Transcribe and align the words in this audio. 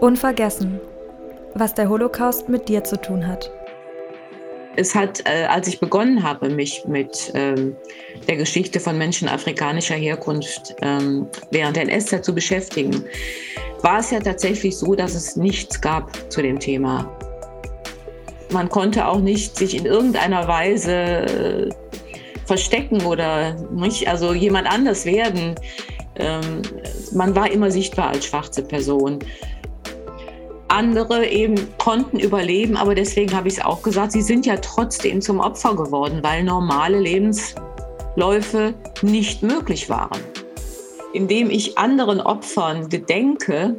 Unvergessen, 0.00 0.80
was 1.54 1.74
der 1.74 1.88
Holocaust 1.88 2.48
mit 2.48 2.68
dir 2.68 2.84
zu 2.84 3.00
tun 3.00 3.26
hat. 3.26 3.50
Es 4.76 4.94
hat, 4.94 5.24
äh, 5.26 5.46
als 5.46 5.66
ich 5.66 5.80
begonnen 5.80 6.22
habe, 6.22 6.48
mich 6.50 6.84
mit 6.86 7.32
ähm, 7.34 7.74
der 8.28 8.36
Geschichte 8.36 8.78
von 8.78 8.96
Menschen 8.96 9.28
afrikanischer 9.28 9.96
Herkunft 9.96 10.76
ähm, 10.82 11.26
während 11.50 11.76
der 11.76 11.82
NS-Zeit 11.82 12.24
zu 12.24 12.32
beschäftigen, 12.32 13.04
war 13.82 13.98
es 13.98 14.12
ja 14.12 14.20
tatsächlich 14.20 14.76
so, 14.76 14.94
dass 14.94 15.16
es 15.16 15.34
nichts 15.34 15.80
gab 15.80 16.12
zu 16.30 16.42
dem 16.42 16.60
Thema. 16.60 17.10
Man 18.52 18.68
konnte 18.68 19.04
auch 19.04 19.18
nicht 19.18 19.56
sich 19.56 19.76
in 19.76 19.84
irgendeiner 19.84 20.46
Weise 20.46 20.92
äh, 20.92 21.68
verstecken 22.46 23.04
oder 23.04 23.54
nicht, 23.72 24.08
also 24.08 24.32
jemand 24.32 24.72
anders 24.72 25.04
werden. 25.04 25.56
Ähm, 26.14 26.62
man 27.12 27.34
war 27.34 27.50
immer 27.50 27.72
sichtbar 27.72 28.10
als 28.10 28.26
schwarze 28.26 28.62
Person. 28.62 29.18
Andere 30.78 31.26
eben 31.26 31.56
konnten 31.78 32.20
überleben, 32.20 32.76
aber 32.76 32.94
deswegen 32.94 33.34
habe 33.34 33.48
ich 33.48 33.54
es 33.54 33.64
auch 33.64 33.82
gesagt, 33.82 34.12
sie 34.12 34.22
sind 34.22 34.46
ja 34.46 34.56
trotzdem 34.58 35.20
zum 35.20 35.40
Opfer 35.40 35.74
geworden, 35.74 36.20
weil 36.22 36.44
normale 36.44 37.00
Lebensläufe 37.00 38.74
nicht 39.02 39.42
möglich 39.42 39.90
waren. 39.90 40.20
Indem 41.12 41.50
ich 41.50 41.76
anderen 41.76 42.20
Opfern 42.20 42.88
gedenke, 42.88 43.76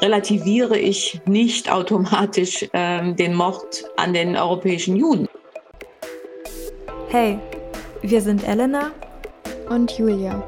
relativiere 0.00 0.76
ich 0.76 1.20
nicht 1.24 1.70
automatisch 1.70 2.68
äh, 2.72 3.12
den 3.12 3.36
Mord 3.36 3.84
an 3.96 4.12
den 4.12 4.36
europäischen 4.36 4.96
Juden. 4.96 5.28
Hey, 7.10 7.38
wir 8.02 8.20
sind 8.20 8.42
Elena 8.42 8.90
und 9.68 9.92
Julia. 9.92 10.42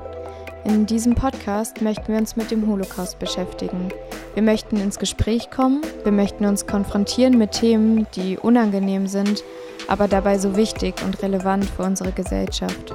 In 0.64 0.84
diesem 0.84 1.14
Podcast 1.14 1.80
möchten 1.80 2.08
wir 2.08 2.18
uns 2.18 2.34
mit 2.34 2.50
dem 2.50 2.66
Holocaust 2.66 3.20
beschäftigen. 3.20 3.92
Wir 4.36 4.42
möchten 4.42 4.76
ins 4.76 4.98
Gespräch 4.98 5.50
kommen, 5.50 5.80
wir 6.02 6.12
möchten 6.12 6.44
uns 6.44 6.66
konfrontieren 6.66 7.38
mit 7.38 7.52
Themen, 7.52 8.06
die 8.16 8.36
unangenehm 8.36 9.06
sind, 9.06 9.42
aber 9.88 10.08
dabei 10.08 10.36
so 10.36 10.56
wichtig 10.56 10.94
und 11.06 11.22
relevant 11.22 11.64
für 11.64 11.84
unsere 11.84 12.12
Gesellschaft. 12.12 12.94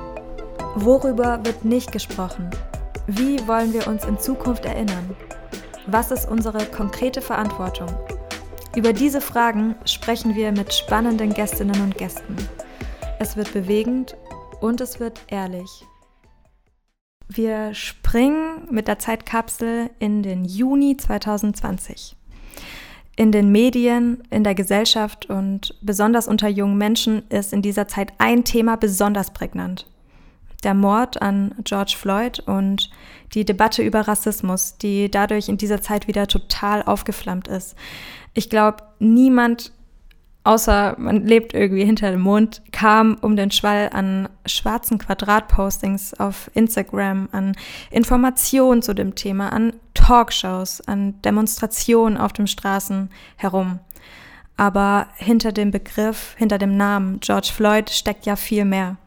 Worüber 0.76 1.40
wird 1.44 1.66
nicht 1.66 1.92
gesprochen? 1.92 2.48
Wie 3.08 3.40
wollen 3.48 3.74
wir 3.74 3.88
uns 3.88 4.06
in 4.06 4.20
Zukunft 4.20 4.66
erinnern? 4.66 5.16
Was 5.88 6.12
ist 6.12 6.30
unsere 6.30 6.64
konkrete 6.68 7.22
Verantwortung? 7.22 7.90
Über 8.76 8.94
diese 8.94 9.20
Fragen 9.20 9.74
sprechen 9.86 10.36
wir 10.36 10.52
mit 10.52 10.72
spannenden 10.72 11.34
Gästinnen 11.34 11.82
und 11.82 11.98
Gästen. 11.98 12.36
Es 13.18 13.36
wird 13.36 13.52
bewegend 13.52 14.16
und 14.60 14.80
es 14.80 15.00
wird 15.00 15.20
ehrlich. 15.30 15.88
Wir 17.34 17.74
springen 17.74 18.68
mit 18.70 18.90
der 18.90 19.00
Zeitkapsel 19.00 19.90
in 20.00 20.22
den 20.22 20.44
Juni 20.44 20.98
2020. 20.98 22.18
In 23.16 23.32
den 23.32 23.54
Medien, 23.54 24.22
in 24.32 24.44
der 24.44 24.54
Gesellschaft 24.54 25.28
und 25.28 25.74
besonders 25.82 26.28
unter 26.28 26.50
jungen 26.50 26.78
Menschen 26.78 27.26
ist 27.30 27.54
in 27.54 27.62
dieser 27.62 27.88
Zeit 27.88 28.12
ein 28.18 28.44
Thema 28.44 28.76
besonders 28.76 29.32
prägnant. 29.32 29.88
Der 30.66 30.74
Mord 30.74 31.22
an 31.22 31.56
George 31.64 31.96
Floyd 31.98 32.42
und 32.42 32.90
die 33.34 33.46
Debatte 33.46 33.82
über 33.82 34.02
Rassismus, 34.02 34.78
die 34.78 35.10
dadurch 35.10 35.48
in 35.48 35.58
dieser 35.58 35.82
Zeit 35.82 36.10
wieder 36.10 36.28
total 36.28 36.84
aufgeflammt 36.84 37.48
ist. 37.48 37.76
Ich 38.34 38.50
glaube, 38.50 38.84
niemand 39.00 39.72
außer 40.44 40.96
man 40.98 41.26
lebt 41.26 41.54
irgendwie 41.54 41.86
hinter 41.86 42.12
dem 42.12 42.22
Mond, 42.22 42.62
kam 42.72 43.18
um 43.22 43.36
den 43.36 43.52
Schwall 43.52 43.90
an 43.94 44.28
schwarzen 44.46 44.98
Quadratpostings 44.98 46.14
auf 46.16 46.50
Instagram, 46.54 47.30
an 47.32 47.54
Informationen 47.92 48.82
zu 48.82 48.94
dem 48.94 49.16
Thema, 49.16 49.52
an 49.54 49.74
Talkshows, 49.94 50.82
an 50.82 51.22
Demonstrationen 51.22 52.18
auf 52.18 52.34
den 52.34 52.48
Straßen 52.48 53.10
herum. 53.36 53.80
Aber 54.58 55.08
hinter 55.16 55.52
dem 55.52 55.72
Begriff, 55.72 56.36
hinter 56.38 56.58
dem 56.58 56.76
Namen 56.76 57.20
George 57.20 57.52
Floyd 57.54 57.90
steckt 57.90 58.26
ja 58.26 58.36
viel 58.36 58.66
mehr. 58.66 58.98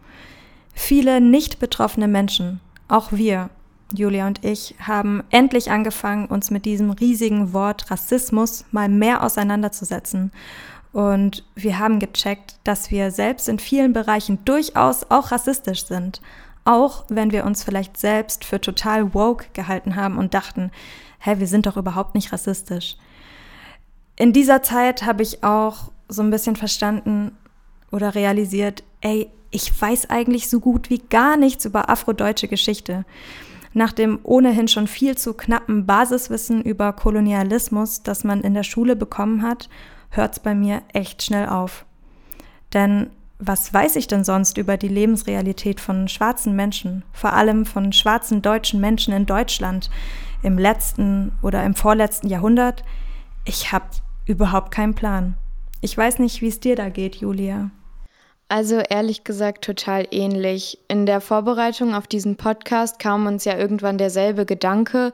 Viele 0.73 1.21
nicht 1.21 1.59
betroffene 1.59 2.09
Menschen, 2.09 2.61
auch 2.89 3.13
wir, 3.13 3.51
Julia 3.93 4.27
und 4.27 4.45
ich, 4.45 4.75
haben 4.81 5.23
endlich 5.31 5.71
angefangen, 5.71 6.27
uns 6.27 6.51
mit 6.51 6.65
diesem 6.65 6.91
riesigen 6.91 7.53
Wort 7.53 7.91
Rassismus 7.91 8.65
mal 8.73 8.89
mehr 8.89 9.23
auseinanderzusetzen 9.23 10.33
und 10.95 11.43
wir 11.57 11.81
haben 11.81 11.99
gecheckt, 11.99 12.55
dass 12.63 12.93
wir 12.93 13.11
selbst 13.11 13.49
in 13.49 13.59
vielen 13.59 13.93
Bereichen 13.93 14.45
durchaus 14.45 15.11
auch 15.11 15.33
rassistisch 15.33 15.87
sind. 15.87 16.23
Auch 16.65 17.05
wenn 17.09 17.33
wir 17.33 17.45
uns 17.45 17.65
vielleicht 17.65 17.97
selbst 17.97 18.45
für 18.45 18.61
total 18.61 19.13
woke 19.13 19.47
gehalten 19.55 19.97
haben 19.97 20.17
und 20.17 20.35
dachten, 20.35 20.71
hä, 21.19 21.35
wir 21.39 21.49
sind 21.49 21.67
doch 21.67 21.77
überhaupt 21.77 22.15
nicht 22.15 22.33
rassistisch. 22.33 22.97
In 24.15 24.33
dieser 24.33 24.63
Zeit 24.63 25.05
habe 25.05 25.25
ich 25.25 25.43
auch 25.43 25.91
so 26.09 26.23
ein 26.23 26.31
bisschen 26.31 26.55
verstanden 26.55 27.33
oder 27.91 28.15
realisiert, 28.15 28.85
ey, 29.01 29.29
ich 29.51 29.73
weiß 29.79 30.11
eigentlich 30.11 30.49
so 30.49 30.61
gut 30.61 30.91
wie 30.91 31.03
gar 31.11 31.37
nichts 31.37 31.65
über 31.65 31.91
afrodeutsche 31.91 32.47
Geschichte. 32.47 33.05
Nach 33.73 33.93
dem 33.93 34.21
ohnehin 34.23 34.69
schon 34.69 34.87
viel 34.87 35.19
zu 35.19 35.35
knappen 35.35 35.87
Basiswissen 35.87 36.63
über 36.63 36.93
Kolonialismus, 36.93 38.05
das 38.05 38.23
man 38.23 38.43
in 38.43 38.55
der 38.55 38.63
Schule 38.63 38.95
bekommen 38.95 39.43
hat 39.43 39.69
hört 40.17 40.35
es 40.35 40.41
bei 40.41 40.55
mir 40.55 40.83
echt 40.93 41.23
schnell 41.23 41.49
auf. 41.49 41.85
Denn 42.73 43.11
was 43.39 43.73
weiß 43.75 43.97
ich 43.97 44.07
denn 44.07 44.25
sonst 44.25 44.59
über 44.59 44.77
die 44.77 44.89
Lebensrealität 44.89 45.81
von 45.81 46.09
schwarzen 46.09 46.55
Menschen, 46.57 47.05
vor 47.13 47.33
allem 47.33 47.67
von 47.67 47.93
schwarzen 47.93 48.43
deutschen 48.43 48.81
Menschen 48.81 49.13
in 49.13 49.27
Deutschland 49.27 49.91
im 50.43 50.59
letzten 50.59 51.33
oder 51.43 51.65
im 51.65 51.75
vorletzten 51.75 52.29
Jahrhundert? 52.29 52.85
Ich 53.45 53.73
habe 53.73 53.87
überhaupt 54.27 54.71
keinen 54.71 54.95
Plan. 54.95 55.35
Ich 55.81 55.97
weiß 55.97 56.19
nicht, 56.21 56.41
wie 56.41 56.49
es 56.49 56.61
dir 56.61 56.77
da 56.77 56.89
geht, 56.89 57.17
Julia. 57.17 57.71
Also 58.49 58.77
ehrlich 58.79 59.25
gesagt 59.25 59.65
total 59.65 60.07
ähnlich. 60.11 60.79
In 60.89 61.07
der 61.07 61.21
Vorbereitung 61.21 61.95
auf 61.95 62.07
diesen 62.07 62.37
Podcast 62.37 62.99
kam 62.99 63.27
uns 63.27 63.45
ja 63.45 63.57
irgendwann 63.57 63.99
derselbe 63.99 64.47
Gedanke, 64.47 65.13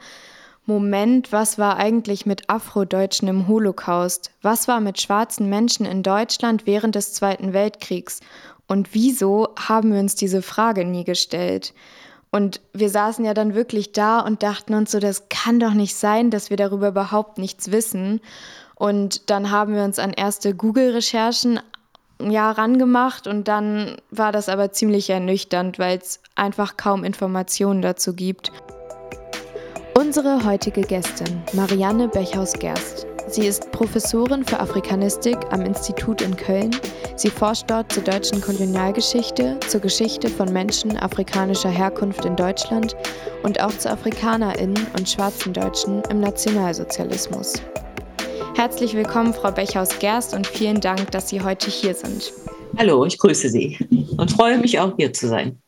Moment, 0.66 1.32
was 1.32 1.58
war 1.58 1.76
eigentlich 1.78 2.26
mit 2.26 2.48
Afrodeutschen 2.48 3.28
im 3.28 3.48
Holocaust? 3.48 4.30
Was 4.42 4.68
war 4.68 4.80
mit 4.80 5.00
schwarzen 5.00 5.48
Menschen 5.48 5.86
in 5.86 6.02
Deutschland 6.02 6.66
während 6.66 6.94
des 6.94 7.12
Zweiten 7.14 7.52
Weltkriegs? 7.52 8.20
Und 8.66 8.94
wieso 8.94 9.48
haben 9.58 9.92
wir 9.92 10.00
uns 10.00 10.14
diese 10.14 10.42
Frage 10.42 10.84
nie 10.84 11.04
gestellt? 11.04 11.74
Und 12.30 12.60
wir 12.72 12.88
saßen 12.88 13.24
ja 13.24 13.34
dann 13.34 13.54
wirklich 13.54 13.92
da 13.92 14.20
und 14.20 14.42
dachten 14.42 14.74
uns 14.74 14.92
so, 14.92 15.00
das 15.00 15.28
kann 15.28 15.58
doch 15.58 15.74
nicht 15.74 15.96
sein, 15.96 16.30
dass 16.30 16.50
wir 16.50 16.56
darüber 16.56 16.88
überhaupt 16.88 17.38
nichts 17.38 17.72
wissen. 17.72 18.20
Und 18.76 19.28
dann 19.28 19.50
haben 19.50 19.74
wir 19.74 19.82
uns 19.82 19.98
an 19.98 20.12
erste 20.12 20.54
Google-Recherchen 20.54 21.60
ja 22.22 22.50
rangemacht 22.50 23.26
und 23.26 23.48
dann 23.48 23.96
war 24.10 24.30
das 24.30 24.48
aber 24.48 24.72
ziemlich 24.72 25.10
ernüchternd, 25.10 25.78
weil 25.78 25.98
es 25.98 26.20
einfach 26.34 26.76
kaum 26.76 27.02
Informationen 27.02 27.82
dazu 27.82 28.14
gibt. 28.14 28.52
Unsere 30.00 30.42
heutige 30.46 30.80
Gästin, 30.80 31.42
Marianne 31.52 32.08
Bechhaus-Gerst. 32.08 33.06
Sie 33.28 33.46
ist 33.46 33.70
Professorin 33.70 34.46
für 34.46 34.58
Afrikanistik 34.58 35.36
am 35.50 35.60
Institut 35.60 36.22
in 36.22 36.34
Köln. 36.34 36.70
Sie 37.16 37.28
forscht 37.28 37.70
dort 37.70 37.92
zur 37.92 38.04
deutschen 38.04 38.40
Kolonialgeschichte, 38.40 39.60
zur 39.68 39.80
Geschichte 39.80 40.28
von 40.28 40.50
Menschen 40.54 40.96
afrikanischer 40.96 41.68
Herkunft 41.68 42.24
in 42.24 42.34
Deutschland 42.34 42.96
und 43.42 43.60
auch 43.60 43.76
zu 43.76 43.90
AfrikanerInnen 43.90 44.86
und 44.98 45.06
schwarzen 45.06 45.52
Deutschen 45.52 46.02
im 46.08 46.20
Nationalsozialismus. 46.20 47.60
Herzlich 48.54 48.94
willkommen, 48.94 49.34
Frau 49.34 49.50
Bechhaus-Gerst, 49.50 50.32
und 50.32 50.46
vielen 50.46 50.80
Dank, 50.80 51.10
dass 51.10 51.28
Sie 51.28 51.42
heute 51.42 51.68
hier 51.68 51.92
sind. 51.92 52.32
Hallo, 52.78 53.04
ich 53.04 53.18
grüße 53.18 53.50
Sie 53.50 53.76
und 54.16 54.30
freue 54.30 54.56
mich 54.56 54.80
auch 54.80 54.96
hier 54.96 55.12
zu 55.12 55.28
sein. 55.28 55.60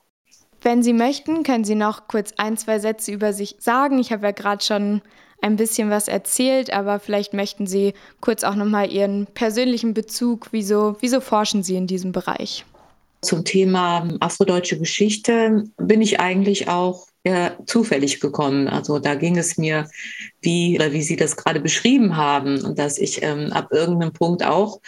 Wenn 0.63 0.83
Sie 0.83 0.93
möchten, 0.93 1.43
können 1.43 1.65
Sie 1.65 1.75
noch 1.75 2.07
kurz 2.07 2.33
ein, 2.37 2.57
zwei 2.57 2.79
Sätze 2.79 3.11
über 3.11 3.33
sich 3.33 3.57
sagen. 3.59 3.99
Ich 3.99 4.13
habe 4.13 4.27
ja 4.27 4.31
gerade 4.31 4.63
schon 4.63 5.03
ein 5.41 5.57
bisschen 5.57 5.91
was 5.91 6.07
erzählt, 6.07 6.73
aber 6.73 7.01
vielleicht 7.01 7.35
möchten 7.35 7.67
Sie 7.67 7.95
kurz 8.21 8.45
auch 8.45 8.55
nochmal 8.55 8.93
Ihren 8.93 9.27
persönlichen 9.27 9.93
Bezug, 9.93 10.49
wieso, 10.53 10.97
wieso 11.01 11.21
forschen 11.21 11.65
Sie 11.65 11.75
in 11.75 11.89
diesem 11.89 12.13
Bereich? 12.13 12.65
Zum 13.23 13.45
Thema 13.45 14.09
afrodeutsche 14.21 14.79
Geschichte 14.79 15.65
bin 15.77 16.03
ich 16.03 16.21
eigentlich 16.21 16.69
auch 16.69 17.07
ja, 17.25 17.57
zufällig 17.67 18.21
gekommen. 18.21 18.69
Also 18.69 18.99
da 18.99 19.15
ging 19.15 19.39
es 19.39 19.57
mir, 19.57 19.89
wie, 20.41 20.79
wie 20.91 21.03
Sie 21.03 21.17
das 21.17 21.37
gerade 21.37 21.61
beschrieben 21.61 22.17
haben, 22.17 22.75
dass 22.75 22.99
ich 22.99 23.23
ähm, 23.23 23.53
ab 23.53 23.69
irgendeinem 23.71 24.13
Punkt 24.13 24.45
auch 24.45 24.81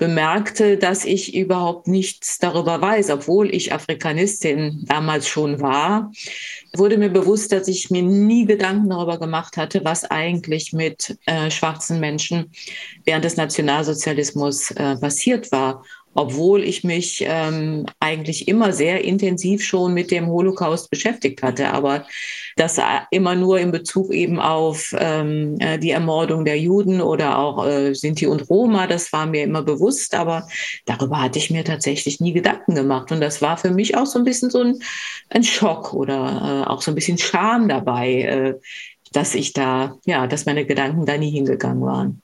bemerkte, 0.00 0.78
dass 0.78 1.04
ich 1.04 1.34
überhaupt 1.34 1.86
nichts 1.86 2.38
darüber 2.38 2.80
weiß, 2.80 3.10
obwohl 3.10 3.54
ich 3.54 3.74
Afrikanistin 3.74 4.84
damals 4.86 5.28
schon 5.28 5.60
war, 5.60 6.10
wurde 6.74 6.96
mir 6.96 7.10
bewusst, 7.10 7.52
dass 7.52 7.68
ich 7.68 7.90
mir 7.90 8.02
nie 8.02 8.46
Gedanken 8.46 8.88
darüber 8.88 9.18
gemacht 9.18 9.58
hatte, 9.58 9.84
was 9.84 10.04
eigentlich 10.04 10.72
mit 10.72 11.18
äh, 11.26 11.50
schwarzen 11.50 12.00
Menschen 12.00 12.50
während 13.04 13.26
des 13.26 13.36
Nationalsozialismus 13.36 14.70
äh, 14.70 14.96
passiert 14.96 15.52
war. 15.52 15.84
Obwohl 16.14 16.64
ich 16.64 16.82
mich 16.82 17.24
ähm, 17.26 17.86
eigentlich 18.00 18.48
immer 18.48 18.72
sehr 18.72 19.04
intensiv 19.04 19.64
schon 19.64 19.94
mit 19.94 20.10
dem 20.10 20.26
Holocaust 20.26 20.90
beschäftigt 20.90 21.42
hatte, 21.42 21.70
aber 21.70 22.06
das 22.56 22.80
immer 23.10 23.34
nur 23.36 23.58
in 23.60 23.70
Bezug 23.70 24.12
eben 24.12 24.40
auf 24.40 24.94
ähm, 24.98 25.56
äh, 25.60 25.78
die 25.78 25.90
Ermordung 25.90 26.44
der 26.44 26.58
Juden 26.58 27.00
oder 27.00 27.38
auch 27.38 27.66
äh, 27.66 27.94
Sinti 27.94 28.26
und 28.26 28.50
Roma, 28.50 28.86
das 28.86 29.12
war 29.12 29.26
mir 29.26 29.44
immer 29.44 29.62
bewusst, 29.62 30.14
aber 30.14 30.48
darüber 30.84 31.22
hatte 31.22 31.38
ich 31.38 31.50
mir 31.50 31.64
tatsächlich 31.64 32.20
nie 32.20 32.32
Gedanken 32.32 32.74
gemacht. 32.74 33.12
Und 33.12 33.20
das 33.20 33.40
war 33.40 33.56
für 33.56 33.70
mich 33.70 33.96
auch 33.96 34.06
so 34.06 34.18
ein 34.18 34.24
bisschen 34.24 34.50
so 34.50 34.62
ein, 34.62 34.82
ein 35.30 35.44
Schock 35.44 35.94
oder 35.94 36.64
äh, 36.66 36.68
auch 36.68 36.82
so 36.82 36.90
ein 36.90 36.96
bisschen 36.96 37.18
Scham 37.18 37.68
dabei, 37.68 38.22
äh, 38.22 38.54
dass 39.12 39.34
ich 39.34 39.52
da, 39.52 39.96
ja, 40.04 40.26
dass 40.26 40.46
meine 40.46 40.66
Gedanken 40.66 41.06
da 41.06 41.16
nie 41.16 41.30
hingegangen 41.30 41.84
waren. 41.84 42.22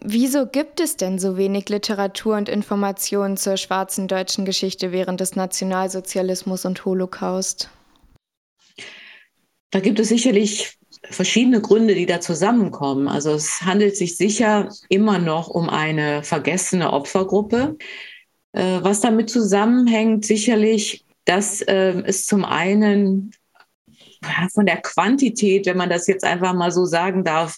Wieso 0.00 0.46
gibt 0.46 0.80
es 0.80 0.96
denn 0.96 1.18
so 1.18 1.36
wenig 1.36 1.68
Literatur 1.68 2.36
und 2.36 2.48
Informationen 2.48 3.36
zur 3.36 3.56
schwarzen 3.56 4.08
deutschen 4.08 4.44
Geschichte 4.44 4.90
während 4.90 5.20
des 5.20 5.36
Nationalsozialismus 5.36 6.64
und 6.64 6.84
Holocaust? 6.84 7.70
Da 9.70 9.80
gibt 9.80 10.00
es 10.00 10.08
sicherlich 10.08 10.78
verschiedene 11.04 11.60
Gründe, 11.60 11.94
die 11.94 12.06
da 12.06 12.20
zusammenkommen. 12.20 13.06
Also 13.06 13.32
es 13.32 13.62
handelt 13.62 13.96
sich 13.96 14.16
sicher 14.16 14.68
immer 14.88 15.18
noch 15.18 15.48
um 15.48 15.68
eine 15.68 16.24
vergessene 16.24 16.92
Opfergruppe. 16.92 17.76
Äh, 18.52 18.80
was 18.82 19.00
damit 19.00 19.30
zusammenhängt, 19.30 20.24
sicherlich, 20.24 21.04
dass 21.24 21.60
äh, 21.60 22.02
es 22.04 22.26
zum 22.26 22.44
einen 22.44 23.32
von 24.52 24.66
der 24.66 24.78
Quantität, 24.78 25.66
wenn 25.66 25.76
man 25.76 25.90
das 25.90 26.06
jetzt 26.06 26.24
einfach 26.24 26.54
mal 26.54 26.70
so 26.70 26.84
sagen 26.84 27.24
darf, 27.24 27.56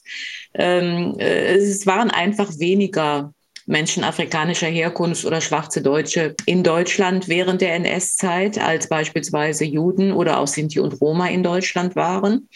ähm, 0.54 1.14
äh, 1.18 1.54
es 1.54 1.86
waren 1.86 2.10
einfach 2.10 2.50
weniger 2.58 3.32
Menschen 3.66 4.02
afrikanischer 4.02 4.66
Herkunft 4.66 5.24
oder 5.24 5.40
schwarze 5.40 5.80
Deutsche 5.80 6.34
in 6.46 6.62
Deutschland 6.62 7.28
während 7.28 7.60
der 7.60 7.74
NS-Zeit, 7.74 8.58
als 8.58 8.88
beispielsweise 8.88 9.64
Juden 9.64 10.12
oder 10.12 10.38
auch 10.38 10.48
Sinti 10.48 10.80
und 10.80 11.00
Roma 11.00 11.28
in 11.28 11.42
Deutschland 11.42 11.94
waren. 11.94 12.48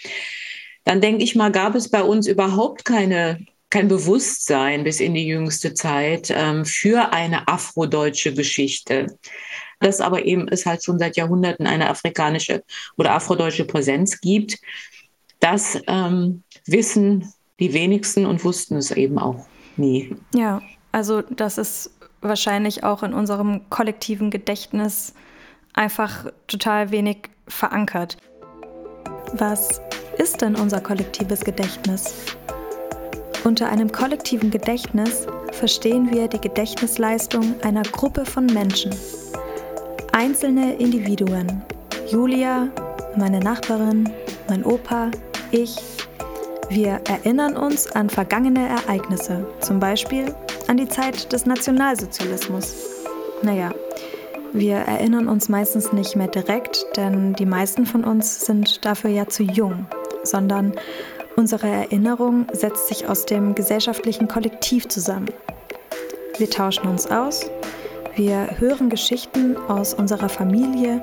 Dann 0.84 1.00
denke 1.00 1.22
ich 1.22 1.34
mal, 1.36 1.52
gab 1.52 1.74
es 1.76 1.88
bei 1.88 2.02
uns 2.02 2.26
überhaupt 2.26 2.84
keine 2.84 3.38
kein 3.70 3.88
Bewusstsein 3.88 4.84
bis 4.84 5.00
in 5.00 5.14
die 5.14 5.26
jüngste 5.26 5.74
Zeit 5.74 6.30
ähm, 6.30 6.64
für 6.64 7.12
eine 7.12 7.48
afrodeutsche 7.48 8.32
Geschichte 8.32 9.18
dass 9.80 10.00
aber 10.00 10.24
eben 10.24 10.48
es 10.48 10.66
halt 10.66 10.84
schon 10.84 10.98
seit 10.98 11.16
Jahrhunderten 11.16 11.66
eine 11.66 11.90
afrikanische 11.90 12.62
oder 12.96 13.12
afrodeutsche 13.12 13.64
Präsenz 13.64 14.20
gibt. 14.20 14.58
Das 15.40 15.78
ähm, 15.86 16.42
wissen 16.66 17.32
die 17.60 17.72
wenigsten 17.72 18.26
und 18.26 18.44
wussten 18.44 18.76
es 18.76 18.90
eben 18.90 19.18
auch 19.18 19.46
nie. 19.76 20.16
Ja, 20.34 20.62
also 20.92 21.22
das 21.22 21.58
ist 21.58 21.90
wahrscheinlich 22.20 22.84
auch 22.84 23.02
in 23.02 23.12
unserem 23.12 23.68
kollektiven 23.70 24.30
Gedächtnis 24.30 25.14
einfach 25.74 26.26
total 26.46 26.90
wenig 26.90 27.30
verankert. 27.48 28.16
Was 29.34 29.80
ist 30.18 30.40
denn 30.40 30.56
unser 30.56 30.80
kollektives 30.80 31.40
Gedächtnis? 31.40 32.14
Unter 33.44 33.68
einem 33.68 33.92
kollektiven 33.92 34.50
Gedächtnis 34.50 35.26
verstehen 35.52 36.10
wir 36.10 36.28
die 36.28 36.40
Gedächtnisleistung 36.40 37.60
einer 37.62 37.82
Gruppe 37.82 38.24
von 38.24 38.46
Menschen, 38.46 38.94
Einzelne 40.16 40.76
Individuen. 40.76 41.60
Julia, 42.06 42.68
meine 43.16 43.40
Nachbarin, 43.40 44.08
mein 44.48 44.64
Opa, 44.64 45.10
ich. 45.50 45.76
Wir 46.70 47.00
erinnern 47.08 47.56
uns 47.56 47.90
an 47.90 48.08
vergangene 48.08 48.68
Ereignisse, 48.68 49.44
zum 49.58 49.80
Beispiel 49.80 50.32
an 50.68 50.76
die 50.76 50.86
Zeit 50.86 51.32
des 51.32 51.46
Nationalsozialismus. 51.46 52.76
Naja, 53.42 53.74
wir 54.52 54.76
erinnern 54.76 55.26
uns 55.26 55.48
meistens 55.48 55.92
nicht 55.92 56.14
mehr 56.14 56.28
direkt, 56.28 56.86
denn 56.96 57.32
die 57.32 57.44
meisten 57.44 57.84
von 57.84 58.04
uns 58.04 58.46
sind 58.46 58.84
dafür 58.84 59.10
ja 59.10 59.26
zu 59.26 59.42
jung, 59.42 59.86
sondern 60.22 60.74
unsere 61.34 61.66
Erinnerung 61.66 62.46
setzt 62.52 62.86
sich 62.86 63.08
aus 63.08 63.26
dem 63.26 63.56
gesellschaftlichen 63.56 64.28
Kollektiv 64.28 64.86
zusammen. 64.86 65.26
Wir 66.38 66.48
tauschen 66.48 66.86
uns 66.86 67.08
aus, 67.08 67.50
wir 68.16 68.48
hören 68.58 68.90
Geschichten 68.90 69.56
aus 69.68 69.94
unserer 69.94 70.28
Familie, 70.28 71.02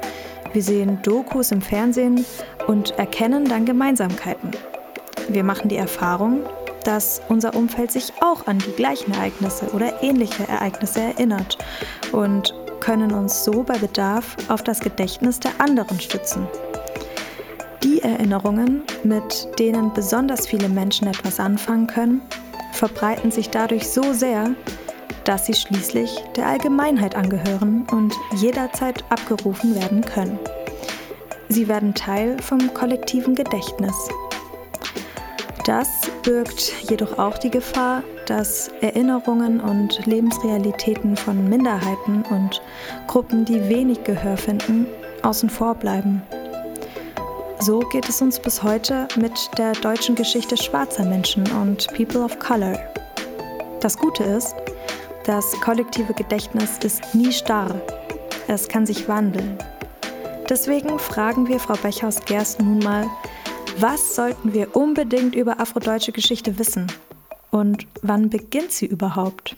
wir 0.53 0.61
sehen 0.61 0.99
Dokus 1.01 1.51
im 1.51 1.61
Fernsehen 1.61 2.25
und 2.67 2.91
erkennen 2.97 3.45
dann 3.45 3.65
Gemeinsamkeiten. 3.65 4.51
Wir 5.29 5.43
machen 5.43 5.69
die 5.69 5.77
Erfahrung, 5.77 6.41
dass 6.83 7.21
unser 7.29 7.55
Umfeld 7.55 7.91
sich 7.91 8.11
auch 8.21 8.47
an 8.47 8.59
die 8.59 8.71
gleichen 8.71 9.13
Ereignisse 9.13 9.67
oder 9.73 10.01
ähnliche 10.01 10.47
Ereignisse 10.47 11.01
erinnert 11.01 11.57
und 12.11 12.53
können 12.79 13.13
uns 13.13 13.43
so 13.43 13.63
bei 13.63 13.77
Bedarf 13.77 14.35
auf 14.49 14.63
das 14.63 14.79
Gedächtnis 14.79 15.39
der 15.39 15.51
anderen 15.59 15.99
stützen. 15.99 16.47
Die 17.83 18.01
Erinnerungen, 18.01 18.83
mit 19.03 19.47
denen 19.59 19.93
besonders 19.93 20.47
viele 20.47 20.69
Menschen 20.69 21.07
etwas 21.07 21.39
anfangen 21.39 21.87
können, 21.87 22.21
verbreiten 22.73 23.31
sich 23.31 23.49
dadurch 23.49 23.87
so 23.87 24.13
sehr, 24.13 24.55
dass 25.25 25.45
sie 25.45 25.53
schließlich 25.53 26.23
der 26.35 26.47
Allgemeinheit 26.47 27.15
angehören 27.15 27.87
und 27.91 28.13
jederzeit 28.35 29.03
abgerufen 29.09 29.75
werden 29.75 30.01
können. 30.01 30.39
Sie 31.49 31.67
werden 31.67 31.93
Teil 31.93 32.37
vom 32.41 32.73
kollektiven 32.73 33.35
Gedächtnis. 33.35 33.95
Das 35.65 36.09
birgt 36.23 36.89
jedoch 36.89 37.19
auch 37.19 37.37
die 37.37 37.51
Gefahr, 37.51 38.03
dass 38.25 38.69
Erinnerungen 38.81 39.59
und 39.59 40.05
Lebensrealitäten 40.05 41.15
von 41.15 41.49
Minderheiten 41.49 42.23
und 42.29 42.61
Gruppen, 43.07 43.45
die 43.45 43.69
wenig 43.69 44.03
Gehör 44.03 44.37
finden, 44.37 44.87
außen 45.21 45.49
vor 45.49 45.75
bleiben. 45.75 46.21
So 47.59 47.79
geht 47.79 48.09
es 48.09 48.21
uns 48.23 48.39
bis 48.39 48.63
heute 48.63 49.07
mit 49.17 49.49
der 49.57 49.73
deutschen 49.73 50.15
Geschichte 50.15 50.57
schwarzer 50.57 51.05
Menschen 51.05 51.43
und 51.61 51.87
People 51.93 52.23
of 52.23 52.39
Color. 52.39 52.79
Das 53.81 53.97
Gute 53.97 54.23
ist, 54.23 54.55
das 55.31 55.53
kollektive 55.61 56.13
Gedächtnis 56.13 56.77
ist 56.83 57.15
nie 57.15 57.31
starr. 57.31 57.81
Es 58.49 58.67
kann 58.67 58.85
sich 58.85 59.07
wandeln. 59.07 59.57
Deswegen 60.49 60.99
fragen 60.99 61.47
wir 61.47 61.57
Frau 61.57 61.75
Bechhaus-Gerst 61.75 62.59
nun 62.61 62.79
mal, 62.79 63.07
was 63.77 64.13
sollten 64.13 64.53
wir 64.53 64.75
unbedingt 64.75 65.33
über 65.33 65.61
afrodeutsche 65.61 66.11
Geschichte 66.11 66.59
wissen? 66.59 66.87
Und 67.49 67.87
wann 68.01 68.29
beginnt 68.29 68.73
sie 68.73 68.87
überhaupt? 68.87 69.55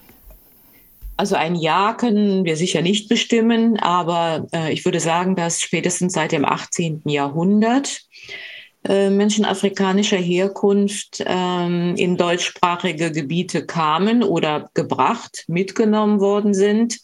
Also 1.18 1.36
ein 1.36 1.56
Jahr 1.56 1.98
können 1.98 2.46
wir 2.46 2.56
sicher 2.56 2.84
nicht 2.84 3.10
bestimmen, 3.10 3.80
aber 3.80 4.46
äh, 4.54 4.72
ich 4.72 4.86
würde 4.86 5.00
sagen, 5.00 5.36
dass 5.36 5.60
spätestens 5.60 6.14
seit 6.14 6.34
dem 6.34 6.46
18. 6.46 7.02
Jahrhundert 7.06 8.02
Menschen 8.88 9.46
afrikanischer 9.46 10.18
Herkunft 10.18 11.24
ähm, 11.26 11.96
in 11.96 12.18
deutschsprachige 12.18 13.12
Gebiete 13.12 13.66
kamen 13.66 14.24
oder 14.24 14.70
gebracht, 14.74 15.46
mitgenommen 15.48 16.20
worden 16.20 16.54
sind. 16.54 17.00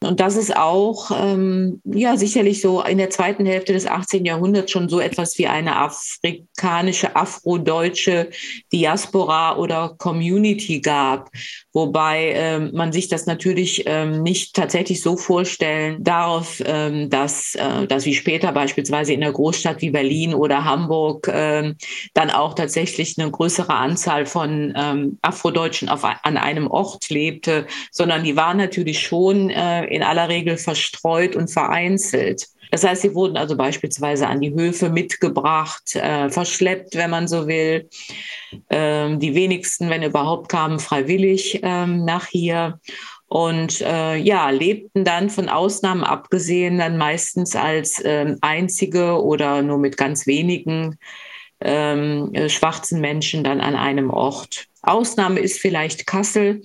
Und 0.00 0.20
das 0.20 0.36
ist 0.36 0.56
auch 0.56 1.10
ähm, 1.10 1.82
ja 1.84 2.16
sicherlich 2.16 2.60
so 2.60 2.82
in 2.82 2.98
der 2.98 3.10
zweiten 3.10 3.46
Hälfte 3.46 3.72
des 3.72 3.88
18. 3.88 4.24
Jahrhunderts 4.24 4.70
schon 4.70 4.88
so 4.88 5.00
etwas 5.00 5.36
wie 5.38 5.48
eine 5.48 5.74
afrikanische, 5.76 7.16
afrodeutsche 7.16 8.30
Diaspora 8.72 9.56
oder 9.56 9.96
Community 9.98 10.80
gab, 10.80 11.30
wobei 11.72 12.32
ähm, 12.32 12.70
man 12.74 12.92
sich 12.92 13.08
das 13.08 13.26
natürlich 13.26 13.84
ähm, 13.86 14.22
nicht 14.22 14.54
tatsächlich 14.54 15.02
so 15.02 15.16
vorstellen 15.16 16.04
darf, 16.04 16.62
ähm, 16.64 17.10
dass, 17.10 17.56
äh, 17.56 17.88
dass 17.88 18.04
wie 18.04 18.14
später 18.14 18.52
beispielsweise 18.52 19.12
in 19.12 19.24
einer 19.24 19.32
Großstadt 19.32 19.82
wie 19.82 19.90
Berlin 19.90 20.32
oder 20.32 20.64
Hamburg 20.64 21.28
ähm, 21.32 21.74
dann 22.14 22.30
auch 22.30 22.54
tatsächlich 22.54 23.18
eine 23.18 23.32
größere 23.32 23.74
Anzahl 23.74 24.26
von 24.26 24.72
ähm, 24.76 25.18
Afrodeutschen 25.22 25.88
auf, 25.88 26.04
an 26.04 26.36
einem 26.36 26.68
Ort 26.70 27.10
lebte, 27.10 27.66
sondern 27.90 28.22
die 28.22 28.36
waren 28.36 28.58
natürlich 28.58 29.00
schon 29.00 29.50
äh, 29.50 29.87
in 29.90 30.02
aller 30.02 30.28
Regel 30.28 30.56
verstreut 30.56 31.36
und 31.36 31.48
vereinzelt. 31.50 32.46
Das 32.70 32.84
heißt, 32.84 33.02
sie 33.02 33.14
wurden 33.14 33.36
also 33.36 33.56
beispielsweise 33.56 34.26
an 34.26 34.40
die 34.40 34.52
Höfe 34.52 34.90
mitgebracht, 34.90 35.96
äh, 35.96 36.28
verschleppt, 36.28 36.96
wenn 36.96 37.10
man 37.10 37.26
so 37.26 37.46
will. 37.46 37.88
Ähm, 38.68 39.20
die 39.20 39.34
wenigsten, 39.34 39.88
wenn 39.90 40.02
überhaupt, 40.02 40.50
kamen 40.50 40.78
freiwillig 40.78 41.60
ähm, 41.62 42.04
nach 42.04 42.26
hier 42.26 42.78
und 43.28 43.80
äh, 43.82 44.16
ja, 44.16 44.48
lebten 44.50 45.04
dann 45.04 45.28
von 45.30 45.48
Ausnahmen 45.48 46.04
abgesehen 46.04 46.78
dann 46.78 46.96
meistens 46.96 47.54
als 47.56 48.00
äh, 48.00 48.36
einzige 48.40 49.22
oder 49.22 49.62
nur 49.62 49.78
mit 49.78 49.96
ganz 49.96 50.26
wenigen 50.26 50.98
ähm, 51.60 52.30
äh, 52.32 52.48
schwarzen 52.48 53.00
Menschen 53.00 53.44
dann 53.44 53.60
an 53.60 53.76
einem 53.76 54.10
Ort. 54.10 54.66
Ausnahme 54.82 55.40
ist 55.40 55.60
vielleicht 55.60 56.06
Kassel, 56.06 56.62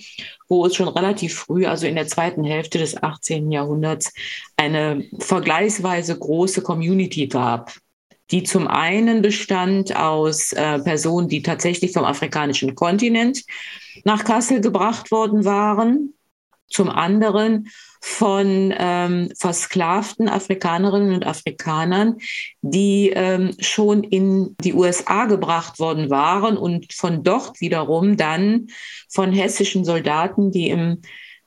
wo 0.54 0.66
es 0.66 0.76
schon 0.76 0.88
relativ 0.88 1.36
früh, 1.36 1.66
also 1.66 1.88
in 1.88 1.96
der 1.96 2.08
zweiten 2.08 2.44
Hälfte 2.44 2.78
des 2.78 3.02
18. 3.02 3.52
Jahrhunderts, 3.52 4.14
eine 4.56 5.06
vergleichsweise 5.20 6.18
große 6.18 6.62
Community 6.62 7.28
gab, 7.28 7.74
die 8.32 8.44
zum 8.44 8.68
einen 8.68 9.22
bestand 9.22 9.96
aus 9.96 10.54
äh, 10.54 10.80
Personen, 10.80 11.28
die 11.28 11.42
tatsächlich 11.42 11.94
vom 11.94 12.06
afrikanischen 12.06 12.76
Kontinent 12.76 13.44
nach 14.04 14.24
Kassel 14.24 14.62
gebracht 14.62 15.12
worden 15.12 15.46
waren 15.46 16.14
zum 16.68 16.90
anderen 16.90 17.70
von 18.06 18.74
ähm, 18.78 19.30
versklavten 19.40 20.28
Afrikanerinnen 20.28 21.14
und 21.14 21.26
Afrikanern, 21.26 22.18
die 22.62 23.14
ähm, 23.16 23.56
schon 23.60 24.04
in 24.04 24.58
die 24.60 24.74
USA 24.74 25.24
gebracht 25.24 25.80
worden 25.80 26.10
waren 26.10 26.58
und 26.58 26.92
von 26.92 27.24
dort 27.24 27.62
wiederum 27.62 28.18
dann 28.18 28.68
von 29.10 29.32
hessischen 29.32 29.86
Soldaten, 29.86 30.52
die 30.52 30.68
im 30.68 30.98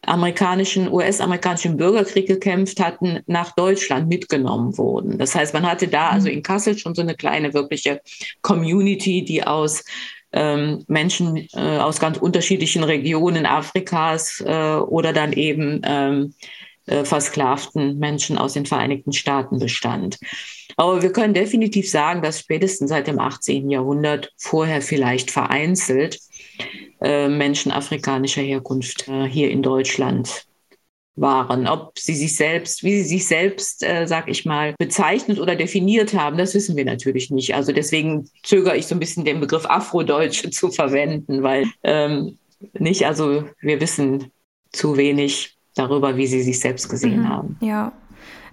amerikanischen, 0.00 0.90
US-amerikanischen 0.90 1.76
Bürgerkrieg 1.76 2.26
gekämpft 2.26 2.80
hatten, 2.80 3.20
nach 3.26 3.54
Deutschland 3.54 4.08
mitgenommen 4.08 4.78
wurden. 4.78 5.18
Das 5.18 5.34
heißt, 5.34 5.52
man 5.52 5.68
hatte 5.68 5.88
da 5.88 6.08
also 6.08 6.28
mhm. 6.28 6.36
in 6.36 6.42
Kassel 6.42 6.78
schon 6.78 6.94
so 6.94 7.02
eine 7.02 7.16
kleine 7.16 7.52
wirkliche 7.52 8.00
Community, 8.40 9.22
die 9.26 9.44
aus 9.44 9.84
ähm, 10.32 10.84
Menschen 10.88 11.48
äh, 11.54 11.78
aus 11.78 12.00
ganz 12.00 12.18
unterschiedlichen 12.18 12.84
Regionen 12.84 13.46
Afrikas 13.46 14.42
äh, 14.44 14.76
oder 14.76 15.12
dann 15.12 15.32
eben 15.32 15.80
ähm, 15.84 16.34
äh, 16.86 17.04
versklavten 17.04 17.98
Menschen 17.98 18.38
aus 18.38 18.52
den 18.52 18.66
Vereinigten 18.66 19.12
Staaten 19.12 19.58
bestand. 19.58 20.18
Aber 20.76 21.02
wir 21.02 21.12
können 21.12 21.34
definitiv 21.34 21.90
sagen, 21.90 22.22
dass 22.22 22.40
spätestens 22.40 22.90
seit 22.90 23.06
dem 23.06 23.18
18. 23.18 23.70
Jahrhundert, 23.70 24.32
vorher 24.36 24.82
vielleicht 24.82 25.30
vereinzelt, 25.30 26.20
Menschen 26.98 27.72
afrikanischer 27.72 28.40
Herkunft 28.40 29.10
hier 29.28 29.50
in 29.50 29.62
Deutschland 29.62 30.46
waren. 31.16 31.66
Ob 31.66 31.98
sie 31.98 32.14
sich 32.14 32.36
selbst, 32.36 32.84
wie 32.84 33.02
sie 33.02 33.08
sich 33.08 33.26
selbst, 33.26 33.82
äh, 33.82 34.06
sag 34.06 34.28
ich 34.28 34.44
mal, 34.44 34.74
bezeichnet 34.78 35.40
oder 35.40 35.56
definiert 35.56 36.14
haben, 36.14 36.36
das 36.36 36.54
wissen 36.54 36.76
wir 36.76 36.84
natürlich 36.84 37.30
nicht. 37.30 37.54
Also 37.54 37.72
deswegen 37.72 38.28
zögere 38.42 38.76
ich 38.76 38.86
so 38.86 38.94
ein 38.94 39.00
bisschen 39.00 39.24
den 39.24 39.40
Begriff 39.40 39.66
Afrodeutsche 39.66 40.50
zu 40.50 40.70
verwenden, 40.70 41.42
weil 41.42 41.66
ähm, 41.82 42.38
nicht, 42.78 43.06
also 43.06 43.44
wir 43.60 43.80
wissen 43.80 44.30
zu 44.72 44.96
wenig 44.96 45.56
darüber, 45.74 46.16
wie 46.16 46.26
sie 46.26 46.42
sich 46.42 46.60
selbst 46.60 46.88
gesehen 46.88 47.20
mhm, 47.20 47.28
haben. 47.28 47.56
Ja, 47.60 47.92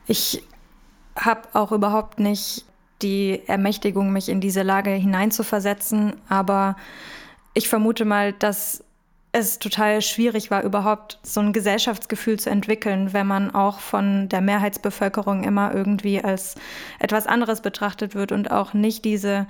ich 0.07 0.41
habe 1.15 1.41
auch 1.53 1.71
überhaupt 1.71 2.19
nicht 2.19 2.65
die 3.01 3.41
Ermächtigung, 3.47 4.11
mich 4.11 4.29
in 4.29 4.41
diese 4.41 4.63
Lage 4.63 4.91
hineinzuversetzen, 4.91 6.13
aber 6.29 6.75
ich 7.53 7.67
vermute 7.69 8.05
mal, 8.05 8.33
dass 8.33 8.82
es 9.35 9.57
total 9.57 10.01
schwierig 10.03 10.51
war, 10.51 10.63
überhaupt 10.63 11.17
so 11.23 11.41
ein 11.41 11.53
Gesellschaftsgefühl 11.53 12.39
zu 12.39 12.51
entwickeln, 12.51 13.13
wenn 13.13 13.25
man 13.25 13.53
auch 13.53 13.79
von 13.79 14.29
der 14.29 14.41
Mehrheitsbevölkerung 14.41 15.43
immer 15.43 15.73
irgendwie 15.73 16.23
als 16.23 16.55
etwas 16.99 17.25
anderes 17.25 17.61
betrachtet 17.61 18.13
wird 18.13 18.31
und 18.31 18.51
auch 18.51 18.75
nicht 18.75 19.03
diese, 19.03 19.47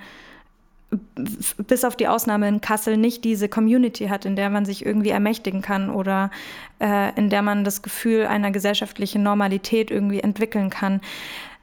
bis 1.58 1.84
auf 1.84 1.96
die 1.96 2.08
Ausnahme 2.08 2.48
in 2.48 2.62
Kassel, 2.62 2.96
nicht 2.96 3.24
diese 3.24 3.50
Community 3.50 4.06
hat, 4.06 4.24
in 4.24 4.36
der 4.36 4.48
man 4.48 4.64
sich 4.64 4.86
irgendwie 4.86 5.10
ermächtigen 5.10 5.60
kann 5.60 5.90
oder 5.90 6.30
äh, 6.80 7.14
in 7.16 7.28
der 7.28 7.42
man 7.42 7.62
das 7.62 7.82
Gefühl 7.82 8.24
einer 8.24 8.50
gesellschaftlichen 8.52 9.22
Normalität 9.22 9.90
irgendwie 9.90 10.20
entwickeln 10.20 10.70
kann. 10.70 11.02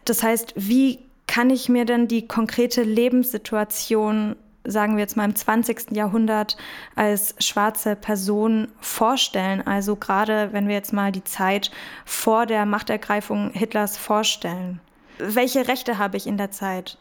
Das 0.06 0.22
heißt, 0.22 0.54
wie 0.56 1.00
kann 1.25 1.50
ich 1.50 1.70
mir 1.70 1.86
denn 1.86 2.08
die 2.08 2.28
konkrete 2.28 2.84
Lebenssituation 2.84 4.36
sagen 4.63 4.96
wir 4.96 5.01
jetzt 5.01 5.18
mal 5.18 5.25
im 5.25 5.36
20. 5.36 5.91
Jahrhundert 5.91 6.58
als 6.96 7.36
schwarze 7.39 7.96
Person 7.96 8.68
vorstellen? 8.80 9.65
Also 9.65 9.96
gerade 9.96 10.53
wenn 10.53 10.68
wir 10.68 10.75
jetzt 10.75 10.94
mal 10.94 11.12
die 11.12 11.24
Zeit 11.24 11.72
vor 12.06 12.46
der 12.46 12.65
Machtergreifung 12.65 13.51
Hitlers 13.51 13.98
vorstellen. 13.98 14.80
Welche 15.18 15.68
Rechte 15.68 15.98
habe 15.98 16.18
ich 16.18 16.27
in 16.27 16.38
der 16.38 16.51
Zeit? 16.51 16.98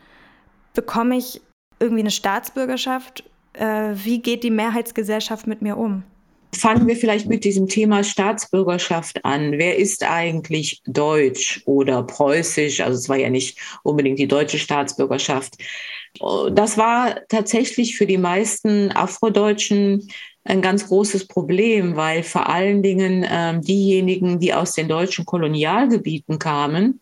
Bekomme 0.74 1.16
ich 1.16 1.40
irgendwie 1.78 2.02
eine 2.02 2.10
Staatsbürgerschaft? 2.10 3.24
Äh, 3.54 3.92
wie 3.94 4.20
geht 4.20 4.44
die 4.44 4.50
Mehrheitsgesellschaft 4.50 5.46
mit 5.46 5.62
mir 5.62 5.76
um? 5.76 6.04
Fangen 6.52 6.88
wir 6.88 6.96
vielleicht 6.96 7.28
mit 7.28 7.44
diesem 7.44 7.68
Thema 7.68 8.02
Staatsbürgerschaft 8.02 9.24
an. 9.24 9.52
Wer 9.52 9.76
ist 9.76 10.02
eigentlich 10.02 10.82
deutsch 10.86 11.62
oder 11.64 12.02
preußisch? 12.02 12.80
Also 12.80 12.98
es 12.98 13.08
war 13.08 13.16
ja 13.16 13.30
nicht 13.30 13.58
unbedingt 13.82 14.18
die 14.18 14.28
deutsche 14.28 14.58
Staatsbürgerschaft. 14.58 15.54
Das 16.52 16.76
war 16.76 17.20
tatsächlich 17.28 17.96
für 17.96 18.06
die 18.06 18.18
meisten 18.18 18.90
Afrodeutschen 18.90 20.08
ein 20.44 20.62
ganz 20.62 20.88
großes 20.88 21.28
Problem, 21.28 21.96
weil 21.96 22.22
vor 22.22 22.48
allen 22.48 22.82
Dingen 22.82 23.22
äh, 23.22 23.60
diejenigen, 23.60 24.40
die 24.40 24.54
aus 24.54 24.72
den 24.72 24.88
deutschen 24.88 25.26
Kolonialgebieten 25.26 26.38
kamen, 26.38 27.00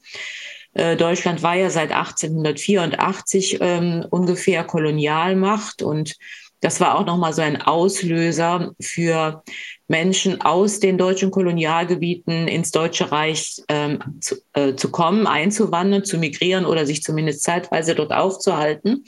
äh, 0.74 0.96
Deutschland 0.96 1.42
war 1.42 1.56
ja 1.56 1.70
seit 1.70 1.92
1884 1.92 3.58
ähm, 3.60 4.04
ungefähr 4.10 4.64
Kolonialmacht 4.64 5.82
und 5.82 6.16
das 6.60 6.80
war 6.80 6.98
auch 6.98 7.06
nochmal 7.06 7.32
so 7.32 7.42
ein 7.42 7.60
Auslöser 7.62 8.72
für 8.80 9.42
Menschen 9.86 10.40
aus 10.40 10.80
den 10.80 10.98
deutschen 10.98 11.30
Kolonialgebieten 11.30 12.48
ins 12.48 12.70
Deutsche 12.70 13.10
Reich 13.10 13.62
ähm, 13.68 14.00
zu, 14.20 14.36
äh, 14.52 14.74
zu 14.74 14.90
kommen, 14.90 15.26
einzuwandern, 15.26 16.04
zu 16.04 16.18
migrieren 16.18 16.66
oder 16.66 16.84
sich 16.84 17.02
zumindest 17.02 17.42
zeitweise 17.42 17.94
dort 17.94 18.12
aufzuhalten. 18.12 19.04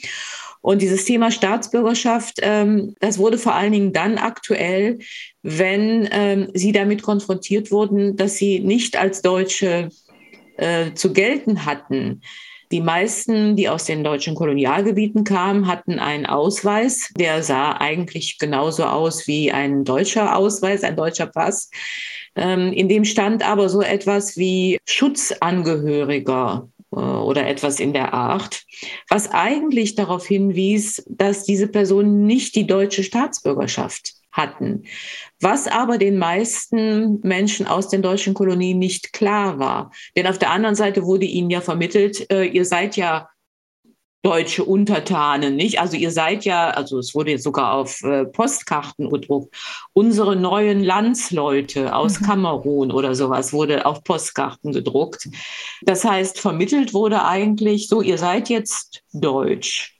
Und 0.61 0.81
dieses 0.81 1.05
Thema 1.05 1.31
Staatsbürgerschaft, 1.31 2.39
ähm, 2.41 2.95
das 2.99 3.17
wurde 3.17 3.37
vor 3.37 3.55
allen 3.55 3.71
Dingen 3.71 3.93
dann 3.93 4.17
aktuell, 4.17 4.99
wenn 5.41 6.07
ähm, 6.11 6.49
sie 6.53 6.71
damit 6.71 7.01
konfrontiert 7.01 7.71
wurden, 7.71 8.15
dass 8.15 8.35
sie 8.35 8.59
nicht 8.59 8.95
als 8.95 9.21
Deutsche 9.21 9.89
äh, 10.57 10.93
zu 10.93 11.13
gelten 11.13 11.65
hatten. 11.65 12.21
Die 12.71 12.81
meisten, 12.81 13.55
die 13.55 13.67
aus 13.67 13.85
den 13.85 14.03
deutschen 14.03 14.35
Kolonialgebieten 14.35 15.23
kamen, 15.23 15.67
hatten 15.67 15.99
einen 15.99 16.25
Ausweis, 16.25 17.11
der 17.17 17.43
sah 17.43 17.73
eigentlich 17.73 18.39
genauso 18.39 18.85
aus 18.85 19.27
wie 19.27 19.51
ein 19.51 19.83
deutscher 19.83 20.35
Ausweis, 20.35 20.83
ein 20.83 20.95
deutscher 20.95 21.27
Pass. 21.27 21.69
Ähm, 22.35 22.71
in 22.71 22.87
dem 22.87 23.03
stand 23.03 23.47
aber 23.47 23.67
so 23.67 23.81
etwas 23.81 24.37
wie 24.37 24.79
Schutzangehöriger 24.85 26.69
äh, 26.91 26.95
oder 26.95 27.45
etwas 27.45 27.81
in 27.81 27.91
der 27.91 28.13
Art, 28.13 28.63
was 29.09 29.29
eigentlich 29.31 29.95
darauf 29.95 30.25
hinwies, 30.25 31.03
dass 31.09 31.43
diese 31.43 31.67
Person 31.67 32.25
nicht 32.25 32.55
die 32.55 32.67
deutsche 32.67 33.03
Staatsbürgerschaft 33.03 34.20
hatten. 34.31 34.83
Was 35.39 35.67
aber 35.67 35.97
den 35.97 36.17
meisten 36.17 37.19
Menschen 37.21 37.67
aus 37.67 37.89
den 37.89 38.01
deutschen 38.01 38.33
Kolonien 38.33 38.79
nicht 38.79 39.13
klar 39.13 39.59
war. 39.59 39.91
Denn 40.15 40.27
auf 40.27 40.39
der 40.39 40.51
anderen 40.51 40.75
Seite 40.75 41.03
wurde 41.03 41.25
ihnen 41.25 41.49
ja 41.49 41.61
vermittelt, 41.61 42.31
äh, 42.31 42.45
ihr 42.45 42.65
seid 42.65 42.95
ja 42.95 43.29
deutsche 44.23 44.63
Untertanen, 44.63 45.55
nicht? 45.55 45.79
Also 45.79 45.97
ihr 45.97 46.11
seid 46.11 46.45
ja, 46.45 46.69
also 46.69 46.99
es 46.99 47.15
wurde 47.15 47.31
jetzt 47.31 47.43
sogar 47.43 47.73
auf 47.73 48.03
äh, 48.03 48.25
Postkarten 48.25 49.09
gedruckt, 49.09 49.55
unsere 49.93 50.35
neuen 50.35 50.83
Landsleute 50.83 51.95
aus 51.95 52.19
mhm. 52.19 52.25
Kamerun 52.25 52.91
oder 52.91 53.15
sowas 53.15 53.51
wurde 53.51 53.85
auf 53.85 54.03
Postkarten 54.03 54.73
gedruckt. 54.73 55.27
Das 55.81 56.05
heißt, 56.05 56.39
vermittelt 56.39 56.93
wurde 56.93 57.25
eigentlich 57.25 57.87
so, 57.87 58.01
ihr 58.01 58.19
seid 58.19 58.49
jetzt 58.49 59.03
deutsch 59.11 59.99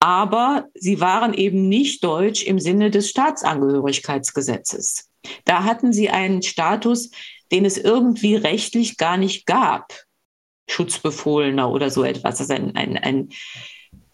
aber 0.00 0.68
sie 0.74 1.00
waren 1.00 1.34
eben 1.34 1.68
nicht 1.68 2.04
deutsch 2.04 2.44
im 2.44 2.58
Sinne 2.58 2.90
des 2.90 3.10
Staatsangehörigkeitsgesetzes. 3.10 5.10
Da 5.44 5.64
hatten 5.64 5.92
sie 5.92 6.10
einen 6.10 6.42
Status, 6.42 7.10
den 7.50 7.64
es 7.64 7.78
irgendwie 7.78 8.36
rechtlich 8.36 8.96
gar 8.96 9.16
nicht 9.16 9.46
gab. 9.46 9.92
Schutzbefohlener 10.70 11.70
oder 11.70 11.90
so 11.90 12.04
etwas. 12.04 12.38
Das 12.38 12.48
ist 12.48 12.50
ein, 12.50 12.76
ein, 12.76 12.96
ein 12.96 13.30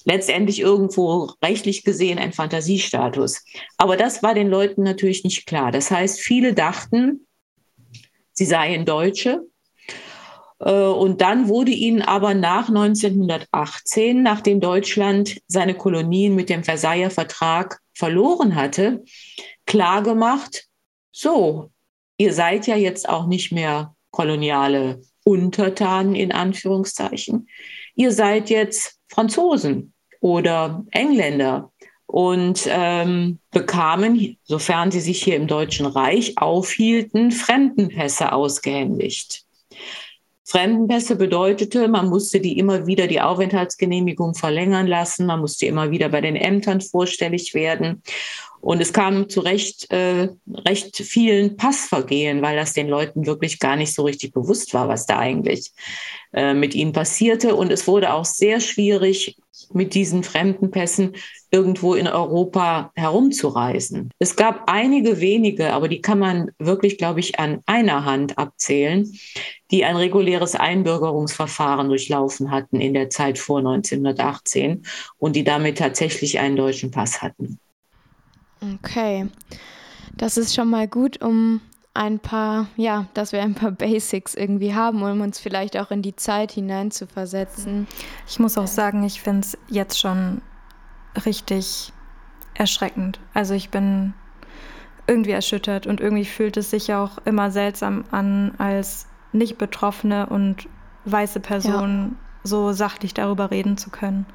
letztendlich 0.04 0.60
irgendwo 0.60 1.32
rechtlich 1.42 1.84
gesehen 1.84 2.18
ein 2.18 2.32
Fantasiestatus. 2.32 3.42
Aber 3.76 3.96
das 3.96 4.22
war 4.22 4.34
den 4.34 4.48
Leuten 4.48 4.82
natürlich 4.82 5.24
nicht 5.24 5.46
klar. 5.46 5.72
Das 5.72 5.90
heißt, 5.90 6.20
viele 6.20 6.54
dachten, 6.54 7.26
sie 8.32 8.44
seien 8.44 8.84
Deutsche, 8.84 9.42
und 10.70 11.20
dann 11.20 11.48
wurde 11.48 11.72
ihnen 11.72 12.00
aber 12.00 12.32
nach 12.32 12.68
1918, 12.68 14.22
nachdem 14.22 14.60
Deutschland 14.60 15.40
seine 15.46 15.74
Kolonien 15.74 16.34
mit 16.34 16.48
dem 16.48 16.64
Versailler 16.64 17.10
Vertrag 17.10 17.80
verloren 17.92 18.54
hatte, 18.54 19.04
klargemacht, 19.66 20.64
so, 21.12 21.70
ihr 22.16 22.32
seid 22.32 22.66
ja 22.66 22.76
jetzt 22.76 23.08
auch 23.08 23.26
nicht 23.26 23.52
mehr 23.52 23.94
koloniale 24.10 25.02
Untertanen 25.24 26.14
in 26.14 26.32
Anführungszeichen. 26.32 27.48
Ihr 27.94 28.12
seid 28.12 28.48
jetzt 28.48 28.98
Franzosen 29.08 29.92
oder 30.20 30.84
Engländer 30.92 31.72
und 32.06 32.66
ähm, 32.68 33.38
bekamen, 33.50 34.38
sofern 34.44 34.90
sie 34.90 35.00
sich 35.00 35.22
hier 35.22 35.36
im 35.36 35.46
Deutschen 35.46 35.86
Reich 35.86 36.38
aufhielten, 36.38 37.32
Fremdenpässe 37.32 38.32
ausgehändigt. 38.32 39.44
Fremdenpässe 40.46 41.16
bedeutete, 41.16 41.88
man 41.88 42.08
musste 42.08 42.38
die 42.38 42.58
immer 42.58 42.86
wieder 42.86 43.06
die 43.06 43.22
Aufenthaltsgenehmigung 43.22 44.34
verlängern 44.34 44.86
lassen, 44.86 45.24
man 45.24 45.40
musste 45.40 45.64
immer 45.64 45.90
wieder 45.90 46.10
bei 46.10 46.20
den 46.20 46.36
Ämtern 46.36 46.82
vorstellig 46.82 47.54
werden. 47.54 48.02
Und 48.64 48.80
es 48.80 48.94
kam 48.94 49.28
zu 49.28 49.40
recht, 49.40 49.90
äh, 49.92 50.30
recht 50.66 50.96
vielen 50.96 51.58
Passvergehen, 51.58 52.40
weil 52.40 52.56
das 52.56 52.72
den 52.72 52.88
Leuten 52.88 53.26
wirklich 53.26 53.58
gar 53.58 53.76
nicht 53.76 53.92
so 53.92 54.04
richtig 54.04 54.32
bewusst 54.32 54.72
war, 54.72 54.88
was 54.88 55.04
da 55.04 55.18
eigentlich 55.18 55.72
äh, 56.32 56.54
mit 56.54 56.74
ihnen 56.74 56.92
passierte. 56.92 57.56
Und 57.56 57.70
es 57.70 57.86
wurde 57.86 58.14
auch 58.14 58.24
sehr 58.24 58.60
schwierig, 58.60 59.36
mit 59.72 59.94
diesen 59.94 60.22
fremden 60.22 60.70
Pässen 60.70 61.12
irgendwo 61.50 61.94
in 61.94 62.08
Europa 62.08 62.90
herumzureisen. 62.94 64.10
Es 64.18 64.34
gab 64.34 64.62
einige 64.66 65.20
wenige, 65.20 65.72
aber 65.72 65.88
die 65.88 66.00
kann 66.00 66.18
man 66.18 66.50
wirklich, 66.58 66.96
glaube 66.96 67.20
ich, 67.20 67.38
an 67.38 67.60
einer 67.66 68.06
Hand 68.06 68.38
abzählen, 68.38 69.12
die 69.70 69.84
ein 69.84 69.96
reguläres 69.96 70.54
Einbürgerungsverfahren 70.54 71.88
durchlaufen 71.88 72.50
hatten 72.50 72.80
in 72.80 72.94
der 72.94 73.10
Zeit 73.10 73.38
vor 73.38 73.58
1918 73.58 74.86
und 75.18 75.36
die 75.36 75.44
damit 75.44 75.78
tatsächlich 75.78 76.38
einen 76.38 76.56
deutschen 76.56 76.90
Pass 76.90 77.20
hatten. 77.20 77.58
Okay, 78.72 79.28
das 80.16 80.36
ist 80.36 80.54
schon 80.54 80.70
mal 80.70 80.88
gut, 80.88 81.22
um 81.22 81.60
ein 81.94 82.18
paar, 82.18 82.66
ja, 82.76 83.06
dass 83.14 83.32
wir 83.32 83.42
ein 83.42 83.54
paar 83.54 83.70
Basics 83.72 84.34
irgendwie 84.34 84.74
haben, 84.74 85.02
um 85.02 85.20
uns 85.20 85.38
vielleicht 85.38 85.76
auch 85.76 85.90
in 85.90 86.02
die 86.02 86.16
Zeit 86.16 86.52
hineinzuversetzen. 86.52 87.86
Ich 88.26 88.38
muss 88.38 88.58
auch 88.58 88.66
sagen, 88.66 89.04
ich 89.04 89.22
finde 89.22 89.40
es 89.40 89.58
jetzt 89.68 89.98
schon 89.98 90.42
richtig 91.24 91.92
erschreckend. 92.54 93.20
Also 93.32 93.54
ich 93.54 93.70
bin 93.70 94.14
irgendwie 95.06 95.32
erschüttert 95.32 95.86
und 95.86 96.00
irgendwie 96.00 96.24
fühlt 96.24 96.56
es 96.56 96.70
sich 96.70 96.92
auch 96.94 97.18
immer 97.24 97.50
seltsam 97.50 98.04
an, 98.10 98.54
als 98.58 99.06
nicht 99.32 99.58
Betroffene 99.58 100.26
und 100.26 100.68
weiße 101.04 101.40
Person 101.40 102.16
ja. 102.16 102.16
so 102.44 102.72
sachlich 102.72 103.14
darüber 103.14 103.50
reden 103.50 103.76
zu 103.76 103.90
können. 103.90 104.26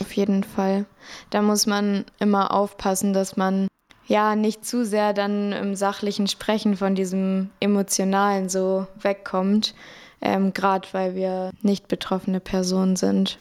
Auf 0.00 0.12
jeden 0.12 0.44
Fall. 0.44 0.86
Da 1.30 1.42
muss 1.42 1.66
man 1.66 2.04
immer 2.18 2.52
aufpassen, 2.52 3.12
dass 3.12 3.36
man 3.36 3.68
ja 4.06 4.36
nicht 4.36 4.64
zu 4.64 4.84
sehr 4.84 5.12
dann 5.12 5.52
im 5.52 5.74
sachlichen 5.74 6.26
Sprechen 6.26 6.76
von 6.76 6.94
diesem 6.94 7.50
emotionalen 7.60 8.48
so 8.48 8.86
wegkommt, 9.00 9.74
ähm, 10.20 10.52
gerade 10.52 10.88
weil 10.92 11.14
wir 11.14 11.50
nicht 11.62 11.88
betroffene 11.88 12.40
Personen 12.40 12.96
sind. 12.96 13.38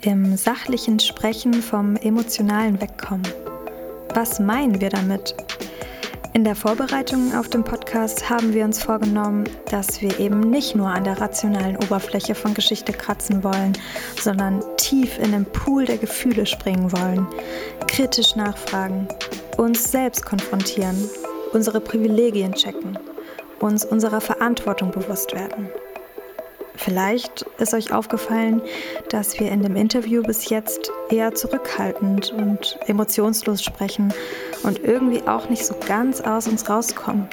Im 0.00 0.36
sachlichen 0.36 1.00
Sprechen 1.00 1.54
vom 1.54 1.96
emotionalen 1.96 2.80
Wegkommen. 2.80 3.26
Was 4.14 4.38
meinen 4.38 4.80
wir 4.80 4.90
damit? 4.90 5.34
In 6.34 6.44
der 6.44 6.56
Vorbereitung 6.56 7.34
auf 7.36 7.50
den 7.50 7.62
Podcast 7.62 8.30
haben 8.30 8.54
wir 8.54 8.64
uns 8.64 8.82
vorgenommen, 8.82 9.44
dass 9.70 10.00
wir 10.00 10.18
eben 10.18 10.40
nicht 10.40 10.74
nur 10.74 10.88
an 10.88 11.04
der 11.04 11.20
rationalen 11.20 11.76
Oberfläche 11.76 12.34
von 12.34 12.54
Geschichte 12.54 12.94
kratzen 12.94 13.44
wollen, 13.44 13.74
sondern 14.18 14.62
tief 14.78 15.18
in 15.18 15.32
den 15.32 15.44
Pool 15.44 15.84
der 15.84 15.98
Gefühle 15.98 16.46
springen 16.46 16.90
wollen, 16.90 17.26
kritisch 17.86 18.34
nachfragen, 18.34 19.08
uns 19.58 19.92
selbst 19.92 20.24
konfrontieren, 20.24 20.96
unsere 21.52 21.82
Privilegien 21.82 22.54
checken, 22.54 22.98
uns 23.60 23.84
unserer 23.84 24.22
Verantwortung 24.22 24.90
bewusst 24.90 25.34
werden. 25.34 25.68
Vielleicht 26.76 27.42
ist 27.58 27.74
euch 27.74 27.92
aufgefallen, 27.92 28.62
dass 29.10 29.38
wir 29.38 29.52
in 29.52 29.62
dem 29.62 29.76
Interview 29.76 30.22
bis 30.22 30.48
jetzt 30.48 30.90
eher 31.10 31.34
zurückhaltend 31.34 32.32
und 32.32 32.78
emotionslos 32.86 33.62
sprechen 33.62 34.14
und 34.62 34.82
irgendwie 34.82 35.22
auch 35.26 35.48
nicht 35.48 35.64
so 35.64 35.74
ganz 35.86 36.20
aus 36.20 36.48
uns 36.48 36.68
rauskommen. 36.68 37.28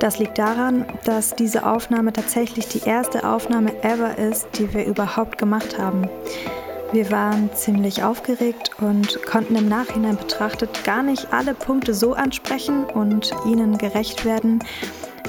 Das 0.00 0.18
liegt 0.18 0.38
daran, 0.38 0.84
dass 1.04 1.34
diese 1.34 1.64
Aufnahme 1.66 2.12
tatsächlich 2.12 2.68
die 2.68 2.86
erste 2.86 3.26
Aufnahme 3.28 3.82
ever 3.82 4.18
ist, 4.18 4.46
die 4.58 4.72
wir 4.74 4.84
überhaupt 4.84 5.38
gemacht 5.38 5.78
haben. 5.78 6.08
Wir 6.92 7.10
waren 7.10 7.50
ziemlich 7.54 8.04
aufgeregt 8.04 8.70
und 8.80 9.22
konnten 9.24 9.56
im 9.56 9.68
Nachhinein 9.68 10.16
betrachtet 10.16 10.84
gar 10.84 11.02
nicht 11.02 11.32
alle 11.32 11.54
Punkte 11.54 11.94
so 11.94 12.12
ansprechen 12.12 12.84
und 12.84 13.32
ihnen 13.46 13.78
gerecht 13.78 14.24
werden, 14.24 14.62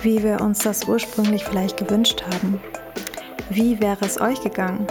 wie 0.02 0.22
wir 0.22 0.42
uns 0.42 0.60
das 0.60 0.88
ursprünglich 0.88 1.44
vielleicht 1.44 1.78
gewünscht 1.78 2.24
haben. 2.24 2.62
Wie 3.50 3.80
wäre 3.82 4.06
es 4.06 4.20
euch 4.20 4.42
gegangen? 4.42 4.86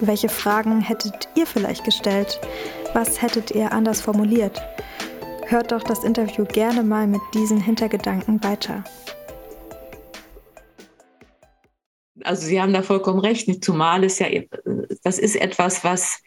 Welche 0.00 0.28
Fragen 0.28 0.80
hättet 0.80 1.28
ihr 1.34 1.46
vielleicht 1.46 1.84
gestellt? 1.84 2.40
Was 2.96 3.20
hättet 3.20 3.50
ihr 3.50 3.72
anders 3.72 4.00
formuliert? 4.00 4.58
Hört 5.44 5.70
doch 5.70 5.82
das 5.82 6.02
Interview 6.02 6.46
gerne 6.46 6.82
mal 6.82 7.06
mit 7.06 7.20
diesen 7.34 7.60
Hintergedanken 7.60 8.42
weiter. 8.42 8.84
Also 12.24 12.46
Sie 12.46 12.58
haben 12.58 12.72
da 12.72 12.80
vollkommen 12.80 13.18
recht, 13.18 13.62
zumal 13.62 14.02
es 14.02 14.18
ja, 14.18 14.28
das 15.04 15.18
ist 15.18 15.36
etwas, 15.36 15.84
was 15.84 16.22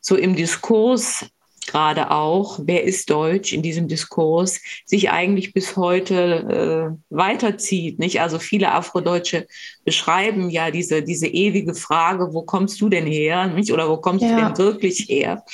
so 0.00 0.14
im 0.14 0.36
Diskurs 0.36 1.26
gerade 1.66 2.10
auch, 2.10 2.60
wer 2.62 2.84
ist 2.84 3.10
Deutsch 3.10 3.52
in 3.52 3.62
diesem 3.62 3.88
Diskurs, 3.88 4.60
sich 4.84 5.10
eigentlich 5.10 5.52
bis 5.52 5.76
heute 5.76 6.94
äh, 6.94 7.14
weiterzieht. 7.14 7.98
Nicht? 7.98 8.20
Also 8.20 8.38
viele 8.38 8.72
Afrodeutsche 8.72 9.46
beschreiben 9.84 10.50
ja 10.50 10.70
diese, 10.70 11.02
diese 11.02 11.26
ewige 11.26 11.74
Frage, 11.74 12.32
wo 12.32 12.42
kommst 12.42 12.80
du 12.80 12.88
denn 12.88 13.06
her? 13.06 13.46
Nicht? 13.46 13.72
Oder 13.72 13.88
wo 13.88 13.96
kommst 13.96 14.24
ja. 14.24 14.30
du 14.30 14.36
denn 14.36 14.58
wirklich 14.58 15.08
her? 15.08 15.44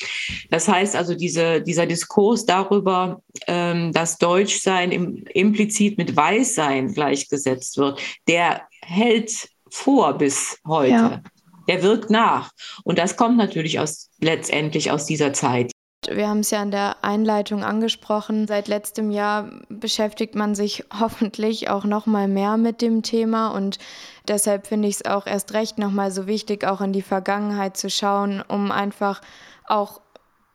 Das 0.50 0.68
heißt 0.68 0.96
also, 0.96 1.14
diese, 1.14 1.60
dieser 1.62 1.86
Diskurs 1.86 2.44
darüber, 2.44 3.22
ähm, 3.46 3.92
dass 3.92 4.18
Deutschsein 4.18 4.92
im, 4.92 5.24
implizit 5.34 5.98
mit 5.98 6.16
Weißsein 6.16 6.92
gleichgesetzt 6.92 7.78
wird, 7.78 8.00
der 8.28 8.62
hält 8.82 9.48
vor 9.70 10.14
bis 10.14 10.58
heute. 10.66 10.90
Ja. 10.90 11.22
Der 11.68 11.82
wirkt 11.82 12.10
nach. 12.10 12.50
Und 12.82 12.98
das 12.98 13.16
kommt 13.16 13.36
natürlich 13.36 13.78
aus, 13.78 14.10
letztendlich 14.20 14.90
aus 14.90 15.06
dieser 15.06 15.32
Zeit. 15.32 15.70
Wir 16.08 16.28
haben 16.28 16.40
es 16.40 16.50
ja 16.50 16.62
in 16.62 16.70
der 16.70 16.96
Einleitung 17.04 17.62
angesprochen. 17.62 18.46
Seit 18.46 18.68
letztem 18.68 19.10
Jahr 19.10 19.50
beschäftigt 19.68 20.34
man 20.34 20.54
sich 20.54 20.84
hoffentlich 20.98 21.68
auch 21.68 21.84
noch 21.84 22.06
mal 22.06 22.26
mehr 22.26 22.56
mit 22.56 22.80
dem 22.80 23.02
Thema 23.02 23.48
und 23.48 23.78
deshalb 24.26 24.66
finde 24.66 24.88
ich 24.88 24.96
es 24.96 25.04
auch 25.04 25.26
erst 25.26 25.52
recht 25.52 25.78
noch 25.78 25.90
mal 25.90 26.10
so 26.10 26.26
wichtig, 26.26 26.64
auch 26.64 26.80
in 26.80 26.92
die 26.92 27.02
Vergangenheit 27.02 27.76
zu 27.76 27.90
schauen, 27.90 28.42
um 28.46 28.72
einfach 28.72 29.20
auch 29.66 30.00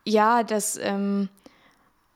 ja 0.03 0.43
das 0.43 0.77
ähm, 0.81 1.29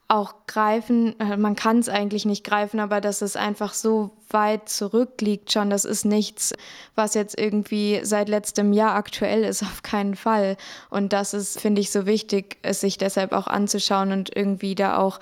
auch 0.09 0.33
greifen, 0.47 1.17
äh, 1.19 1.37
man 1.37 1.55
kann 1.55 1.79
es 1.79 1.87
eigentlich 1.87 2.25
nicht 2.25 2.43
greifen, 2.43 2.79
aber 2.79 2.99
dass 2.99 3.21
es 3.21 3.35
einfach 3.35 3.73
so 3.73 4.09
weit 4.29 4.67
zurückliegt 4.67 5.51
schon, 5.51 5.69
das 5.69 5.85
ist 5.85 6.03
nichts, 6.03 6.53
was 6.95 7.13
jetzt 7.13 7.39
irgendwie 7.39 8.01
seit 8.03 8.27
letztem 8.27 8.73
Jahr 8.73 8.95
aktuell 8.95 9.43
ist, 9.43 9.61
auf 9.63 9.83
keinen 9.83 10.15
Fall. 10.15 10.57
Und 10.89 11.13
das 11.13 11.33
ist, 11.33 11.61
finde 11.61 11.79
ich, 11.79 11.91
so 11.91 12.05
wichtig, 12.07 12.57
es 12.63 12.81
sich 12.81 12.97
deshalb 12.97 13.31
auch 13.31 13.47
anzuschauen 13.47 14.11
und 14.11 14.35
irgendwie 14.35 14.75
da 14.75 14.97
auch 14.97 15.19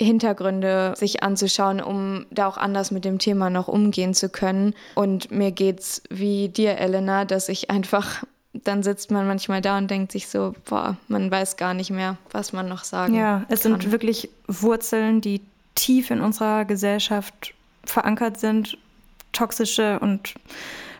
Hintergründe 0.00 0.94
sich 0.96 1.22
anzuschauen, 1.22 1.82
um 1.82 2.24
da 2.30 2.46
auch 2.46 2.56
anders 2.56 2.90
mit 2.90 3.04
dem 3.04 3.18
Thema 3.18 3.50
noch 3.50 3.68
umgehen 3.68 4.14
zu 4.14 4.30
können. 4.30 4.74
Und 4.94 5.30
mir 5.30 5.50
geht's 5.50 6.02
wie 6.08 6.48
dir, 6.48 6.78
Elena, 6.78 7.26
dass 7.26 7.50
ich 7.50 7.68
einfach 7.68 8.24
dann 8.52 8.82
sitzt 8.82 9.10
man 9.10 9.26
manchmal 9.26 9.60
da 9.60 9.78
und 9.78 9.90
denkt 9.90 10.12
sich 10.12 10.28
so, 10.28 10.54
boah, 10.64 10.96
man 11.08 11.30
weiß 11.30 11.56
gar 11.56 11.74
nicht 11.74 11.90
mehr, 11.90 12.16
was 12.32 12.52
man 12.52 12.68
noch 12.68 12.84
sagen 12.84 13.14
kann. 13.14 13.22
Ja, 13.22 13.44
es 13.48 13.62
kann. 13.62 13.80
sind 13.80 13.92
wirklich 13.92 14.28
Wurzeln, 14.48 15.20
die 15.20 15.40
tief 15.74 16.10
in 16.10 16.20
unserer 16.20 16.64
Gesellschaft 16.64 17.54
verankert 17.84 18.40
sind, 18.40 18.76
toxische 19.32 20.00
und 20.00 20.34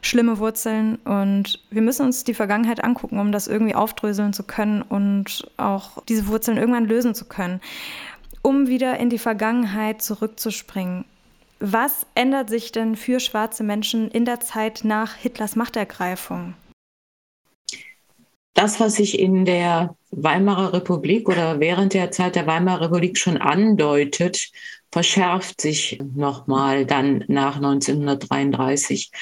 schlimme 0.02 0.38
Wurzeln. 0.38 0.96
Und 1.04 1.60
wir 1.70 1.82
müssen 1.82 2.06
uns 2.06 2.24
die 2.24 2.34
Vergangenheit 2.34 2.82
angucken, 2.84 3.18
um 3.18 3.32
das 3.32 3.48
irgendwie 3.48 3.74
aufdröseln 3.74 4.32
zu 4.32 4.44
können 4.44 4.82
und 4.82 5.46
auch 5.56 6.02
diese 6.08 6.28
Wurzeln 6.28 6.56
irgendwann 6.56 6.86
lösen 6.86 7.14
zu 7.14 7.24
können. 7.24 7.60
Um 8.42 8.68
wieder 8.68 8.98
in 8.98 9.10
die 9.10 9.18
Vergangenheit 9.18 10.00
zurückzuspringen. 10.00 11.04
Was 11.58 12.06
ändert 12.14 12.48
sich 12.48 12.72
denn 12.72 12.96
für 12.96 13.20
schwarze 13.20 13.62
Menschen 13.64 14.10
in 14.10 14.24
der 14.24 14.40
Zeit 14.40 14.80
nach 14.82 15.14
Hitlers 15.14 15.56
Machtergreifung? 15.56 16.54
Das, 18.54 18.80
was 18.80 18.96
sich 18.96 19.18
in 19.18 19.44
der 19.44 19.96
Weimarer 20.10 20.72
Republik 20.72 21.28
oder 21.28 21.60
während 21.60 21.94
der 21.94 22.10
Zeit 22.10 22.34
der 22.34 22.46
Weimarer 22.46 22.82
Republik 22.82 23.16
schon 23.16 23.36
andeutet, 23.36 24.50
verschärft 24.90 25.60
sich 25.60 26.00
nochmal 26.14 26.84
dann 26.84 27.24
nach 27.28 27.56
1933. 27.56 29.12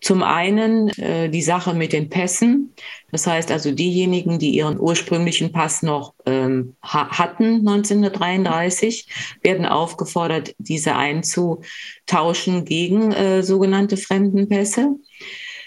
Zum 0.00 0.24
einen 0.24 0.88
äh, 0.98 1.28
die 1.28 1.42
Sache 1.42 1.74
mit 1.74 1.92
den 1.92 2.08
Pässen. 2.08 2.74
Das 3.12 3.28
heißt 3.28 3.52
also, 3.52 3.70
diejenigen, 3.70 4.40
die 4.40 4.50
ihren 4.50 4.80
ursprünglichen 4.80 5.52
Pass 5.52 5.82
noch 5.82 6.14
ähm, 6.26 6.74
ha 6.82 7.08
hatten 7.16 7.68
1933, 7.68 9.06
werden 9.42 9.64
aufgefordert, 9.64 10.56
diese 10.58 10.96
einzutauschen 10.96 12.64
gegen 12.64 13.12
äh, 13.12 13.44
sogenannte 13.44 13.96
Fremdenpässe. 13.96 14.96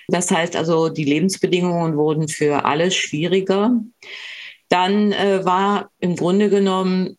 Das 0.08 0.32
heißt 0.32 0.56
also, 0.56 0.90
die 0.90 1.04
Lebensbedingungen 1.04 1.98
wurden 1.98 2.28
für 2.28 2.66
alle 2.66 2.92
schwieriger. 2.92 3.80
Dann 4.70 5.12
äh, 5.12 5.46
war 5.46 5.92
im 6.00 6.16
Grunde 6.16 6.50
genommen 6.50 7.18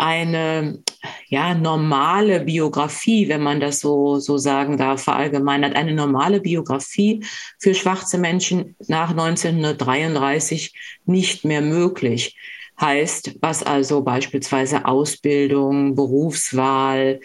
eine 0.00 0.82
ja, 1.28 1.54
normale 1.54 2.40
Biografie, 2.40 3.28
wenn 3.28 3.42
man 3.42 3.60
das 3.60 3.80
so, 3.80 4.18
so 4.18 4.38
sagen 4.38 4.78
darf, 4.78 5.04
verallgemeinert, 5.04 5.76
eine 5.76 5.92
normale 5.92 6.40
Biografie 6.40 7.22
für 7.58 7.74
schwarze 7.74 8.16
Menschen 8.16 8.76
nach 8.88 9.10
1933 9.10 10.74
nicht 11.04 11.44
mehr 11.44 11.60
möglich. 11.60 12.36
heißt, 12.80 13.36
was 13.42 13.62
also 13.62 14.00
beispielsweise 14.00 14.86
Ausbildung, 14.86 15.94
Berufswahl, 15.94 17.20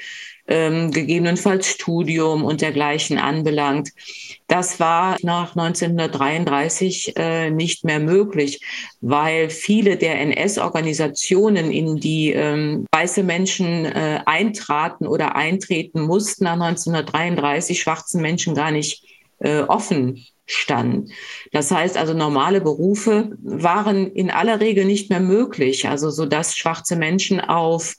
ähm, 0.47 0.91
gegebenenfalls 0.91 1.67
Studium 1.67 2.43
und 2.43 2.61
dergleichen 2.61 3.17
anbelangt. 3.17 3.89
Das 4.47 4.79
war 4.79 5.17
nach 5.23 5.55
1933 5.55 7.13
äh, 7.15 7.49
nicht 7.49 7.83
mehr 7.83 7.99
möglich, 7.99 8.61
weil 9.01 9.49
viele 9.49 9.97
der 9.97 10.19
NS-Organisationen, 10.21 11.71
in 11.71 11.97
die 11.97 12.31
ähm, 12.31 12.85
weiße 12.91 13.23
Menschen 13.23 13.85
äh, 13.85 14.21
eintraten 14.25 15.07
oder 15.07 15.35
eintreten 15.35 16.01
mussten, 16.01 16.43
nach 16.43 16.53
1933 16.53 17.81
schwarzen 17.81 18.21
Menschen 18.21 18.53
gar 18.53 18.71
nicht 18.71 19.03
äh, 19.39 19.61
offen 19.61 20.25
stand. 20.45 21.09
Das 21.51 21.71
heißt 21.71 21.97
also, 21.97 22.13
normale 22.13 22.61
Berufe 22.61 23.35
waren 23.41 24.11
in 24.11 24.29
aller 24.29 24.59
Regel 24.59 24.85
nicht 24.85 25.09
mehr 25.09 25.19
möglich, 25.19 25.87
also 25.87 26.11
so 26.11 26.25
dass 26.27 26.55
schwarze 26.55 26.95
Menschen 26.95 27.41
auf 27.41 27.95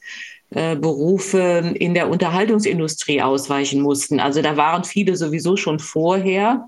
Berufe 0.50 1.74
in 1.74 1.94
der 1.94 2.08
Unterhaltungsindustrie 2.08 3.20
ausweichen 3.20 3.80
mussten. 3.80 4.20
Also 4.20 4.42
da 4.42 4.56
waren 4.56 4.84
viele 4.84 5.16
sowieso 5.16 5.56
schon 5.56 5.80
vorher, 5.80 6.66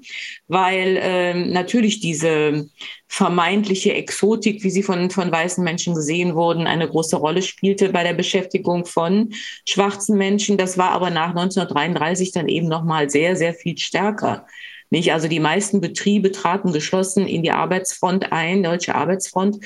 weil 0.49 0.97
äh, 0.97 1.35
natürlich 1.35 2.01
diese 2.01 2.69
vermeintliche 3.07 3.95
Exotik, 3.95 4.65
wie 4.65 4.71
sie 4.71 4.83
von, 4.83 5.11
von 5.11 5.31
weißen 5.31 5.63
Menschen 5.63 5.95
gesehen 5.95 6.35
wurden, 6.35 6.67
eine 6.67 6.89
große 6.89 7.17
Rolle 7.17 7.41
spielte 7.41 7.91
bei 7.91 8.03
der 8.03 8.15
Beschäftigung 8.15 8.85
von 8.85 9.33
schwarzen 9.65 10.19
Menschen. 10.19 10.59
Das 10.59 10.77
war 10.77 10.91
aber 10.91 11.11
nach 11.11 11.31
1933 11.31 12.33
dann 12.33 12.49
eben 12.49 12.69
noch 12.69 12.85
mal 12.85 13.09
sehr, 13.09 13.37
sehr 13.37 13.55
viel 13.55 13.79
stärker. 13.79 14.45
Nicht? 14.91 15.13
Also 15.13 15.29
die 15.29 15.41
meisten 15.41 15.81
Betriebe 15.81 16.33
traten 16.33 16.73
geschlossen 16.73 17.27
in 17.27 17.43
die 17.43 17.51
Arbeitsfront 17.51 18.33
ein, 18.33 18.63
deutsche 18.63 18.95
Arbeitsfront, 18.95 19.59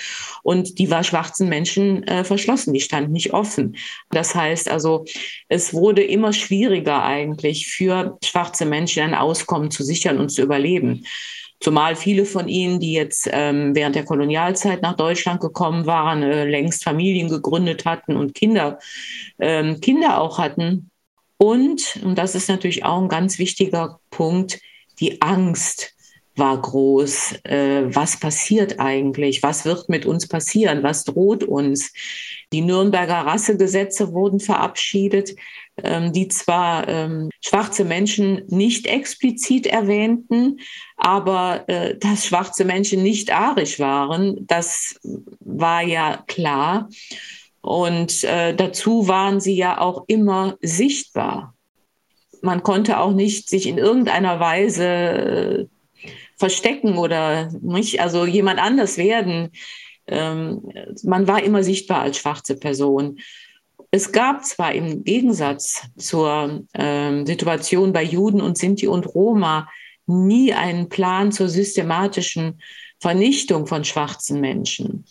und 0.43 0.79
die 0.79 0.91
war 0.91 1.05
schwarzen 1.05 1.49
Menschen 1.49 2.03
äh, 2.05 2.25
verschlossen, 2.25 2.73
die 2.73 2.81
stand 2.81 3.11
nicht 3.11 3.33
offen. 3.33 3.77
Das 4.11 4.35
heißt 4.35 4.69
also, 4.69 5.05
es 5.49 5.73
wurde 5.73 6.03
immer 6.03 6.33
schwieriger 6.33 7.03
eigentlich 7.05 7.69
für 7.69 8.19
schwarze 8.25 8.65
Menschen 8.65 9.03
ein 9.03 9.15
Auskommen 9.15 9.71
zu 9.71 9.85
sichern 9.85 10.19
und 10.19 10.31
zu 10.31 10.43
überleben. 10.43 11.05
Zumal 11.61 11.95
viele 11.95 12.25
von 12.25 12.49
ihnen, 12.49 12.81
die 12.81 12.93
jetzt 12.93 13.29
ähm, 13.31 13.73
während 13.77 13.95
der 13.95 14.05
Kolonialzeit 14.05 14.83
nach 14.83 14.97
Deutschland 14.97 15.41
gekommen 15.41 15.87
waren, 15.87 16.25
äh, 16.25 16.45
längst 16.45 16.83
Familien 16.83 17.29
gegründet 17.29 17.85
hatten 17.85 18.17
und 18.17 18.35
Kinder, 18.35 18.81
ähm, 19.39 19.81
Kinder 19.81 20.21
auch 20.21 20.39
hatten. 20.39 20.91
Und, 21.37 22.01
und 22.03 22.19
das 22.19 22.35
ist 22.35 22.49
natürlich 22.49 22.85
auch 22.85 23.01
ein 23.01 23.09
ganz 23.09 23.39
wichtiger 23.39 24.01
Punkt, 24.11 24.59
die 25.01 25.21
Angst 25.23 25.95
war 26.37 26.61
groß. 26.61 27.35
Äh, 27.45 27.95
was 27.95 28.19
passiert 28.19 28.81
eigentlich? 28.81 29.43
Was 29.43 29.65
wird 29.65 29.89
mit 29.89 30.07
uns 30.07 30.27
passieren? 30.27 30.83
Was 30.83 31.05
droht 31.05 31.45
uns? 31.45 31.93
Die 32.53 32.63
Nürnberger 32.63 33.27
Rassegesetze 33.27 34.13
wurden 34.13 34.41
verabschiedet, 34.41 35.35
ähm, 35.83 36.13
die 36.13 36.29
zwar 36.29 36.89
ähm, 36.89 37.31
schwarze 37.41 37.85
Menschen 37.85 38.45
nicht 38.49 38.87
explizit 38.87 39.67
erwähnten, 39.67 40.59
aber 40.97 41.65
äh, 41.69 41.99
dass 41.99 42.27
schwarze 42.27 42.65
Menschen 42.65 43.03
nicht 43.03 43.33
arisch 43.33 43.79
waren, 43.79 44.47
das 44.47 44.99
war 45.41 45.83
ja 45.83 46.23
klar. 46.27 46.89
Und 47.61 48.25
äh, 48.25 48.55
dazu 48.55 49.07
waren 49.07 49.41
sie 49.41 49.55
ja 49.55 49.81
auch 49.81 50.05
immer 50.09 50.57
sichtbar 50.61 51.55
man 52.43 52.63
konnte 52.63 52.99
auch 52.99 53.13
nicht 53.13 53.49
sich 53.49 53.67
in 53.67 53.79
irgendeiner 53.79 54.41
Weise 54.41 54.85
äh, 54.85 55.67
verstecken 56.37 56.99
oder 56.99 57.51
nicht, 57.63 58.01
also 58.01 58.27
jemand 58.27 58.61
anders 58.61 58.99
werden. 58.99 59.51
Ähm, 60.07 60.63
man 61.05 61.29
war 61.29 61.43
immer 61.43 61.63
sichtbar 61.63 62.03
als 62.03 62.19
schwarze 62.19 62.57
Person. 62.57 63.21
Es 63.91 64.11
gab 64.11 64.45
zwar 64.45 64.73
im 64.73 65.05
Gegensatz 65.05 65.83
zur 65.97 66.65
ähm, 66.75 67.27
Situation 67.27 67.93
bei 67.93 68.03
Juden 68.03 68.41
und 68.41 68.59
Sinti 68.59 68.89
und 68.89 69.07
Roma 69.07 69.69
nie 70.07 70.53
einen 70.53 70.89
Plan 70.89 71.31
zur 71.31 71.49
systematischen 71.49 72.61
Vernichtung 73.01 73.67
von 73.67 73.85
schwarzen 73.85 74.41
Menschen. 74.41 75.05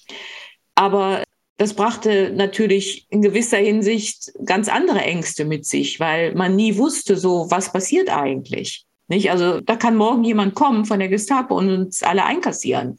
Aber 0.75 1.23
das 1.61 1.75
brachte 1.75 2.31
natürlich 2.35 3.05
in 3.11 3.21
gewisser 3.21 3.57
Hinsicht 3.57 4.31
ganz 4.43 4.67
andere 4.67 5.01
Ängste 5.01 5.45
mit 5.45 5.63
sich, 5.63 5.99
weil 5.99 6.33
man 6.33 6.55
nie 6.55 6.75
wusste, 6.75 7.15
so 7.15 7.51
was 7.51 7.71
passiert 7.71 8.09
eigentlich. 8.09 8.87
Nicht? 9.07 9.29
Also 9.29 9.61
da 9.61 9.75
kann 9.75 9.95
morgen 9.95 10.23
jemand 10.23 10.55
kommen 10.55 10.85
von 10.85 10.97
der 10.97 11.09
Gestapo 11.09 11.55
und 11.55 11.69
uns 11.69 12.01
alle 12.01 12.25
einkassieren. 12.25 12.97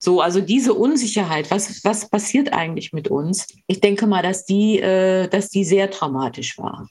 So, 0.00 0.20
also 0.20 0.40
diese 0.40 0.74
Unsicherheit, 0.74 1.52
was, 1.52 1.84
was 1.84 2.10
passiert 2.10 2.52
eigentlich 2.52 2.92
mit 2.92 3.06
uns? 3.06 3.46
Ich 3.68 3.78
denke 3.80 4.08
mal, 4.08 4.24
dass 4.24 4.44
die, 4.44 4.80
äh, 4.80 5.28
dass 5.28 5.50
die 5.50 5.62
sehr 5.62 5.88
traumatisch 5.88 6.58
war. 6.58 6.88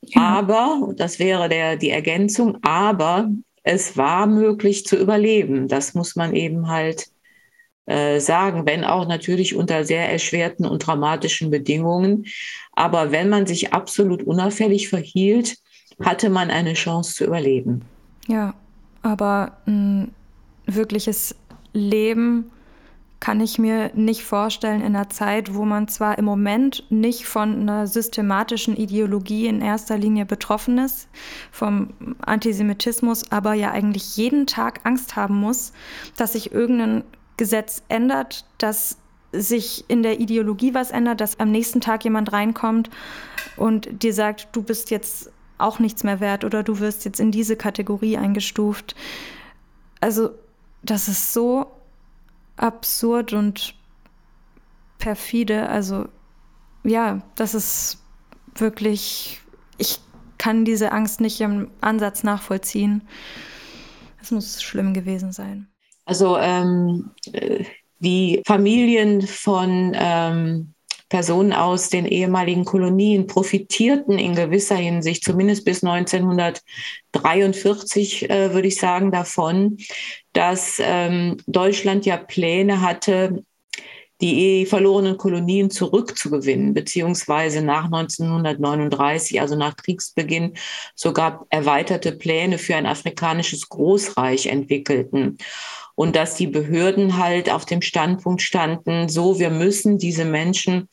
Ja. 0.00 0.22
Aber, 0.22 0.92
das 0.96 1.20
wäre 1.20 1.48
der, 1.48 1.76
die 1.76 1.90
Ergänzung, 1.90 2.58
aber 2.62 3.30
es 3.62 3.96
war 3.96 4.26
möglich 4.26 4.86
zu 4.86 4.96
überleben. 4.96 5.68
Das 5.68 5.94
muss 5.94 6.16
man 6.16 6.34
eben 6.34 6.66
halt 6.66 7.11
äh, 7.86 8.20
sagen, 8.20 8.64
wenn 8.66 8.84
auch 8.84 9.08
natürlich 9.08 9.56
unter 9.56 9.84
sehr 9.84 10.10
erschwerten 10.10 10.66
und 10.66 10.86
dramatischen 10.86 11.50
Bedingungen. 11.50 12.26
Aber 12.72 13.12
wenn 13.12 13.28
man 13.28 13.46
sich 13.46 13.72
absolut 13.72 14.22
unauffällig 14.22 14.88
verhielt, 14.88 15.56
hatte 16.00 16.30
man 16.30 16.50
eine 16.50 16.74
Chance 16.74 17.14
zu 17.14 17.24
überleben. 17.24 17.82
Ja, 18.28 18.54
aber 19.02 19.58
ein 19.66 20.12
wirkliches 20.66 21.34
Leben 21.72 22.50
kann 23.22 23.40
ich 23.40 23.56
mir 23.56 23.92
nicht 23.94 24.24
vorstellen 24.24 24.80
in 24.80 24.96
einer 24.96 25.08
Zeit, 25.08 25.54
wo 25.54 25.64
man 25.64 25.86
zwar 25.86 26.18
im 26.18 26.24
Moment 26.24 26.84
nicht 26.90 27.24
von 27.26 27.60
einer 27.60 27.86
systematischen 27.86 28.76
Ideologie 28.76 29.46
in 29.46 29.60
erster 29.60 29.96
Linie 29.96 30.26
betroffen 30.26 30.78
ist, 30.78 31.08
vom 31.52 31.90
Antisemitismus, 32.20 33.30
aber 33.30 33.54
ja 33.54 33.70
eigentlich 33.70 34.16
jeden 34.16 34.48
Tag 34.48 34.80
Angst 34.82 35.14
haben 35.14 35.36
muss, 35.36 35.72
dass 36.16 36.32
sich 36.32 36.52
irgendein 36.52 37.04
Gesetz 37.42 37.82
ändert, 37.88 38.44
dass 38.58 38.98
sich 39.32 39.84
in 39.88 40.04
der 40.04 40.20
Ideologie 40.20 40.74
was 40.74 40.92
ändert, 40.92 41.20
dass 41.20 41.40
am 41.40 41.50
nächsten 41.50 41.80
Tag 41.80 42.04
jemand 42.04 42.32
reinkommt 42.32 42.88
und 43.56 44.04
dir 44.04 44.14
sagt, 44.14 44.46
du 44.52 44.62
bist 44.62 44.92
jetzt 44.92 45.32
auch 45.58 45.80
nichts 45.80 46.04
mehr 46.04 46.20
wert 46.20 46.44
oder 46.44 46.62
du 46.62 46.78
wirst 46.78 47.04
jetzt 47.04 47.18
in 47.18 47.32
diese 47.32 47.56
Kategorie 47.56 48.16
eingestuft. 48.16 48.94
Also 50.00 50.30
das 50.84 51.08
ist 51.08 51.32
so 51.32 51.66
absurd 52.56 53.32
und 53.32 53.74
perfide. 54.98 55.68
Also 55.68 56.06
ja, 56.84 57.22
das 57.34 57.54
ist 57.54 57.98
wirklich, 58.54 59.40
ich 59.78 59.98
kann 60.38 60.64
diese 60.64 60.92
Angst 60.92 61.20
nicht 61.20 61.40
im 61.40 61.72
Ansatz 61.80 62.22
nachvollziehen. 62.22 63.02
Es 64.20 64.30
muss 64.30 64.62
schlimm 64.62 64.94
gewesen 64.94 65.32
sein. 65.32 65.71
Also 66.12 66.36
ähm, 66.36 67.10
die 68.00 68.42
Familien 68.46 69.22
von 69.22 69.92
ähm, 69.94 70.74
Personen 71.08 71.54
aus 71.54 71.88
den 71.88 72.04
ehemaligen 72.04 72.66
Kolonien 72.66 73.26
profitierten 73.26 74.18
in 74.18 74.34
gewisser 74.34 74.76
Hinsicht, 74.76 75.24
zumindest 75.24 75.64
bis 75.64 75.82
1943, 75.82 78.28
äh, 78.28 78.52
würde 78.52 78.68
ich 78.68 78.76
sagen, 78.76 79.10
davon, 79.10 79.78
dass 80.34 80.78
ähm, 80.84 81.38
Deutschland 81.46 82.04
ja 82.04 82.18
Pläne 82.18 82.82
hatte, 82.82 83.42
die 84.20 84.66
verlorenen 84.66 85.16
Kolonien 85.16 85.70
zurückzugewinnen, 85.70 86.74
beziehungsweise 86.74 87.62
nach 87.62 87.86
1939, 87.86 89.40
also 89.40 89.56
nach 89.56 89.76
Kriegsbeginn, 89.76 90.58
sogar 90.94 91.46
erweiterte 91.48 92.12
Pläne 92.12 92.58
für 92.58 92.76
ein 92.76 92.86
afrikanisches 92.86 93.70
Großreich 93.70 94.46
entwickelten 94.46 95.38
und 95.94 96.16
dass 96.16 96.34
die 96.34 96.46
Behörden 96.46 97.18
halt 97.18 97.50
auf 97.50 97.64
dem 97.64 97.82
Standpunkt 97.82 98.42
standen, 98.42 99.08
so, 99.08 99.38
wir 99.38 99.50
müssen 99.50 99.98
diese 99.98 100.24
Menschen 100.24 100.88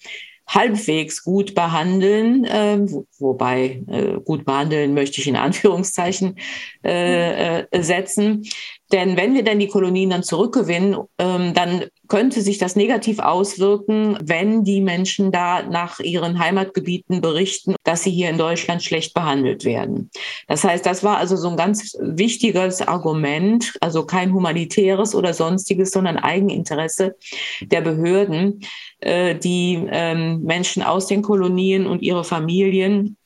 halbwegs 0.47 1.23
gut 1.23 1.53
behandeln, 1.53 2.43
äh, 2.43 2.79
wobei 3.19 3.83
äh, 3.88 4.19
gut 4.23 4.45
behandeln 4.45 4.95
möchte 4.95 5.21
ich 5.21 5.27
in 5.27 5.35
Anführungszeichen 5.35 6.39
äh, 6.83 7.59
äh, 7.62 7.83
setzen. 7.83 8.43
Denn 8.91 9.17
wenn 9.17 9.34
wir 9.34 9.43
dann 9.43 9.60
die 9.60 9.67
Kolonien 9.67 10.10
dann 10.10 10.23
zurückgewinnen, 10.23 10.97
ähm, 11.19 11.54
dann 11.54 11.86
könnte 12.08 12.41
sich 12.41 12.58
das 12.58 12.75
negativ 12.75 13.19
auswirken, 13.19 14.17
wenn 14.21 14.63
die 14.63 14.82
Menschen 14.82 15.32
da 15.32 15.62
nach 15.63 15.99
ihren 15.99 16.39
Heimatgebieten 16.39 17.21
berichten, 17.21 17.75
dass 17.84 18.04
sie 18.04 18.12
hier 18.12 18.30
in 18.30 18.38
Deutschland 18.38 18.82
schlecht 18.84 19.13
behandelt 19.13 19.63
werden. 19.63 20.10
Das 20.47 20.63
heißt, 20.63 20.86
das 20.86 21.04
war 21.04 21.17
also 21.17 21.36
so 21.36 21.49
ein 21.49 21.58
ganz 21.58 21.95
wichtiges 21.99 22.82
Argument, 22.82 23.73
also 23.82 24.06
kein 24.06 24.34
humanitäres 24.34 25.13
oder 25.13 25.34
sonstiges, 25.34 25.91
sondern 25.91 26.17
Eigeninteresse 26.17 27.15
der 27.62 27.82
Behörden, 27.82 28.62
äh, 29.02 29.36
die 29.36 29.86
ähm, 29.91 30.41
Menschen 30.41 30.82
aus 30.82 31.06
den 31.06 31.21
Kolonien 31.21 31.86
und 31.86 32.02
ihre 32.02 32.23
Familien 32.23 33.17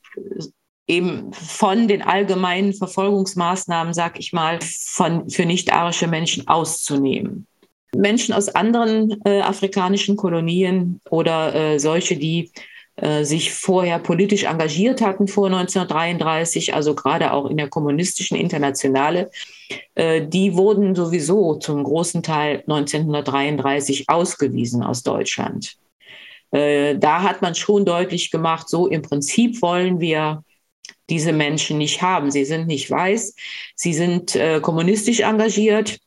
eben 0.87 1.31
von 1.33 1.87
den 1.87 2.01
allgemeinen 2.01 2.73
Verfolgungsmaßnahmen, 2.73 3.93
sag 3.93 4.19
ich 4.19 4.33
mal, 4.33 4.59
von, 4.61 5.29
für 5.29 5.45
nicht-arische 5.45 6.07
Menschen 6.07 6.47
auszunehmen. 6.47 7.47
Menschen 7.95 8.33
aus 8.33 8.49
anderen 8.49 9.21
äh, 9.25 9.41
afrikanischen 9.41 10.17
Kolonien 10.17 10.99
oder 11.09 11.53
äh, 11.53 11.79
solche, 11.79 12.17
die 12.17 12.51
äh, 12.95 13.23
sich 13.23 13.51
vorher 13.51 13.99
politisch 13.99 14.43
engagiert 14.43 15.01
hatten 15.01 15.27
vor 15.27 15.47
1933, 15.47 16.73
also 16.73 16.93
gerade 16.95 17.33
auch 17.33 17.49
in 17.49 17.57
der 17.57 17.69
kommunistischen 17.69 18.37
Internationale, 18.37 19.31
äh, 19.95 20.27
die 20.27 20.55
wurden 20.55 20.95
sowieso 20.95 21.55
zum 21.55 21.83
großen 21.83 22.21
Teil 22.23 22.63
1933 22.67 24.09
ausgewiesen 24.09 24.83
aus 24.83 25.01
Deutschland. 25.01 25.75
Äh, 26.51 26.97
da 26.97 27.23
hat 27.23 27.41
man 27.41 27.55
schon 27.55 27.85
deutlich 27.85 28.29
gemacht, 28.29 28.69
so 28.69 28.87
im 28.87 29.01
Prinzip 29.01 29.61
wollen 29.61 29.99
wir 29.99 30.43
diese 31.13 31.33
Menschen 31.33 31.77
nicht 31.77 32.01
haben. 32.01 32.31
Sie 32.31 32.45
sind 32.45 32.67
nicht 32.67 32.89
weiß, 32.89 33.35
sie 33.75 33.93
sind 33.93 34.37
kommunistisch 34.61 35.21
engagiert 35.21 35.99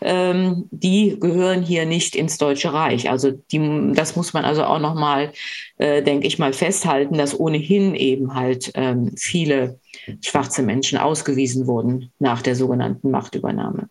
ähm, 0.00 0.68
die 0.70 1.18
gehören 1.20 1.62
hier 1.62 1.86
nicht 1.86 2.16
ins 2.16 2.38
Deutsche 2.38 2.72
Reich. 2.72 3.10
Also 3.10 3.30
die, 3.30 3.92
das 3.94 4.16
muss 4.16 4.32
man 4.32 4.44
also 4.44 4.64
auch 4.64 4.78
nochmal, 4.78 5.32
äh, 5.78 6.02
denke 6.02 6.26
ich 6.26 6.38
mal, 6.38 6.52
festhalten, 6.52 7.18
dass 7.18 7.38
ohnehin 7.38 7.94
eben 7.94 8.34
halt 8.34 8.72
ähm, 8.74 9.12
viele 9.16 9.78
schwarze 10.24 10.62
Menschen 10.62 10.98
ausgewiesen 10.98 11.66
wurden 11.66 12.10
nach 12.18 12.42
der 12.42 12.56
sogenannten 12.56 13.10
Machtübernahme. 13.10 13.88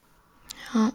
Ja. 0.73 0.91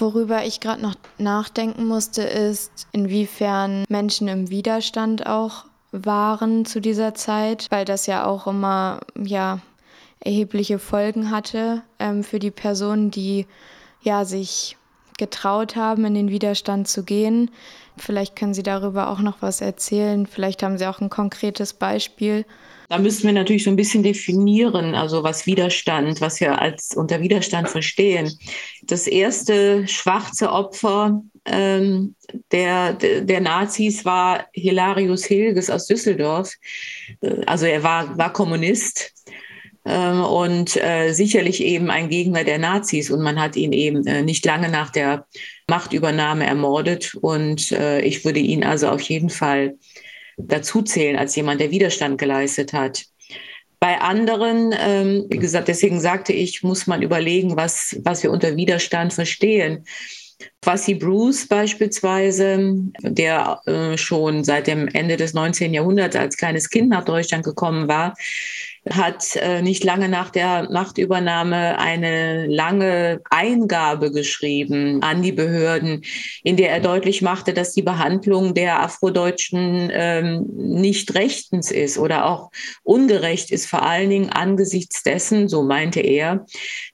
Worüber 0.00 0.44
ich 0.44 0.60
gerade 0.60 0.80
noch 0.80 0.94
nachdenken 1.18 1.86
musste, 1.86 2.22
ist, 2.22 2.86
inwiefern 2.92 3.84
Menschen 3.88 4.28
im 4.28 4.48
Widerstand 4.48 5.26
auch 5.26 5.64
waren 5.92 6.64
zu 6.64 6.80
dieser 6.80 7.14
Zeit, 7.14 7.66
weil 7.70 7.84
das 7.84 8.06
ja 8.06 8.26
auch 8.26 8.46
immer 8.46 9.00
ja 9.16 9.60
erhebliche 10.20 10.78
Folgen 10.78 11.30
hatte 11.30 11.82
ähm, 11.98 12.24
für 12.24 12.38
die 12.38 12.50
Personen, 12.50 13.10
die 13.10 13.46
ja, 14.02 14.24
sich 14.24 14.76
getraut 15.18 15.76
haben, 15.76 16.04
in 16.04 16.14
den 16.14 16.30
Widerstand 16.30 16.88
zu 16.88 17.02
gehen. 17.04 17.50
Vielleicht 17.96 18.36
können 18.36 18.54
Sie 18.54 18.62
darüber 18.62 19.10
auch 19.10 19.18
noch 19.18 19.42
was 19.42 19.60
erzählen. 19.60 20.26
Vielleicht 20.26 20.62
haben 20.62 20.78
Sie 20.78 20.86
auch 20.86 21.00
ein 21.00 21.10
konkretes 21.10 21.74
Beispiel. 21.74 22.44
Da 22.88 22.98
müssen 22.98 23.24
wir 23.24 23.32
natürlich 23.34 23.64
so 23.64 23.70
ein 23.70 23.76
bisschen 23.76 24.02
definieren, 24.02 24.94
also 24.94 25.22
was 25.22 25.44
Widerstand, 25.46 26.20
was 26.20 26.40
wir 26.40 26.58
als 26.58 26.94
unter 26.96 27.20
Widerstand 27.20 27.68
verstehen. 27.68 28.32
Das 28.82 29.06
erste 29.06 29.86
schwarze 29.88 30.50
Opfer 30.50 31.20
ähm, 31.50 32.14
der, 32.52 32.92
der 32.94 33.40
Nazis 33.40 34.04
war 34.04 34.46
Hilarius 34.52 35.24
Hilges 35.24 35.70
aus 35.70 35.86
Düsseldorf. 35.86 36.52
Also 37.46 37.66
er 37.66 37.82
war, 37.82 38.16
war 38.18 38.32
Kommunist 38.32 39.12
ähm, 39.88 40.22
und 40.22 40.76
äh, 40.76 41.12
sicherlich 41.12 41.62
eben 41.62 41.90
ein 41.90 42.10
Gegner 42.10 42.44
der 42.44 42.58
Nazis. 42.58 43.10
Und 43.10 43.22
man 43.22 43.40
hat 43.40 43.56
ihn 43.56 43.72
eben 43.72 44.06
äh, 44.06 44.22
nicht 44.22 44.44
lange 44.44 44.68
nach 44.68 44.90
der 44.90 45.26
Machtübernahme 45.68 46.46
ermordet. 46.46 47.14
Und 47.14 47.72
äh, 47.72 48.00
ich 48.02 48.24
würde 48.24 48.40
ihn 48.40 48.64
also 48.64 48.88
auf 48.88 49.00
jeden 49.00 49.30
Fall 49.30 49.78
dazu 50.36 50.82
zählen 50.82 51.16
als 51.16 51.34
jemand, 51.36 51.60
der 51.60 51.70
Widerstand 51.70 52.18
geleistet 52.18 52.72
hat. 52.72 53.04
Bei 53.80 54.00
anderen, 54.00 54.74
ähm, 54.78 55.26
wie 55.30 55.38
gesagt, 55.38 55.68
deswegen 55.68 56.00
sagte 56.00 56.32
ich, 56.32 56.62
muss 56.62 56.86
man 56.86 57.00
überlegen, 57.00 57.56
was, 57.56 57.96
was 58.02 58.22
wir 58.22 58.30
unter 58.32 58.56
Widerstand 58.56 59.12
verstehen. 59.12 59.84
Quasi 60.62 60.94
Bruce 60.94 61.48
beispielsweise, 61.48 62.74
der 63.00 63.60
äh, 63.66 63.96
schon 63.96 64.44
seit 64.44 64.66
dem 64.66 64.88
Ende 64.88 65.16
des 65.16 65.34
19. 65.34 65.74
Jahrhunderts 65.74 66.16
als 66.16 66.36
kleines 66.36 66.70
Kind 66.70 66.90
nach 66.90 67.04
Deutschland 67.04 67.44
gekommen 67.44 67.88
war, 67.88 68.14
hat 68.90 69.36
äh, 69.36 69.62
nicht 69.62 69.84
lange 69.84 70.08
nach 70.08 70.30
der 70.30 70.68
Machtübernahme 70.70 71.78
eine 71.78 72.46
lange 72.46 73.20
Eingabe 73.30 74.10
geschrieben 74.10 75.02
an 75.02 75.22
die 75.22 75.32
Behörden, 75.32 76.02
in 76.42 76.56
der 76.56 76.70
er 76.70 76.80
deutlich 76.80 77.22
machte, 77.22 77.52
dass 77.52 77.74
die 77.74 77.82
Behandlung 77.82 78.54
der 78.54 78.80
Afrodeutschen 78.82 79.90
ähm, 79.92 80.46
nicht 80.56 81.14
rechtens 81.14 81.70
ist 81.70 81.98
oder 81.98 82.26
auch 82.26 82.50
ungerecht 82.82 83.50
ist, 83.50 83.66
vor 83.66 83.82
allen 83.82 84.10
Dingen 84.10 84.30
angesichts 84.30 85.02
dessen, 85.02 85.48
so 85.48 85.62
meinte 85.62 86.00
er, 86.00 86.46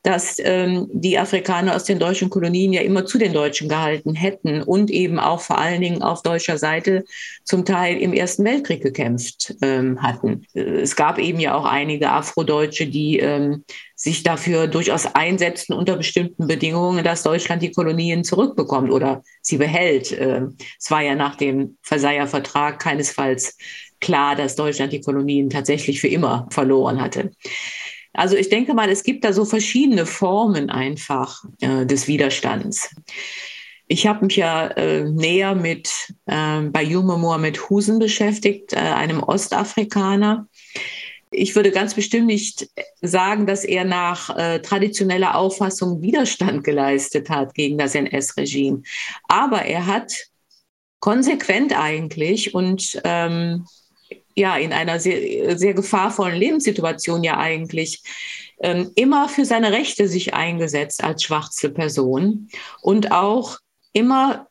dass 0.04 0.36
ähm, 0.38 0.86
die 0.92 1.18
Afrikaner 1.18 1.74
aus 1.74 1.84
den 1.84 1.98
deutschen 1.98 2.28
Kolonien 2.28 2.74
ja 2.74 2.82
immer 2.82 3.06
zu 3.06 3.16
den 3.16 3.32
Deutschen 3.32 3.70
gehalten 3.70 4.14
hätten 4.14 4.62
und 4.62 4.90
eben 4.90 5.18
auch 5.18 5.40
vor 5.40 5.58
allen 5.58 5.80
Dingen 5.80 6.02
auf 6.02 6.22
deutscher 6.22 6.58
Seite 6.58 7.04
zum 7.42 7.64
Teil 7.64 7.96
im 7.96 8.12
Ersten 8.12 8.44
Weltkrieg 8.44 8.82
gekämpft 8.82 9.56
ähm, 9.62 10.02
hatten. 10.02 10.46
Es 10.52 10.94
gab 10.94 11.18
eben 11.18 11.40
ja 11.40 11.54
auch 11.54 11.64
einige 11.64 12.10
Afrodeutsche, 12.10 12.86
die 12.86 13.18
ähm, 13.18 13.64
sich 13.96 14.22
dafür 14.22 14.66
durchaus 14.66 15.06
einsetzten 15.06 15.72
unter 15.72 15.96
bestimmten 15.96 16.46
Bedingungen, 16.46 17.02
dass 17.02 17.22
Deutschland 17.22 17.62
die 17.62 17.72
Kolonien 17.72 18.24
zurückbekommt 18.24 18.90
oder 18.90 19.22
sie 19.40 19.56
behält. 19.56 20.14
Ähm, 20.20 20.58
es 20.78 20.90
war 20.90 21.00
ja 21.00 21.14
nach 21.14 21.36
dem 21.36 21.78
Versailler 21.80 22.26
Vertrag 22.26 22.78
keinesfalls 22.78 23.56
klar, 24.00 24.36
dass 24.36 24.54
Deutschland 24.54 24.92
die 24.92 25.00
Kolonien 25.00 25.48
tatsächlich 25.48 25.98
für 25.98 26.08
immer 26.08 26.46
verloren 26.50 27.00
hatte. 27.00 27.30
Also 28.14 28.36
ich 28.36 28.48
denke 28.48 28.74
mal, 28.74 28.88
es 28.88 29.02
gibt 29.02 29.24
da 29.24 29.32
so 29.32 29.44
verschiedene 29.44 30.06
Formen 30.06 30.70
einfach 30.70 31.44
äh, 31.60 31.84
des 31.84 32.08
Widerstands. 32.08 32.94
Ich 33.86 34.06
habe 34.06 34.24
mich 34.24 34.36
ja 34.36 34.68
äh, 34.68 35.04
näher 35.04 35.54
mit 35.54 35.90
äh, 36.26 36.62
Bayume 36.62 37.18
Mohamed 37.18 37.68
Husen 37.68 37.98
beschäftigt, 37.98 38.72
äh, 38.72 38.76
einem 38.76 39.22
Ostafrikaner. 39.22 40.48
Ich 41.30 41.56
würde 41.56 41.72
ganz 41.72 41.94
bestimmt 41.94 42.26
nicht 42.26 42.68
sagen, 43.02 43.46
dass 43.46 43.64
er 43.64 43.84
nach 43.84 44.34
äh, 44.36 44.60
traditioneller 44.60 45.34
Auffassung 45.34 46.00
Widerstand 46.00 46.64
geleistet 46.64 47.28
hat 47.28 47.54
gegen 47.54 47.76
das 47.76 47.94
NS-Regime. 47.94 48.82
Aber 49.28 49.62
er 49.62 49.86
hat 49.86 50.12
konsequent 51.00 51.78
eigentlich 51.78 52.54
und 52.54 52.98
ähm, 53.04 53.66
ja 54.36 54.56
in 54.56 54.72
einer 54.72 54.98
sehr, 55.00 55.58
sehr 55.58 55.74
gefahrvollen 55.74 56.36
Lebenssituation 56.36 57.24
ja 57.24 57.38
eigentlich 57.38 58.02
ähm, 58.60 58.90
immer 58.94 59.28
für 59.28 59.44
seine 59.44 59.72
Rechte 59.72 60.08
sich 60.08 60.34
eingesetzt 60.34 61.02
als 61.02 61.22
schwarze 61.22 61.70
Person 61.70 62.48
und 62.82 63.12
auch 63.12 63.58
immer 63.92 64.48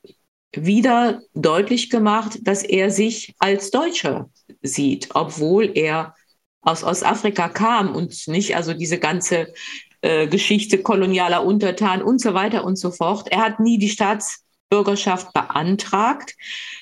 wieder 0.56 1.22
deutlich 1.34 1.90
gemacht, 1.90 2.40
dass 2.44 2.64
er 2.64 2.92
sich 2.92 3.34
als 3.40 3.72
Deutscher 3.72 4.30
sieht, 4.62 5.10
obwohl 5.14 5.72
er 5.76 6.16
aus 6.62 6.84
Ostafrika 6.84 7.50
kam 7.50 7.96
und 7.96 8.28
nicht 8.28 8.56
also 8.56 8.74
diese 8.74 9.00
ganze 9.00 9.54
äh, 10.02 10.28
Geschichte 10.28 10.82
kolonialer 10.82 11.44
Untertan 11.44 12.02
und 12.02 12.22
so 12.22 12.34
weiter 12.34 12.64
und 12.64 12.78
so 12.78 12.92
fort. 12.92 13.32
Er 13.32 13.40
hat 13.40 13.60
nie 13.60 13.78
die 13.78 13.90
Staatsbürgerschaft 13.90 15.34
beantragt. 15.34 16.36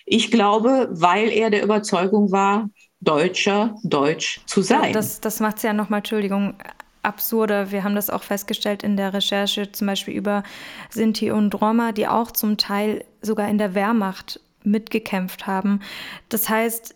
Ich 0.06 0.32
glaube, 0.32 0.90
weil 0.92 1.30
er 1.30 1.50
der 1.50 1.64
Überzeugung 1.64 2.32
war, 2.32 2.70
Deutscher, 3.02 3.76
Deutsch 3.84 4.42
zu 4.46 4.62
sein. 4.62 4.94
Das, 4.94 5.20
das 5.20 5.40
macht 5.40 5.58
es 5.58 5.64
ja 5.64 5.74
nochmal, 5.74 6.00
Entschuldigung, 6.00 6.56
absurder. 7.04 7.72
Wir 7.72 7.84
haben 7.84 7.96
das 7.96 8.10
auch 8.10 8.24
festgestellt 8.24 8.84
in 8.84 8.96
der 8.96 9.14
Recherche, 9.14 9.72
zum 9.72 9.88
Beispiel 9.88 10.14
über 10.14 10.44
Sinti 10.90 11.32
und 11.32 11.60
Roma, 11.60 11.92
die 11.92 12.08
auch 12.08 12.32
zum 12.32 12.58
Teil 12.58 13.04
sogar 13.22 13.50
in 13.50 13.58
der 13.58 13.74
Wehrmacht 13.74 14.40
mitgekämpft 14.64 15.48
haben. 15.48 15.82
Das 16.30 16.48
heißt, 16.48 16.96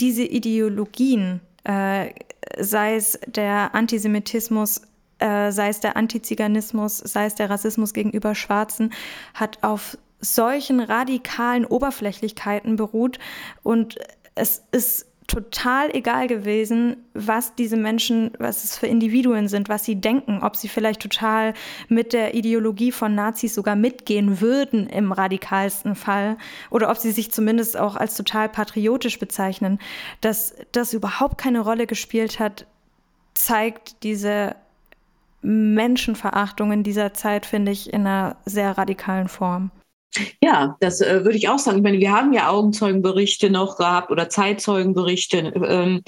diese 0.00 0.22
Ideologien, 0.22 1.40
äh, 1.64 2.10
sei 2.58 2.94
es 2.94 3.18
der 3.26 3.74
Antisemitismus, 3.74 4.82
äh, 5.18 5.50
sei 5.50 5.68
es 5.68 5.80
der 5.80 5.96
Antiziganismus, 5.96 6.98
sei 6.98 7.26
es 7.26 7.34
der 7.34 7.50
Rassismus 7.50 7.92
gegenüber 7.92 8.36
Schwarzen, 8.36 8.92
hat 9.34 9.62
auf 9.62 9.98
solchen 10.20 10.80
radikalen 10.80 11.64
Oberflächlichkeiten 11.64 12.76
beruht 12.76 13.18
und 13.62 13.98
es 14.34 14.62
ist 14.70 15.07
total 15.28 15.94
egal 15.94 16.26
gewesen, 16.26 16.96
was 17.12 17.54
diese 17.54 17.76
Menschen, 17.76 18.32
was 18.38 18.64
es 18.64 18.78
für 18.78 18.86
Individuen 18.86 19.46
sind, 19.46 19.68
was 19.68 19.84
sie 19.84 20.00
denken, 20.00 20.42
ob 20.42 20.56
sie 20.56 20.68
vielleicht 20.68 21.00
total 21.00 21.52
mit 21.88 22.14
der 22.14 22.34
Ideologie 22.34 22.90
von 22.90 23.14
Nazis 23.14 23.54
sogar 23.54 23.76
mitgehen 23.76 24.40
würden 24.40 24.88
im 24.88 25.12
radikalsten 25.12 25.94
Fall 25.94 26.38
oder 26.70 26.90
ob 26.90 26.96
sie 26.96 27.12
sich 27.12 27.30
zumindest 27.30 27.76
auch 27.76 27.94
als 27.94 28.16
total 28.16 28.48
patriotisch 28.48 29.18
bezeichnen. 29.18 29.78
Dass 30.22 30.56
das 30.72 30.94
überhaupt 30.94 31.36
keine 31.36 31.60
Rolle 31.60 31.86
gespielt 31.86 32.40
hat, 32.40 32.66
zeigt 33.34 34.02
diese 34.02 34.56
Menschenverachtung 35.42 36.72
in 36.72 36.82
dieser 36.82 37.12
Zeit, 37.12 37.44
finde 37.44 37.70
ich, 37.70 37.92
in 37.92 38.06
einer 38.06 38.36
sehr 38.46 38.76
radikalen 38.76 39.28
Form. 39.28 39.70
Ja, 40.42 40.76
das 40.80 41.00
äh, 41.00 41.24
würde 41.24 41.36
ich 41.36 41.48
auch 41.48 41.58
sagen. 41.58 41.78
Ich 41.78 41.82
meine, 41.82 41.98
wir 41.98 42.12
haben 42.12 42.32
ja 42.32 42.48
Augenzeugenberichte 42.48 43.50
noch 43.50 43.76
gehabt 43.76 44.10
oder 44.10 44.28
Zeitzeugenberichte 44.28 45.38
ähm, 45.38 46.02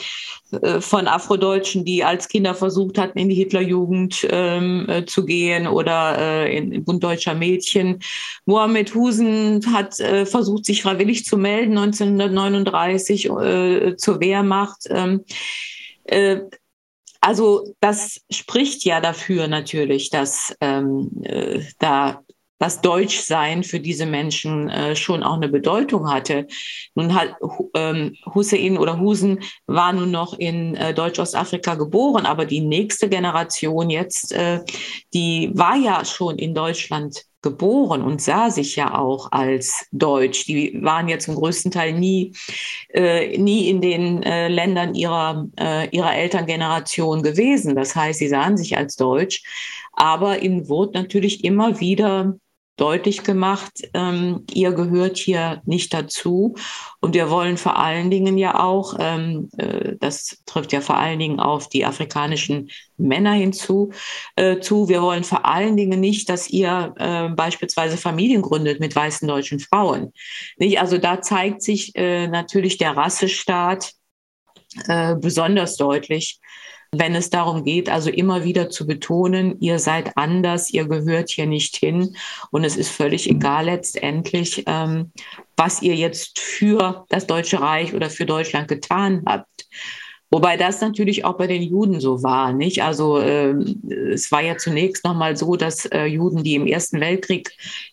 äh, 0.62 0.80
von 0.80 1.06
Afrodeutschen, 1.06 1.84
die 1.84 2.02
als 2.02 2.28
Kinder 2.28 2.54
versucht 2.54 2.96
hatten, 2.98 3.18
in 3.18 3.28
die 3.28 3.34
Hitlerjugend 3.34 4.26
ähm, 4.30 4.88
äh, 4.88 5.04
zu 5.04 5.24
gehen 5.26 5.66
oder 5.66 6.18
äh, 6.18 6.56
in, 6.56 6.72
in 6.72 6.84
Bund 6.84 7.04
Deutscher 7.04 7.34
Mädchen. 7.34 8.00
Mohamed 8.46 8.94
Husen 8.94 9.60
hat 9.72 10.00
äh, 10.00 10.24
versucht, 10.24 10.64
sich 10.64 10.82
freiwillig 10.82 11.24
zu 11.26 11.36
melden 11.36 11.76
1939 11.76 13.26
äh, 13.26 13.96
zur 13.96 14.20
Wehrmacht. 14.20 14.84
Ähm, 14.88 15.24
also 17.20 17.74
das 17.80 18.22
spricht 18.30 18.84
ja 18.84 19.00
dafür 19.00 19.46
natürlich, 19.46 20.10
dass 20.10 20.56
ähm, 20.60 21.10
da 21.78 22.24
das 22.60 22.82
Deutschsein 22.82 23.64
für 23.64 23.80
diese 23.80 24.04
Menschen 24.06 24.68
äh, 24.68 24.94
schon 24.94 25.22
auch 25.22 25.36
eine 25.36 25.48
Bedeutung 25.48 26.12
hatte. 26.12 26.46
Nun 26.94 27.14
hat 27.14 27.34
ähm, 27.74 28.14
Hussein 28.34 28.76
oder 28.76 29.00
Husen 29.00 29.40
war 29.66 29.92
nun 29.94 30.10
noch 30.10 30.38
in 30.38 30.74
äh, 30.76 30.92
Deutsch-Ostafrika 30.92 31.74
geboren, 31.74 32.26
aber 32.26 32.44
die 32.44 32.60
nächste 32.60 33.08
Generation 33.08 33.88
jetzt, 33.88 34.32
äh, 34.32 34.60
die 35.14 35.50
war 35.54 35.74
ja 35.76 36.04
schon 36.04 36.38
in 36.38 36.54
Deutschland 36.54 37.24
geboren 37.40 38.02
und 38.02 38.20
sah 38.20 38.50
sich 38.50 38.76
ja 38.76 38.94
auch 38.94 39.32
als 39.32 39.86
Deutsch. 39.90 40.44
Die 40.44 40.78
waren 40.82 41.08
ja 41.08 41.18
zum 41.18 41.36
größten 41.36 41.70
Teil 41.70 41.94
nie, 41.94 42.34
äh, 42.92 43.38
nie 43.38 43.70
in 43.70 43.80
den 43.80 44.22
äh, 44.22 44.48
Ländern 44.48 44.94
ihrer, 44.94 45.46
äh, 45.58 45.88
ihrer 45.88 46.14
Elterngeneration 46.14 47.22
gewesen. 47.22 47.74
Das 47.74 47.96
heißt, 47.96 48.18
sie 48.18 48.28
sahen 48.28 48.58
sich 48.58 48.76
als 48.76 48.96
Deutsch. 48.96 49.42
Aber 49.94 50.42
ihnen 50.42 50.68
wurde 50.68 50.98
natürlich 50.98 51.42
immer 51.42 51.80
wieder 51.80 52.36
deutlich 52.80 53.22
gemacht, 53.24 53.72
ähm, 53.92 54.46
ihr 54.52 54.72
gehört 54.72 55.18
hier 55.18 55.60
nicht 55.66 55.92
dazu. 55.92 56.54
Und 57.00 57.14
wir 57.14 57.30
wollen 57.30 57.58
vor 57.58 57.78
allen 57.78 58.10
Dingen 58.10 58.38
ja 58.38 58.58
auch, 58.58 58.96
ähm, 58.98 59.50
äh, 59.58 59.96
das 60.00 60.42
trifft 60.46 60.72
ja 60.72 60.80
vor 60.80 60.96
allen 60.96 61.18
Dingen 61.18 61.40
auf 61.40 61.68
die 61.68 61.84
afrikanischen 61.84 62.70
Männer 62.96 63.32
hinzu, 63.32 63.92
äh, 64.36 64.60
zu, 64.60 64.88
wir 64.88 65.02
wollen 65.02 65.24
vor 65.24 65.44
allen 65.44 65.76
Dingen 65.76 66.00
nicht, 66.00 66.28
dass 66.30 66.48
ihr 66.48 66.94
äh, 66.96 67.28
beispielsweise 67.28 67.98
Familien 67.98 68.40
gründet 68.40 68.80
mit 68.80 68.96
weißen 68.96 69.28
deutschen 69.28 69.60
Frauen. 69.60 70.12
Nicht? 70.56 70.80
Also 70.80 70.96
da 70.96 71.20
zeigt 71.20 71.62
sich 71.62 71.94
äh, 71.96 72.28
natürlich 72.28 72.78
der 72.78 72.96
Rassestaat 72.96 73.92
äh, 74.86 75.16
besonders 75.16 75.76
deutlich 75.76 76.40
wenn 76.92 77.14
es 77.14 77.30
darum 77.30 77.64
geht, 77.64 77.88
also 77.88 78.10
immer 78.10 78.44
wieder 78.44 78.68
zu 78.68 78.86
betonen, 78.86 79.60
ihr 79.60 79.78
seid 79.78 80.16
anders, 80.16 80.70
ihr 80.70 80.86
gehört 80.88 81.30
hier 81.30 81.46
nicht 81.46 81.76
hin 81.76 82.16
und 82.50 82.64
es 82.64 82.76
ist 82.76 82.90
völlig 82.90 83.30
egal 83.30 83.66
letztendlich, 83.66 84.64
ähm, 84.66 85.12
was 85.56 85.82
ihr 85.82 85.94
jetzt 85.94 86.40
für 86.40 87.06
das 87.08 87.26
Deutsche 87.26 87.60
Reich 87.60 87.94
oder 87.94 88.10
für 88.10 88.26
Deutschland 88.26 88.66
getan 88.66 89.22
habt. 89.26 89.68
Wobei 90.32 90.56
das 90.56 90.80
natürlich 90.80 91.24
auch 91.24 91.36
bei 91.36 91.48
den 91.48 91.62
Juden 91.62 92.00
so 92.00 92.22
war, 92.22 92.52
nicht? 92.52 92.82
Also 92.82 93.18
äh, 93.18 93.50
es 94.12 94.30
war 94.30 94.42
ja 94.42 94.56
zunächst 94.56 95.04
nochmal 95.04 95.36
so, 95.36 95.56
dass 95.56 95.86
äh, 95.86 96.04
Juden, 96.04 96.44
die 96.44 96.54
im 96.54 96.66
Ersten 96.66 97.00
Weltkrieg 97.00 97.50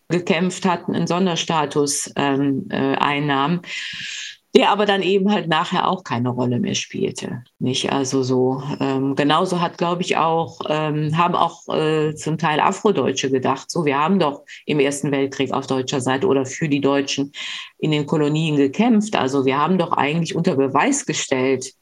gekämpft 0.08 0.66
hatten, 0.66 0.96
einen 0.96 1.08
Sonderstatus 1.08 2.12
ähm, 2.16 2.68
äh, 2.70 2.96
einnahmen 2.96 3.62
der 4.58 4.72
aber 4.72 4.88
dann 4.88 5.04
eben 5.04 5.32
halt 5.32 5.48
nachher 5.48 5.88
auch 5.88 6.04
keine 6.04 6.30
Rolle 6.30 6.60
mehr 6.60 6.74
spielte. 6.74 7.43
Nicht? 7.60 7.91
Also 7.91 8.24
so, 8.24 8.63
ähm, 8.80 9.15
genauso 9.15 9.62
hat, 9.62 9.78
glaube 9.78 10.02
ich, 10.02 10.17
auch, 10.17 10.62
ähm, 10.67 11.15
haben 11.15 11.36
auch 11.36 11.67
äh, 11.70 12.15
zum 12.15 12.39
Teil 12.39 12.60
Afrodeutsche 12.60 13.30
gedacht, 13.30 13.70
so, 13.70 13.86
wir 13.86 14.00
haben 14.00 14.17
doch 14.17 14.43
im 14.65 14.80
Ersten 14.80 15.12
Weltkrieg 15.12 15.52
auf 15.52 15.67
deutscher 15.67 16.02
Seite 16.02 16.26
oder 16.26 16.43
für 16.43 16.67
die 16.67 16.82
Deutschen 16.82 17.34
in 17.78 17.91
den 17.91 18.08
Kolonien 18.08 18.56
gekämpft. 18.56 19.15
Also 19.15 19.46
wir 19.46 19.60
haben 19.60 19.78
doch 19.78 19.91
eigentlich 19.91 20.36
unter 20.36 20.56
Beweis 20.56 21.06
gestellt, 21.06 21.74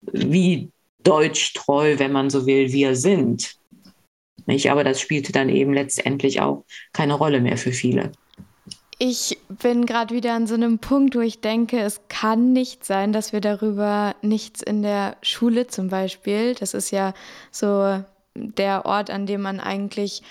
wie 0.00 0.72
deutschtreu, 1.04 1.96
wenn 2.00 2.10
man 2.10 2.28
so 2.28 2.44
will, 2.44 2.72
wir 2.72 2.96
sind. 2.96 3.54
Nicht? 4.46 4.68
Aber 4.72 4.82
das 4.82 5.00
spielte 5.00 5.30
dann 5.30 5.48
eben 5.48 5.72
letztendlich 5.72 6.40
auch 6.40 6.64
keine 6.92 7.14
Rolle 7.14 7.40
mehr 7.40 7.56
für 7.56 7.70
viele. 7.70 8.10
Ich 8.98 9.38
bin 9.48 9.84
gerade 9.84 10.14
wieder 10.14 10.32
an 10.32 10.46
so 10.46 10.54
einem 10.54 10.78
Punkt, 10.78 11.14
wo 11.16 11.20
ich 11.20 11.42
denke, 11.42 11.80
es 11.80 12.00
kann 12.08 12.54
nicht 12.54 12.84
sein, 12.86 13.12
dass 13.12 13.34
wir 13.34 13.42
darüber 13.42 14.16
nichts 14.22 14.62
in 14.62 14.82
der 14.82 15.16
Schule 15.20 15.66
zum 15.66 15.88
Beispiel, 15.88 16.54
das 16.54 16.72
ist 16.72 16.90
ja 16.90 17.12
so 17.50 18.02
der 18.34 18.86
Ort, 18.86 19.10
an 19.10 19.26
dem 19.26 19.42
man 19.42 19.60
eigentlich 19.60 20.22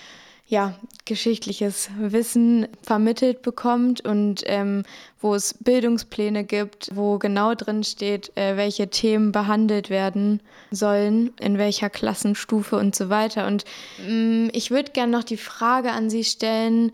ja, 0.47 0.75
geschichtliches 1.06 1.89
Wissen 1.97 2.67
vermittelt 2.84 3.41
bekommt 3.41 4.01
und 4.01 4.43
ähm, 4.45 4.84
wo 5.19 5.34
es 5.34 5.56
Bildungspläne 5.60 6.43
gibt, 6.43 6.89
wo 6.93 7.17
genau 7.17 7.56
drin 7.56 7.84
steht, 7.84 8.32
äh, 8.36 8.56
welche 8.56 8.89
Themen 8.89 9.32
behandelt 9.32 9.89
werden 9.89 10.41
sollen, 10.69 11.34
in 11.39 11.58
welcher 11.58 11.89
Klassenstufe 11.89 12.78
und 12.78 12.95
so 12.95 13.10
weiter. 13.10 13.47
Und 13.47 13.65
ähm, 14.08 14.49
ich 14.54 14.69
würde 14.69 14.91
gerne 14.91 15.12
noch 15.12 15.23
die 15.23 15.38
Frage 15.38 15.91
an 15.91 16.12
Sie 16.12 16.23
stellen, 16.23 16.91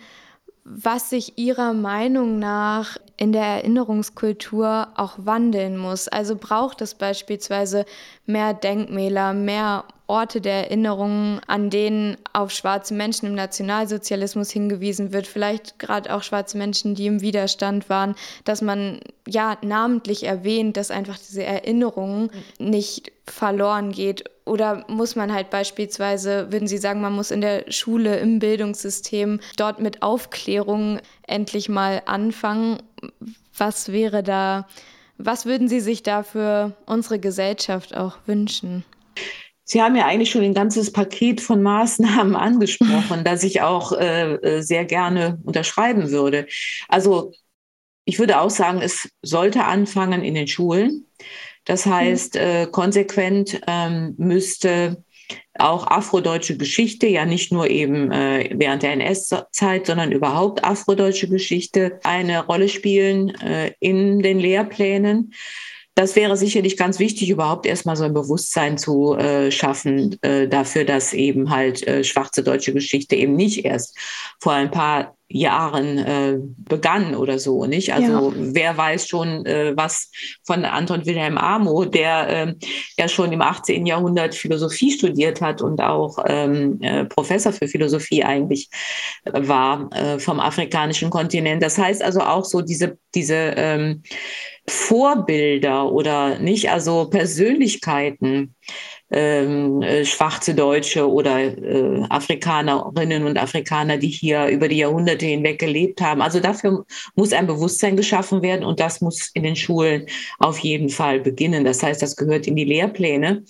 was 0.74 1.10
sich 1.10 1.38
Ihrer 1.38 1.74
Meinung 1.74 2.40
nach 2.40 2.98
in 3.22 3.34
der 3.34 3.44
Erinnerungskultur 3.44 4.88
auch 4.96 5.14
wandeln 5.20 5.78
muss. 5.78 6.08
Also 6.08 6.36
braucht 6.36 6.82
es 6.82 6.96
beispielsweise 6.96 7.86
mehr 8.26 8.56
Denkmäler, 8.56 9.34
mehr 9.34 9.84
Orte 10.08 10.42
der 10.42 10.66
Erinnerung, 10.66 11.40
an 11.46 11.70
denen 11.70 12.18
auf 12.34 12.50
schwarze 12.50 12.96
Menschen 12.96 13.28
im 13.28 13.36
Nationalsozialismus 13.36 14.50
hingewiesen 14.50 15.14
wird, 15.14 15.28
vielleicht 15.28 15.78
gerade 15.78 16.14
auch 16.14 16.24
schwarze 16.24 16.58
Menschen, 16.58 16.96
die 16.96 17.06
im 17.06 17.22
Widerstand 17.22 17.90
waren, 17.90 18.16
dass 18.44 18.64
man 18.64 19.00
ja 19.28 19.56
namentlich 19.62 20.24
erwähnt, 20.24 20.76
dass 20.76 20.90
einfach 20.90 21.20
diese 21.20 21.44
Erinnerung 21.44 22.32
nicht 22.58 23.12
verloren 23.28 23.92
geht. 23.92 24.24
Oder 24.46 24.84
muss 24.88 25.16
man 25.16 25.32
halt 25.32 25.50
beispielsweise, 25.50 26.52
würden 26.52 26.68
Sie 26.68 26.80
sagen, 26.80 27.00
man 27.00 27.14
muss 27.14 27.32
in 27.32 27.42
der 27.42 27.72
Schule, 27.72 28.18
im 28.18 28.40
Bildungssystem 28.40 29.40
dort 29.56 29.80
mit 29.80 30.02
Aufklärung 30.02 31.00
endlich 31.28 31.70
mal 31.70 32.02
anfangen? 32.06 32.82
Was 33.58 33.92
wäre 33.92 34.24
da, 34.24 34.68
was 35.18 35.46
würden 35.46 35.68
Sie 35.68 35.80
sich 35.80 36.04
da 36.04 36.24
für 36.24 36.76
unsere 36.86 37.20
Gesellschaft 37.20 37.96
auch 37.96 38.18
wünschen? 38.26 38.84
Sie 39.64 39.82
haben 39.82 39.96
ja 39.96 40.06
eigentlich 40.06 40.32
schon 40.32 40.44
ein 40.44 40.54
ganzes 40.54 40.92
Paket 40.92 41.40
von 41.40 41.64
Maßnahmen 41.64 42.36
angesprochen, 42.38 43.24
das 43.24 43.44
ich 43.44 43.62
auch 43.62 43.94
äh, 43.94 44.34
äh, 44.34 44.62
sehr 44.62 44.86
gerne 44.86 45.40
unterschreiben 45.44 46.12
würde. 46.12 46.48
Also 46.88 47.32
ich 48.06 48.20
würde 48.20 48.42
auch 48.42 48.50
sagen, 48.50 48.82
es 48.82 49.10
sollte 49.22 49.64
anfangen 49.64 50.24
in 50.24 50.34
den 50.34 50.48
Schulen. 50.48 51.06
Das 51.66 51.86
mhm. 51.86 51.94
heißt, 51.94 52.36
äh, 52.36 52.68
konsequent 52.70 53.62
ähm, 53.68 54.16
müsste 54.18 55.04
auch 55.58 55.88
afrodeutsche 55.88 56.58
Geschichte, 56.58 57.08
ja 57.08 57.26
nicht 57.26 57.52
nur 57.52 57.70
eben 57.70 58.12
äh, 58.12 58.50
während 58.54 58.84
der 58.84 58.94
NS-Zeit, 58.94 59.86
sondern 59.86 60.12
überhaupt 60.12 60.63
afrodeutsche 60.63 61.30
Geschichte 61.30 62.00
eine 62.04 62.46
Rolle 62.46 62.70
spielen 62.70 63.30
äh, 63.41 63.74
in 63.80 64.20
den 64.20 64.39
Lehrplänen 64.39 65.34
das 66.02 66.16
wäre 66.16 66.36
sicherlich 66.36 66.78
ganz 66.78 66.98
wichtig, 66.98 67.30
überhaupt 67.30 67.68
erstmal 67.68 67.96
so 67.96 68.04
ein 68.04 68.14
Bewusstsein 68.16 68.80
zu 68.80 69.16
äh, 69.16 69.52
schaffen 69.52 70.18
äh, 70.24 70.48
dafür, 70.48 70.84
dass 70.84 71.14
eben 71.14 71.52
halt 71.52 71.86
äh, 71.88 72.04
schwarze 72.04 72.44
deutsche 72.44 72.74
Geschichte 72.74 73.16
eben 73.16 73.36
nicht 73.36 73.66
erst 73.66 73.96
vor 74.40 74.54
ein 74.54 74.72
paar 74.72 75.16
Jahren 75.28 75.98
äh, 76.00 76.38
begann 76.58 77.16
oder 77.16 77.38
so, 77.38 77.66
nicht? 77.66 77.94
Also 77.94 78.32
ja. 78.32 78.36
wer 78.36 78.78
weiß 78.78 79.08
schon 79.08 79.46
äh, 79.46 79.74
was 79.78 80.10
von 80.44 80.66
Anton 80.66 81.06
Wilhelm 81.06 81.38
Amo, 81.38 81.86
der 81.86 82.30
äh, 82.30 82.56
ja 82.98 83.08
schon 83.08 83.32
im 83.32 83.42
18. 83.42 83.86
Jahrhundert 83.86 84.34
Philosophie 84.34 84.92
studiert 84.92 85.40
hat 85.40 85.62
und 85.62 85.82
auch 85.82 86.18
ähm, 86.28 86.80
äh, 86.82 87.06
Professor 87.06 87.54
für 87.54 87.68
Philosophie 87.68 88.24
eigentlich 88.24 88.70
war 89.32 89.88
äh, 89.94 90.20
vom 90.20 90.40
afrikanischen 90.40 91.12
Kontinent. 91.12 91.62
Das 91.62 91.78
heißt 91.78 92.02
also 92.02 92.22
auch 92.22 92.44
so 92.44 92.62
diese, 92.62 92.98
diese 93.14 93.36
ähm, 93.36 94.02
Vorbilder 94.67 95.91
oder 95.91 96.39
nicht, 96.39 96.69
also 96.69 97.10
Persönlichkeiten, 97.10 98.56
ähm, 99.10 99.82
äh, 99.82 100.06
schwarze 100.06 100.56
Deutsche 100.56 101.10
oder 101.10 101.39
äh, 101.39 102.04
Afrikanerinnen 102.10 103.26
und 103.26 103.38
Afrikaner, 103.38 103.97
die 103.97 104.08
hier 104.08 104.47
über 104.47 104.67
die 104.67 104.78
Jahrhunderte 104.78 105.26
hinweg 105.26 105.60
gelebt 105.60 106.00
haben. 106.02 106.21
Also 106.21 106.39
dafür 106.39 106.86
muss 107.15 107.34
ein 107.34 107.47
Bewusstsein 107.47 107.97
geschaffen 107.97 108.41
werden 108.41 108.63
und 108.63 108.80
das 108.80 109.02
muss 109.02 109.32
in 109.34 109.43
den 109.43 109.56
Schulen 109.56 110.06
auf 110.39 110.60
jeden 110.60 110.89
Fall 110.89 111.19
beginnen. 111.19 111.65
Das 111.65 111.84
heißt, 111.84 112.02
das 112.02 112.15
gehört 112.15 112.47
in 112.47 112.56
die 112.56 112.63
Lehrpläne. 112.63 113.43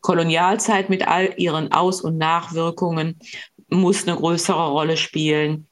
Kolonialzeit 0.00 0.90
mit 0.90 1.06
all 1.06 1.34
ihren 1.36 1.70
Aus- 1.70 2.00
und 2.00 2.18
Nachwirkungen 2.18 3.20
muss 3.68 4.08
eine 4.08 4.16
größere 4.16 4.70
Rolle 4.70 4.96
spielen 4.96 5.68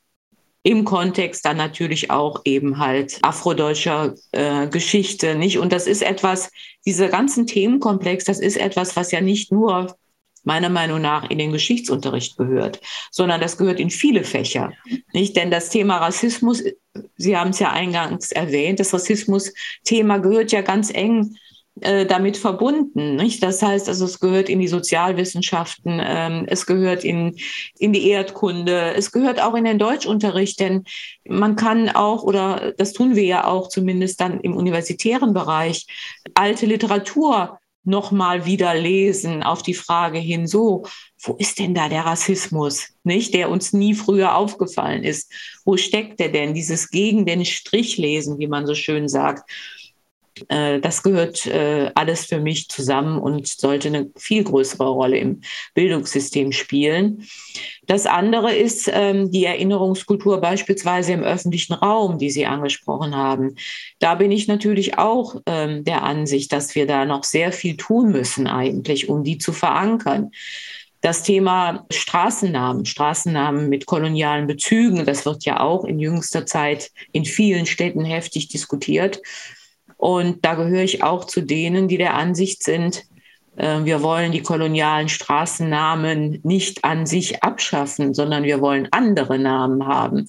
im 0.65 0.85
Kontext 0.85 1.45
dann 1.45 1.59
natürlich 1.59 2.11
auch 2.11 2.41
eben 2.45 2.79
halt 2.79 3.19
afrodeutscher 3.23 4.15
äh, 4.33 4.67
Geschichte, 4.67 5.35
nicht? 5.35 5.59
Und 5.59 5.73
das 5.73 5.87
ist 5.87 6.03
etwas, 6.03 6.51
dieser 6.87 7.09
ganzen 7.09 7.47
Themenkomplex, 7.47 8.25
das 8.25 8.41
ist 8.41 8.57
etwas, 8.57 8.97
was 8.97 9.13
ja 9.13 9.21
nicht 9.21 9.53
nur 9.53 9.95
meiner 10.43 10.71
Meinung 10.71 11.03
nach 11.03 11.29
in 11.29 11.39
den 11.39 11.53
Geschichtsunterricht 11.53 12.39
gehört, 12.39 12.81
sondern 13.11 13.43
das 13.43 13.59
gehört 13.59 13.79
in 13.79 13.91
viele 13.91 14.25
Fächer, 14.25 14.73
nicht? 15.13 15.37
Denn 15.37 15.51
das 15.51 15.69
Thema 15.69 15.99
Rassismus, 15.99 16.65
Sie 17.17 17.37
haben 17.37 17.51
es 17.51 17.59
ja 17.59 17.71
eingangs 17.71 18.33
erwähnt, 18.33 18.81
das 18.81 18.95
Rassismus-Thema 18.95 20.19
gehört 20.19 20.51
ja 20.51 20.63
ganz 20.63 20.91
eng 20.91 21.37
äh, 21.81 22.07
damit 22.07 22.37
verbunden. 22.37 23.17
Nicht? 23.17 23.43
Das 23.43 23.61
heißt, 23.61 23.89
also 23.89 24.05
es 24.05 24.21
gehört 24.21 24.49
in 24.49 24.61
die 24.61 24.69
Sozialwissenschaften, 24.69 26.01
ähm, 26.03 26.45
es 26.47 26.67
gehört 26.67 27.05
in, 27.05 27.37
in 27.79 27.93
die 27.93 28.09
Erdkunde, 28.09 28.95
es 28.95 29.11
gehört 29.11 29.43
auch 29.43 29.55
in 29.55 29.65
den 29.65 29.79
Deutschunterricht, 29.79 30.61
denn 30.61 30.85
man 31.29 31.57
kann 31.57 31.89
auch, 31.89 32.23
oder 32.23 32.73
das 32.77 32.93
tun 32.93 33.17
wir 33.17 33.25
ja 33.25 33.45
auch 33.47 33.69
zumindest 33.69 34.21
dann 34.21 34.41
im 34.41 34.57
universitären 34.57 35.35
Bereich, 35.35 35.87
alte 36.35 36.67
Literatur 36.67 37.59
nochmal 37.85 38.47
wieder 38.47 38.75
lesen 38.75 39.43
auf 39.43 39.63
die 39.63 39.75
Frage 39.75 40.19
hin, 40.19 40.47
so, 40.47 40.85
wo 41.23 41.35
ist 41.35 41.59
denn 41.59 41.75
da 41.75 41.89
der 41.89 42.07
Rassismus, 42.07 42.89
nicht, 43.03 43.35
der 43.35 43.51
uns 43.51 43.73
nie 43.73 43.95
früher 43.95 44.37
aufgefallen 44.37 45.05
ist? 45.05 45.31
Wo 45.65 45.77
steckt 45.77 46.19
der 46.21 46.31
denn? 46.31 46.55
Dieses 46.55 46.91
gegen 46.91 47.27
den 47.27 47.45
Strich 47.45 47.97
lesen, 47.99 48.39
wie 48.39 48.47
man 48.47 48.67
so 48.67 48.75
schön 48.75 49.09
sagt. 49.09 49.51
Äh, 50.49 50.81
das 50.81 51.03
gehört 51.03 51.47
äh, 51.47 51.91
alles 51.95 52.27
für 52.27 52.41
mich 52.41 52.69
zusammen 52.69 53.19
und 53.19 53.47
sollte 53.47 53.89
eine 53.89 54.11
viel 54.17 54.45
größere 54.45 54.89
Rolle 54.89 55.19
im 55.19 55.41
Bildungssystem 55.75 56.53
spielen. 56.53 57.27
Das 57.87 58.07
andere 58.07 58.55
ist 58.55 58.91
ähm, 58.93 59.31
die 59.31 59.45
Erinnerungskultur 59.45 60.41
beispielsweise 60.41 61.13
im 61.13 61.23
öffentlichen 61.23 61.75
Raum, 61.75 62.19
die 62.19 62.31
Sie 62.31 62.47
angesprochen 62.47 63.15
haben. 63.15 63.57
Da 63.99 64.15
bin 64.15 64.33
ich 64.33 64.49
natürlich 64.49 64.99
auch 64.99 65.41
ähm, 65.47 65.85
der 65.85 66.03
Ansicht, 66.03 66.53
dass 66.53 66.75
wir 66.75 66.87
da 66.87 67.05
noch 67.05 67.25
sehr 67.25 67.53
viel 67.53 67.77
tun 67.77 68.11
müssen 68.11 68.47
eigentlich, 68.47 69.09
um 69.09 69.23
die 69.23 69.39
zu 69.39 69.53
verankern. 69.53 70.31
Das 71.05 71.23
Thema 71.23 71.85
Straßennamen, 71.91 72.87
Straßennamen 72.87 73.69
mit 73.69 73.85
kolonialen 73.85 74.47
Bezügen, 74.47 75.05
das 75.05 75.27
wird 75.27 75.45
ja 75.45 75.61
auch 75.61 75.85
in 75.85 75.99
jüngster 75.99 76.47
Zeit 76.47 76.91
in 77.13 77.27
vielen 77.27 77.67
Städten 77.67 78.07
heftig 78.07 78.49
diskutiert. 78.49 79.21
Und 80.05 80.45
da 80.45 80.53
gehöre 80.53 80.83
ich 80.83 81.03
auch 81.03 81.25
zu 81.25 81.41
denen, 81.41 81.89
die 81.89 81.97
der 81.97 82.13
Ansicht 82.13 82.63
sind, 82.63 83.05
äh, 83.57 83.85
wir 83.85 84.03
wollen 84.03 84.33
die 84.33 84.43
kolonialen 84.43 85.09
Straßennamen 85.09 86.41
nicht 86.43 86.85
an 86.85 87.07
sich 87.07 87.43
abschaffen, 87.43 88.13
sondern 88.13 88.45
wir 88.45 88.61
wollen 88.61 88.87
andere 88.91 89.39
Namen 89.39 89.87
haben. 89.87 90.27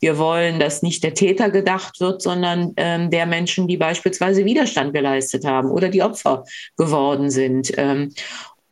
Wir 0.00 0.16
wollen, 0.16 0.58
dass 0.58 0.80
nicht 0.80 1.04
der 1.04 1.12
Täter 1.12 1.50
gedacht 1.50 2.00
wird, 2.00 2.22
sondern 2.22 2.72
ähm, 2.78 3.10
der 3.10 3.26
Menschen, 3.26 3.68
die 3.68 3.76
beispielsweise 3.76 4.46
Widerstand 4.46 4.94
geleistet 4.94 5.44
haben 5.44 5.70
oder 5.70 5.90
die 5.90 6.02
Opfer 6.02 6.44
geworden 6.78 7.28
sind. 7.28 7.70
Ähm, 7.76 8.14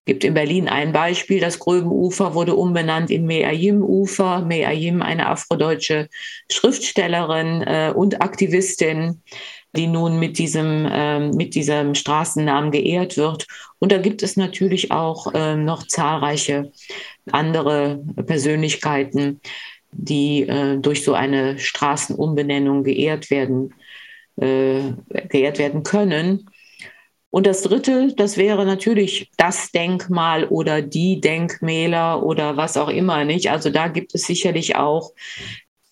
gibt 0.07 0.25
in 0.25 0.33
Berlin 0.33 0.69
ein 0.69 0.93
Beispiel, 0.93 1.41
das 1.41 1.59
Gröbenufer 1.59 2.33
wurde 2.33 2.55
umbenannt 2.55 3.11
in 3.11 3.27
Meayim-Ufer. 3.27 4.41
Meayim, 4.41 5.03
eine 5.03 5.27
afrodeutsche 5.27 6.09
Schriftstellerin 6.51 7.61
äh, 7.63 7.93
und 7.95 8.23
Aktivistin, 8.23 9.21
die 9.77 9.87
nun 9.87 10.18
mit 10.18 10.39
diesem, 10.39 10.89
ähm, 10.91 11.31
mit 11.31 11.55
diesem 11.55 11.95
Straßennamen 11.95 12.70
geehrt 12.70 13.16
wird. 13.16 13.47
Und 13.79 13.93
da 13.93 13.99
gibt 13.99 14.22
es 14.22 14.37
natürlich 14.37 14.91
auch 14.91 15.29
ähm, 15.35 15.64
noch 15.64 15.87
zahlreiche 15.87 16.72
andere 17.31 18.03
Persönlichkeiten, 18.27 19.41
die 19.93 20.43
äh, 20.43 20.79
durch 20.79 21.05
so 21.05 21.14
eine 21.14 21.59
Straßenumbenennung 21.59 22.85
geehrt 22.85 23.31
werden, 23.31 23.74
äh, 24.37 24.93
geehrt 25.29 25.59
werden 25.59 25.83
können. 25.83 26.51
Und 27.31 27.47
das 27.47 27.62
Dritte, 27.62 28.14
das 28.16 28.39
wäre 28.39 28.64
natürlich 28.64 29.31
das 29.37 29.70
Denkmal 29.70 30.45
oder 30.45 30.81
die 30.81 31.20
Denkmäler 31.20 32.22
oder 32.22 32.57
was 32.57 32.77
auch 32.77 32.89
immer, 32.89 33.24
nicht? 33.24 33.51
Also 33.51 33.68
da 33.70 33.89
gibt 33.89 34.14
es 34.14 34.22
sicherlich 34.22 34.77
auch 34.77 35.12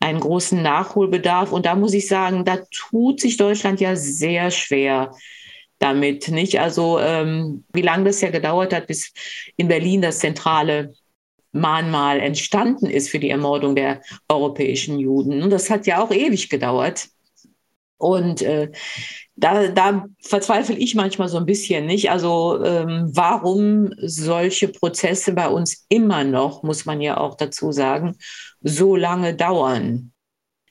einen 0.04 0.20
großen 0.20 0.62
Nachholbedarf. 0.62 1.50
Und 1.50 1.64
da 1.64 1.74
muss 1.74 1.94
ich 1.94 2.06
sagen, 2.08 2.44
da 2.44 2.58
tut 2.70 3.20
sich 3.20 3.38
Deutschland 3.38 3.80
ja 3.80 3.96
sehr 3.96 4.50
schwer 4.50 5.12
damit. 5.78 6.28
Nicht? 6.28 6.60
Also 6.60 7.00
ähm, 7.00 7.64
wie 7.72 7.82
lange 7.82 8.04
das 8.04 8.20
ja 8.20 8.30
gedauert 8.30 8.74
hat, 8.74 8.86
bis 8.86 9.12
in 9.56 9.68
Berlin 9.68 10.02
das 10.02 10.18
zentrale 10.18 10.92
Mahnmal 11.52 12.20
entstanden 12.20 12.86
ist 12.86 13.08
für 13.08 13.18
die 13.18 13.30
Ermordung 13.30 13.76
der 13.76 14.02
europäischen 14.28 14.98
Juden. 14.98 15.42
Und 15.42 15.50
das 15.50 15.70
hat 15.70 15.86
ja 15.86 16.02
auch 16.02 16.10
ewig 16.10 16.50
gedauert. 16.50 17.08
Und 17.96 18.42
äh, 18.42 18.72
da, 19.36 19.68
da 19.68 20.06
verzweifle 20.20 20.76
ich 20.76 20.94
manchmal 20.94 21.28
so 21.28 21.38
ein 21.38 21.46
bisschen 21.46 21.86
nicht. 21.86 22.10
Also 22.10 22.62
ähm, 22.62 23.10
warum 23.14 23.92
solche 23.98 24.68
Prozesse 24.68 25.32
bei 25.32 25.48
uns 25.48 25.86
immer 25.88 26.24
noch, 26.24 26.62
muss 26.62 26.84
man 26.84 27.00
ja 27.00 27.16
auch 27.16 27.36
dazu 27.36 27.72
sagen, 27.72 28.16
so 28.64 28.96
lange 28.96 29.34
dauern. 29.34 30.10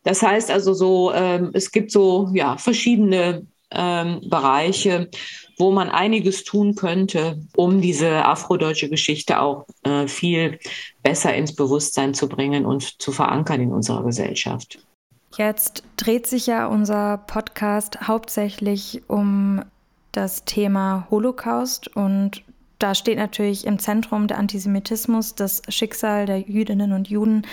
Das 0.04 0.22
heißt 0.22 0.52
also 0.52 0.74
so, 0.74 1.14
ähm, 1.14 1.52
es 1.54 1.72
gibt 1.72 1.92
so 1.92 2.30
ja 2.34 2.58
verschiedene 2.58 3.48
ähm, 3.72 4.22
Bereiche, 4.30 5.10
wo 5.58 5.72
man 5.72 5.90
einiges 5.90 6.44
tun 6.44 6.76
könnte, 6.76 7.42
um 7.56 7.80
diese 7.80 8.26
afrodeutsche 8.26 8.90
Geschichte 8.90 9.40
auch 9.40 9.66
äh, 9.84 10.08
viel 10.08 10.60
besser 11.02 11.34
ins 11.34 11.56
Bewusstsein 11.56 12.14
zu 12.14 12.28
bringen 12.28 12.66
und 12.66 13.02
zu 13.02 13.12
verankern 13.12 13.62
in 13.62 13.72
unserer 13.72 14.04
Gesellschaft. 14.04 14.80
Jetzt 15.38 15.84
dreht 15.98 16.28
sich 16.28 16.48
ja 16.48 16.68
unser 16.68 17.18
Podcast 17.18 18.08
hauptsächlich 18.08 19.02
um 19.08 19.64
das 20.12 20.46
Thema 20.46 21.08
Holocaust 21.10 21.96
und 21.96 22.44
da 22.84 22.96
steht 22.96 23.18
natürlich 23.18 23.66
im 23.66 23.80
Zentrum 23.80 24.28
der 24.28 24.38
Antisemitismus, 24.38 25.36
das 25.36 25.62
Schicksal 25.70 26.26
der 26.26 26.40
Jüdinnen 26.40 26.92
und 26.92 27.08
Juden 27.08 27.44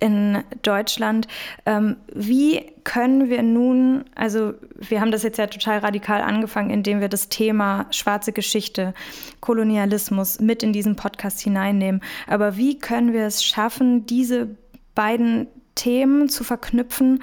in 0.00 0.42
Deutschland. 0.62 1.28
Ähm, 1.66 1.96
wie 2.14 2.72
können 2.82 3.28
wir 3.28 3.42
nun, 3.42 4.06
also 4.14 4.54
wir 4.76 5.02
haben 5.02 5.10
das 5.10 5.24
jetzt 5.24 5.36
ja 5.36 5.46
total 5.46 5.80
radikal 5.80 6.22
angefangen, 6.22 6.70
indem 6.70 7.02
wir 7.02 7.10
das 7.10 7.28
Thema 7.28 7.84
schwarze 7.90 8.32
Geschichte, 8.32 8.94
Kolonialismus 9.40 10.40
mit 10.40 10.62
in 10.62 10.72
diesen 10.72 10.96
Podcast 10.96 11.40
hineinnehmen. 11.40 12.00
Aber 12.26 12.56
wie 12.56 12.78
können 12.78 13.12
wir 13.12 13.26
es 13.26 13.44
schaffen, 13.44 14.06
diese 14.06 14.56
beiden 14.94 15.48
Themen 15.74 16.30
zu 16.30 16.44
verknüpfen, 16.44 17.22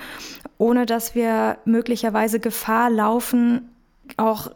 ohne 0.59 0.85
dass 0.85 1.15
wir 1.15 1.57
möglicherweise 1.65 2.39
Gefahr 2.39 2.91
laufen, 2.91 3.71
auch 4.17 4.51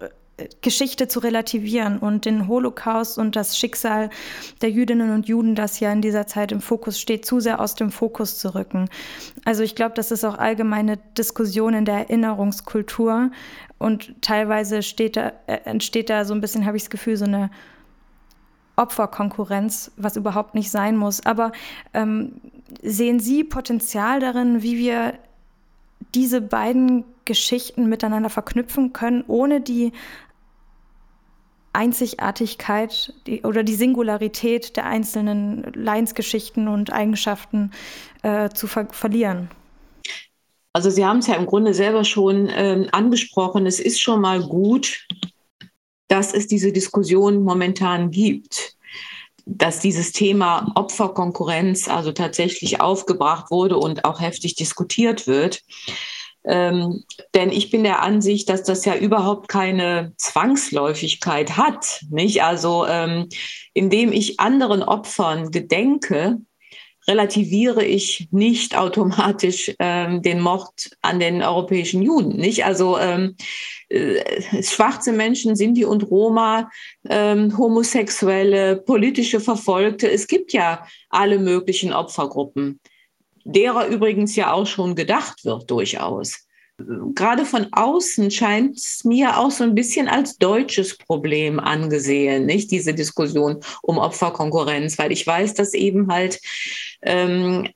Geschichte 0.61 1.07
zu 1.07 1.19
relativieren 1.19 1.99
und 1.99 2.25
den 2.25 2.47
Holocaust 2.47 3.19
und 3.19 3.35
das 3.35 3.57
Schicksal 3.57 4.09
der 4.61 4.71
Jüdinnen 4.71 5.11
und 5.11 5.27
Juden, 5.27 5.53
das 5.53 5.79
ja 5.79 5.91
in 5.91 6.01
dieser 6.01 6.25
Zeit 6.25 6.51
im 6.51 6.59
Fokus 6.59 6.99
steht, 6.99 7.23
zu 7.25 7.39
sehr 7.39 7.59
aus 7.59 7.75
dem 7.75 7.91
Fokus 7.91 8.39
zu 8.39 8.55
rücken. 8.55 8.89
Also 9.45 9.61
ich 9.61 9.75
glaube, 9.75 9.93
das 9.95 10.11
ist 10.11 10.23
auch 10.23 10.37
allgemeine 10.37 10.97
Diskussion 11.17 11.75
in 11.75 11.85
der 11.85 11.95
Erinnerungskultur 11.95 13.29
und 13.77 14.15
teilweise 14.21 14.79
da, 15.11 15.33
äh, 15.45 15.59
entsteht 15.65 16.09
da 16.09 16.25
so 16.25 16.33
ein 16.33 16.41
bisschen, 16.41 16.65
habe 16.65 16.77
ich 16.77 16.83
das 16.83 16.89
Gefühl, 16.89 17.15
so 17.15 17.25
eine 17.25 17.51
Opferkonkurrenz, 18.75 19.91
was 19.97 20.15
überhaupt 20.15 20.55
nicht 20.55 20.71
sein 20.71 20.97
muss. 20.97 21.23
Aber 21.25 21.51
ähm, 21.93 22.41
sehen 22.81 23.19
Sie 23.19 23.43
Potenzial 23.43 24.19
darin, 24.19 24.63
wie 24.63 24.79
wir 24.79 25.13
diese 26.15 26.41
beiden 26.41 27.05
Geschichten 27.25 27.87
miteinander 27.87 28.29
verknüpfen 28.29 28.93
können, 28.93 29.23
ohne 29.27 29.61
die 29.61 29.91
Einzigartigkeit 31.73 33.13
die, 33.25 33.41
oder 33.41 33.63
die 33.63 33.73
Singularität 33.73 34.77
der 34.77 34.85
einzelnen 34.85 35.63
Leinsgeschichten 35.73 36.67
und 36.67 36.93
Eigenschaften 36.93 37.71
äh, 38.21 38.49
zu 38.49 38.67
ver 38.67 38.87
verlieren. 38.91 39.49
Also 40.73 40.89
Sie 40.89 41.05
haben 41.05 41.19
es 41.19 41.27
ja 41.27 41.35
im 41.35 41.45
Grunde 41.45 41.73
selber 41.73 42.03
schon 42.03 42.47
äh, 42.47 42.87
angesprochen. 42.91 43.65
Es 43.65 43.79
ist 43.79 44.01
schon 44.01 44.21
mal 44.21 44.41
gut, 44.41 45.07
dass 46.07 46.33
es 46.33 46.47
diese 46.47 46.71
Diskussion 46.71 47.43
momentan 47.43 48.11
gibt 48.11 48.75
dass 49.45 49.79
dieses 49.79 50.11
Thema 50.11 50.71
Opferkonkurrenz 50.75 51.87
also 51.87 52.11
tatsächlich 52.11 52.81
aufgebracht 52.81 53.51
wurde 53.51 53.77
und 53.77 54.05
auch 54.05 54.21
heftig 54.21 54.55
diskutiert 54.55 55.27
wird. 55.27 55.63
Ähm, 56.45 57.03
denn 57.33 57.51
ich 57.51 57.69
bin 57.71 57.83
der 57.83 58.01
Ansicht, 58.01 58.49
dass 58.49 58.63
das 58.63 58.85
ja 58.85 58.95
überhaupt 58.95 59.47
keine 59.47 60.13
Zwangsläufigkeit 60.17 61.57
hat. 61.57 62.01
Nicht? 62.09 62.43
Also 62.43 62.85
ähm, 62.87 63.29
indem 63.73 64.11
ich 64.11 64.39
anderen 64.39 64.83
Opfern 64.83 65.51
gedenke, 65.51 66.39
relativiere 67.07 67.83
ich 67.83 68.27
nicht 68.31 68.77
automatisch 68.77 69.73
ähm, 69.79 70.21
den 70.21 70.39
Mord 70.39 70.91
an 71.01 71.19
den 71.19 71.41
europäischen 71.41 72.01
Juden. 72.01 72.37
Nicht? 72.37 72.65
Also 72.65 72.97
ähm, 72.97 73.35
äh, 73.89 74.63
schwarze 74.63 75.11
Menschen, 75.11 75.55
Sinti 75.55 75.85
und 75.85 76.09
Roma, 76.09 76.69
ähm, 77.09 77.57
Homosexuelle, 77.57 78.77
politische 78.77 79.39
Verfolgte. 79.39 80.09
Es 80.09 80.27
gibt 80.27 80.53
ja 80.53 80.85
alle 81.09 81.39
möglichen 81.39 81.93
Opfergruppen 81.93 82.79
derer 83.43 83.87
übrigens 83.87 84.35
ja 84.35 84.53
auch 84.53 84.67
schon 84.67 84.95
gedacht 84.95 85.45
wird 85.45 85.69
durchaus. 85.69 86.47
Gerade 87.13 87.45
von 87.45 87.67
außen 87.71 88.31
scheint 88.31 88.77
es 88.77 89.03
mir 89.03 89.37
auch 89.37 89.51
so 89.51 89.63
ein 89.63 89.75
bisschen 89.75 90.07
als 90.07 90.37
deutsches 90.37 90.97
Problem 90.97 91.59
angesehen, 91.59 92.47
nicht 92.47 92.71
diese 92.71 92.95
Diskussion 92.95 93.59
um 93.83 93.99
Opferkonkurrenz, 93.99 94.97
weil 94.97 95.11
ich 95.11 95.25
weiß, 95.25 95.53
dass 95.53 95.75
eben 95.75 96.11
halt 96.11 96.39
ähm, 97.03 97.69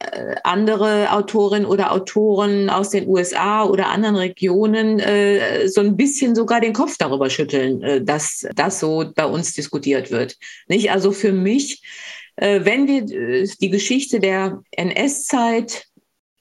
andere 0.44 1.12
Autorinnen 1.12 1.68
oder 1.68 1.92
Autoren 1.92 2.72
aus 2.72 2.90
den 2.90 3.08
USA 3.08 3.66
oder 3.66 3.90
anderen 3.90 4.16
Regionen 4.16 5.00
äh, 5.00 5.68
so 5.68 5.82
ein 5.82 5.96
bisschen 5.96 6.34
sogar 6.34 6.60
den 6.60 6.74
Kopf 6.74 6.96
darüber 6.98 7.30
schütteln, 7.30 7.84
äh, 7.84 8.02
dass 8.04 8.48
das 8.56 8.80
so 8.80 9.12
bei 9.16 9.26
uns 9.26 9.54
diskutiert 9.54 10.10
wird. 10.10 10.38
Nicht 10.68 10.90
also 10.90 11.12
für 11.12 11.34
mich 11.34 11.84
äh, 11.84 12.17
wenn 12.38 12.88
wir 12.88 13.04
äh, 13.04 13.48
die 13.60 13.70
Geschichte 13.70 14.20
der 14.20 14.62
NS-Zeit 14.72 15.88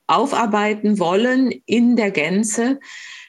aufarbeiten 0.07 0.99
wollen 0.99 1.51
in 1.67 1.97
der 1.97 2.11
Gänze, 2.11 2.79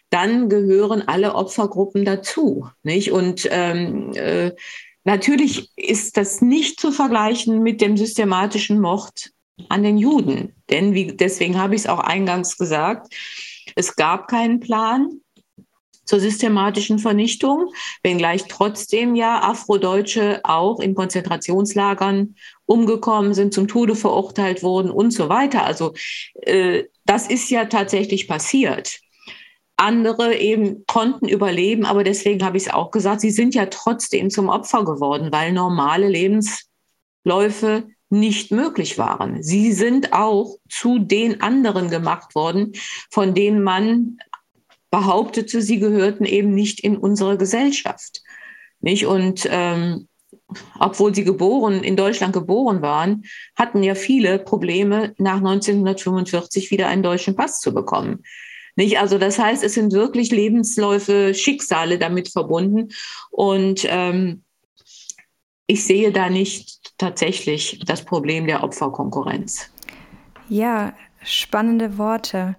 dann 0.09 0.49
gehören 0.49 1.01
alle 1.07 1.35
Opfergruppen 1.35 2.05
dazu. 2.05 2.69
Nicht? 2.83 3.11
Und 3.11 3.47
ähm, 3.51 4.11
äh, 4.13 4.51
natürlich 5.03 5.71
ist 5.75 6.17
das 6.17 6.41
nicht 6.41 6.79
zu 6.79 6.91
vergleichen 6.91 7.63
mit 7.63 7.81
dem 7.81 7.97
systematischen 7.97 8.79
Mord 8.79 9.31
an 9.69 9.83
den 9.83 9.97
Juden. 9.97 10.53
Denn 10.69 10.93
wie, 10.93 11.07
deswegen 11.07 11.57
habe 11.57 11.75
ich 11.75 11.81
es 11.81 11.87
auch 11.87 11.99
eingangs 11.99 12.57
gesagt, 12.57 13.13
es 13.75 13.95
gab 13.95 14.27
keinen 14.27 14.59
Plan 14.59 15.21
zur 16.07 16.19
systematischen 16.19 16.97
Vernichtung, 16.97 17.71
wenngleich 18.01 18.45
trotzdem 18.47 19.13
ja 19.13 19.41
Afrodeutsche 19.43 20.39
auch 20.43 20.79
in 20.79 20.95
Konzentrationslagern 20.95 22.35
umgekommen 22.65 23.33
sind, 23.33 23.53
zum 23.53 23.67
Tode 23.67 23.95
verurteilt 23.95 24.63
wurden 24.63 24.89
und 24.89 25.11
so 25.11 25.29
weiter. 25.29 25.63
Also 25.63 25.93
äh, 26.41 26.85
das 27.05 27.27
ist 27.27 27.49
ja 27.49 27.65
tatsächlich 27.65 28.27
passiert. 28.27 28.99
Andere 29.75 30.35
eben 30.35 30.85
konnten 30.87 31.27
überleben, 31.27 31.85
aber 31.85 32.03
deswegen 32.03 32.43
habe 32.43 32.57
ich 32.57 32.63
es 32.63 32.73
auch 32.73 32.89
gesagt, 32.89 33.21
sie 33.21 33.29
sind 33.29 33.53
ja 33.53 33.67
trotzdem 33.67 34.31
zum 34.31 34.49
Opfer 34.49 34.83
geworden, 34.83 35.31
weil 35.31 35.51
normale 35.51 36.09
Lebensläufe 36.09 37.83
nicht 38.09 38.51
möglich 38.51 38.97
waren. 38.97 39.43
Sie 39.43 39.73
sind 39.73 40.13
auch 40.13 40.57
zu 40.69 40.97
den 40.97 41.41
anderen 41.41 41.89
gemacht 41.89 42.35
worden, 42.35 42.73
von 43.11 43.33
denen 43.33 43.61
man 43.61 44.17
behauptete, 44.89 45.61
sie 45.61 45.79
gehörten 45.79 46.25
eben 46.25 46.53
nicht 46.53 46.79
in 46.79 46.97
unsere 46.97 47.37
Gesellschaft. 47.37 48.21
Nicht? 48.79 49.05
Und 49.05 49.47
ähm, 49.49 50.07
obwohl 50.79 51.13
sie 51.13 51.23
geboren, 51.23 51.83
in 51.83 51.95
Deutschland 51.95 52.33
geboren 52.33 52.81
waren, 52.81 53.25
hatten 53.55 53.83
ja 53.83 53.95
viele 53.95 54.39
Probleme, 54.39 55.13
nach 55.17 55.37
1945 55.37 56.71
wieder 56.71 56.87
einen 56.87 57.03
deutschen 57.03 57.35
Pass 57.35 57.59
zu 57.59 57.73
bekommen. 57.73 58.23
Nicht? 58.75 58.99
Also 58.99 59.17
das 59.17 59.39
heißt, 59.39 59.63
es 59.63 59.73
sind 59.73 59.91
wirklich 59.91 60.31
Lebensläufe, 60.31 61.33
Schicksale 61.33 61.97
damit 61.97 62.29
verbunden. 62.29 62.89
Und 63.31 63.85
ähm, 63.89 64.43
ich 65.65 65.83
sehe 65.83 66.11
da 66.11 66.29
nicht 66.29 66.97
tatsächlich 66.97 67.81
das 67.85 68.05
Problem 68.05 68.47
der 68.47 68.63
Opferkonkurrenz. 68.63 69.69
Ja, 70.47 70.93
spannende 71.23 71.97
Worte. 71.97 72.55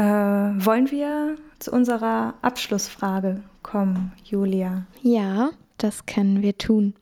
Äh, 0.00 0.64
wollen 0.64 0.90
wir 0.90 1.36
zu 1.58 1.72
unserer 1.72 2.32
Abschlussfrage 2.40 3.42
kommen, 3.62 4.12
Julia? 4.24 4.86
Ja, 5.02 5.50
das 5.76 6.06
können 6.06 6.40
wir 6.40 6.56
tun. 6.56 6.94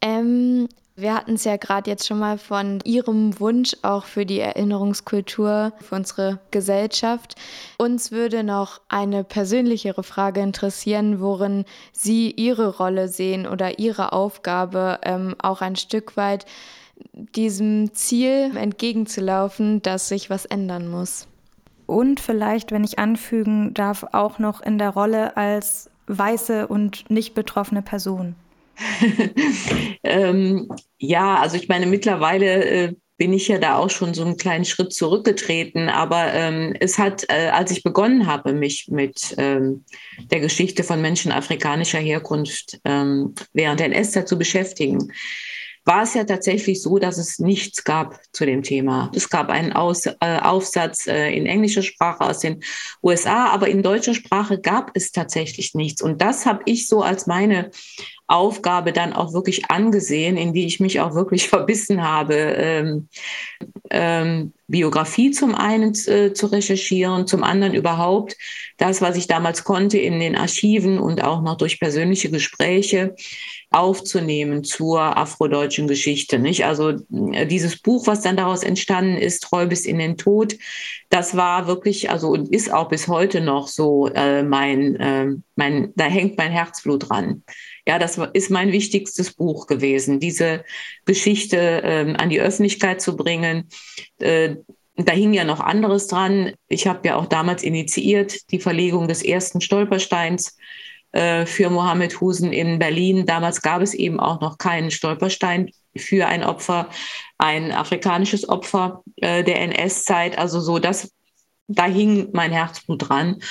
Ähm, 0.00 0.68
wir 0.94 1.14
hatten 1.14 1.34
es 1.34 1.42
ja 1.42 1.56
gerade 1.56 1.90
jetzt 1.90 2.06
schon 2.06 2.20
mal 2.20 2.38
von 2.38 2.78
Ihrem 2.84 3.40
Wunsch 3.40 3.74
auch 3.82 4.04
für 4.04 4.24
die 4.24 4.38
Erinnerungskultur, 4.38 5.72
für 5.80 5.96
unsere 5.96 6.38
Gesellschaft. 6.52 7.34
Uns 7.76 8.12
würde 8.12 8.44
noch 8.44 8.80
eine 8.88 9.24
persönlichere 9.24 10.04
Frage 10.04 10.42
interessieren, 10.42 11.20
worin 11.20 11.64
Sie 11.90 12.30
Ihre 12.30 12.76
Rolle 12.76 13.08
sehen 13.08 13.48
oder 13.48 13.80
Ihre 13.80 14.12
Aufgabe 14.12 15.00
ähm, 15.02 15.34
auch 15.42 15.60
ein 15.60 15.74
Stück 15.74 16.16
weit 16.16 16.46
diesem 17.34 17.92
Ziel 17.94 18.56
entgegenzulaufen, 18.56 19.82
dass 19.82 20.06
sich 20.06 20.30
was 20.30 20.44
ändern 20.44 20.88
muss. 20.88 21.26
Und 21.86 22.20
vielleicht, 22.20 22.72
wenn 22.72 22.84
ich 22.84 22.98
anfügen 22.98 23.74
darf, 23.74 24.06
auch 24.12 24.38
noch 24.38 24.60
in 24.60 24.78
der 24.78 24.90
Rolle 24.90 25.36
als 25.36 25.90
weiße 26.06 26.66
und 26.66 27.08
nicht 27.10 27.34
betroffene 27.34 27.82
Person. 27.82 28.34
ähm, 30.02 30.68
ja, 30.98 31.36
also 31.36 31.56
ich 31.56 31.68
meine, 31.68 31.86
mittlerweile 31.86 32.64
äh, 32.64 32.94
bin 33.22 33.32
ich 33.32 33.46
ja 33.46 33.58
da 33.58 33.76
auch 33.76 33.90
schon 33.90 34.14
so 34.14 34.24
einen 34.24 34.36
kleinen 34.36 34.64
Schritt 34.64 34.92
zurückgetreten. 34.92 35.88
Aber 35.88 36.32
ähm, 36.32 36.74
es 36.80 36.98
hat, 36.98 37.24
äh, 37.28 37.50
als 37.50 37.70
ich 37.70 37.84
begonnen 37.84 38.26
habe, 38.26 38.52
mich 38.52 38.88
mit 38.88 39.34
ähm, 39.38 39.84
der 40.30 40.40
Geschichte 40.40 40.82
von 40.82 41.00
Menschen 41.00 41.30
afrikanischer 41.30 42.00
Herkunft 42.00 42.80
ähm, 42.84 43.34
während 43.52 43.78
der 43.78 43.86
NS-Zeit 43.86 44.26
zu 44.26 44.36
beschäftigen, 44.36 45.12
war 45.84 46.02
es 46.02 46.14
ja 46.14 46.24
tatsächlich 46.24 46.80
so, 46.80 46.98
dass 46.98 47.18
es 47.18 47.38
nichts 47.38 47.84
gab 47.84 48.20
zu 48.32 48.46
dem 48.46 48.62
Thema. 48.62 49.10
Es 49.14 49.28
gab 49.28 49.50
einen 49.50 49.72
Aus, 49.72 50.06
äh, 50.06 50.16
Aufsatz 50.20 51.06
äh, 51.06 51.30
in 51.30 51.46
englischer 51.46 51.82
Sprache 51.82 52.20
aus 52.20 52.40
den 52.40 52.62
USA, 53.02 53.46
aber 53.46 53.68
in 53.68 53.82
deutscher 53.82 54.14
Sprache 54.14 54.60
gab 54.60 54.92
es 54.94 55.10
tatsächlich 55.10 55.74
nichts. 55.74 56.00
Und 56.00 56.22
das 56.22 56.46
habe 56.46 56.62
ich 56.66 56.86
so 56.86 57.02
als 57.02 57.26
meine 57.26 57.70
Aufgabe 58.32 58.92
dann 58.92 59.12
auch 59.12 59.34
wirklich 59.34 59.70
angesehen, 59.70 60.38
in 60.38 60.54
die 60.54 60.66
ich 60.66 60.80
mich 60.80 61.00
auch 61.00 61.14
wirklich 61.14 61.48
verbissen 61.50 62.02
habe, 62.02 62.34
ähm, 62.34 63.08
ähm, 63.90 64.52
Biografie 64.68 65.32
zum 65.32 65.54
einen 65.54 65.92
äh, 66.06 66.32
zu 66.32 66.46
recherchieren, 66.46 67.26
zum 67.26 67.44
anderen 67.44 67.74
überhaupt 67.74 68.36
das, 68.78 69.02
was 69.02 69.16
ich 69.16 69.26
damals 69.26 69.64
konnte 69.64 69.98
in 69.98 70.18
den 70.18 70.34
Archiven 70.34 70.98
und 70.98 71.22
auch 71.22 71.42
noch 71.42 71.58
durch 71.58 71.78
persönliche 71.78 72.30
Gespräche 72.30 73.14
aufzunehmen 73.70 74.64
zur 74.64 75.16
afrodeutschen 75.16 75.88
Geschichte. 75.88 76.38
Nicht? 76.38 76.64
Also 76.64 77.00
äh, 77.32 77.46
dieses 77.46 77.80
Buch, 77.80 78.06
was 78.06 78.22
dann 78.22 78.36
daraus 78.36 78.62
entstanden 78.62 79.16
ist, 79.16 79.42
Treu 79.42 79.66
bis 79.66 79.84
in 79.84 79.98
den 79.98 80.16
Tod, 80.16 80.56
das 81.10 81.36
war 81.36 81.66
wirklich, 81.66 82.10
also 82.10 82.28
und 82.30 82.52
ist 82.52 82.72
auch 82.72 82.88
bis 82.88 83.08
heute 83.08 83.40
noch 83.40 83.68
so 83.68 84.08
äh, 84.08 84.42
mein, 84.42 84.96
äh, 84.96 85.26
mein, 85.54 85.92
da 85.96 86.04
hängt 86.04 86.38
mein 86.38 86.50
Herzblut 86.50 87.10
dran. 87.10 87.42
Ja, 87.86 87.98
das 87.98 88.18
ist 88.32 88.50
mein 88.50 88.70
wichtigstes 88.70 89.34
Buch 89.34 89.66
gewesen, 89.66 90.20
diese 90.20 90.64
Geschichte 91.04 91.56
äh, 91.56 92.14
an 92.16 92.30
die 92.30 92.40
Öffentlichkeit 92.40 93.00
zu 93.00 93.16
bringen. 93.16 93.68
Äh, 94.18 94.56
da 94.96 95.12
hing 95.12 95.32
ja 95.32 95.44
noch 95.44 95.60
anderes 95.60 96.06
dran. 96.06 96.52
Ich 96.68 96.86
habe 96.86 97.08
ja 97.08 97.16
auch 97.16 97.26
damals 97.26 97.62
initiiert 97.62 98.50
die 98.52 98.60
Verlegung 98.60 99.08
des 99.08 99.22
ersten 99.22 99.60
Stolpersteins 99.60 100.56
äh, 101.12 101.46
für 101.46 101.70
Mohammed 101.70 102.20
Husen 102.20 102.52
in 102.52 102.78
Berlin. 102.78 103.26
Damals 103.26 103.62
gab 103.62 103.82
es 103.82 103.94
eben 103.94 104.20
auch 104.20 104.40
noch 104.40 104.58
keinen 104.58 104.90
Stolperstein 104.90 105.70
für 105.96 106.26
ein 106.26 106.44
Opfer, 106.44 106.88
ein 107.38 107.72
afrikanisches 107.72 108.48
Opfer 108.48 109.02
äh, 109.16 109.42
der 109.44 109.60
NS-Zeit. 109.60 110.38
Also 110.38 110.60
so, 110.60 110.78
das, 110.78 111.12
da 111.68 111.86
hing 111.86 112.28
mein 112.32 112.52
Herzblut 112.52 113.08
dran. 113.08 113.42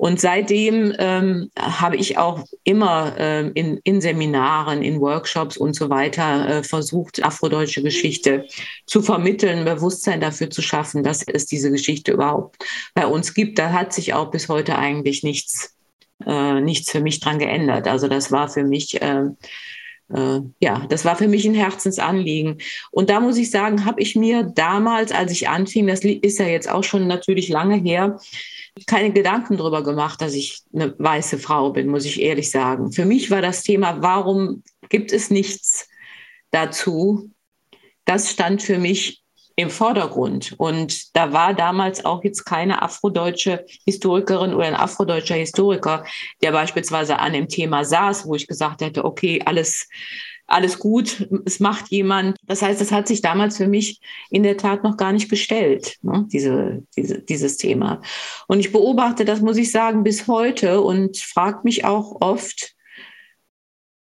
Und 0.00 0.18
seitdem 0.18 0.94
ähm, 0.98 1.50
habe 1.58 1.96
ich 1.96 2.16
auch 2.16 2.46
immer 2.64 3.14
ähm, 3.18 3.50
in, 3.52 3.80
in, 3.84 4.00
Seminaren, 4.00 4.82
in 4.82 4.98
Workshops 4.98 5.58
und 5.58 5.76
so 5.76 5.90
weiter 5.90 6.48
äh, 6.48 6.62
versucht, 6.62 7.22
afrodeutsche 7.22 7.82
Geschichte 7.82 8.46
zu 8.86 9.02
vermitteln, 9.02 9.66
Bewusstsein 9.66 10.22
dafür 10.22 10.48
zu 10.48 10.62
schaffen, 10.62 11.02
dass 11.02 11.22
es 11.24 11.44
diese 11.44 11.70
Geschichte 11.70 12.12
überhaupt 12.12 12.64
bei 12.94 13.04
uns 13.04 13.34
gibt. 13.34 13.58
Da 13.58 13.74
hat 13.74 13.92
sich 13.92 14.14
auch 14.14 14.30
bis 14.30 14.48
heute 14.48 14.78
eigentlich 14.78 15.22
nichts 15.22 15.76
äh, 16.24 16.62
nichts 16.62 16.90
für 16.90 17.02
mich 17.02 17.20
dran 17.20 17.38
geändert. 17.38 17.86
Also 17.86 18.08
das 18.08 18.32
war 18.32 18.48
für 18.48 18.64
mich, 18.64 19.02
äh, 19.02 19.24
äh, 20.14 20.40
ja, 20.60 20.86
das 20.88 21.04
war 21.04 21.16
für 21.16 21.28
mich 21.28 21.44
ein 21.44 21.54
Herzensanliegen. 21.54 22.56
Und 22.90 23.10
da 23.10 23.20
muss 23.20 23.36
ich 23.36 23.50
sagen, 23.50 23.84
habe 23.84 24.00
ich 24.00 24.16
mir 24.16 24.44
damals, 24.44 25.12
als 25.12 25.30
ich 25.30 25.50
anfing, 25.50 25.86
das 25.86 26.00
ist 26.00 26.38
ja 26.38 26.46
jetzt 26.46 26.70
auch 26.70 26.84
schon 26.84 27.06
natürlich 27.06 27.50
lange 27.50 27.76
her, 27.76 28.18
keine 28.86 29.12
Gedanken 29.12 29.56
darüber 29.56 29.82
gemacht, 29.82 30.20
dass 30.20 30.34
ich 30.34 30.62
eine 30.74 30.94
weiße 30.98 31.38
Frau 31.38 31.70
bin, 31.70 31.88
muss 31.88 32.04
ich 32.04 32.20
ehrlich 32.20 32.50
sagen. 32.50 32.92
Für 32.92 33.04
mich 33.04 33.30
war 33.30 33.42
das 33.42 33.62
Thema, 33.62 34.00
warum 34.00 34.62
gibt 34.88 35.12
es 35.12 35.30
nichts 35.30 35.88
dazu? 36.50 37.30
Das 38.04 38.30
stand 38.30 38.62
für 38.62 38.78
mich 38.78 39.22
im 39.60 39.70
Vordergrund. 39.70 40.54
Und 40.56 41.14
da 41.16 41.32
war 41.32 41.54
damals 41.54 42.04
auch 42.04 42.24
jetzt 42.24 42.44
keine 42.44 42.82
afrodeutsche 42.82 43.64
Historikerin 43.84 44.54
oder 44.54 44.66
ein 44.66 44.74
afrodeutscher 44.74 45.34
Historiker, 45.34 46.04
der 46.42 46.52
beispielsweise 46.52 47.18
an 47.18 47.34
dem 47.34 47.48
Thema 47.48 47.84
saß, 47.84 48.26
wo 48.26 48.34
ich 48.34 48.46
gesagt 48.46 48.80
hätte, 48.80 49.04
okay, 49.04 49.42
alles, 49.44 49.88
alles 50.50 50.78
gut, 50.78 51.28
es 51.44 51.60
macht 51.60 51.90
jemand. 51.90 52.36
Das 52.46 52.62
heißt, 52.62 52.80
es 52.80 52.92
hat 52.92 53.06
sich 53.06 53.22
damals 53.22 53.56
für 53.56 53.68
mich 53.68 54.00
in 54.30 54.42
der 54.42 54.56
Tat 54.56 54.82
noch 54.82 54.96
gar 54.96 55.12
nicht 55.12 55.30
gestellt, 55.30 55.96
ne, 56.02 56.26
diese, 56.32 56.82
diese, 56.96 57.20
dieses 57.20 57.56
Thema. 57.56 58.02
Und 58.48 58.60
ich 58.60 58.72
beobachte, 58.72 59.24
das 59.24 59.40
muss 59.40 59.56
ich 59.56 59.70
sagen, 59.70 60.02
bis 60.02 60.26
heute 60.26 60.80
und 60.80 61.18
frage 61.18 61.60
mich 61.64 61.84
auch 61.84 62.20
oft, 62.20 62.74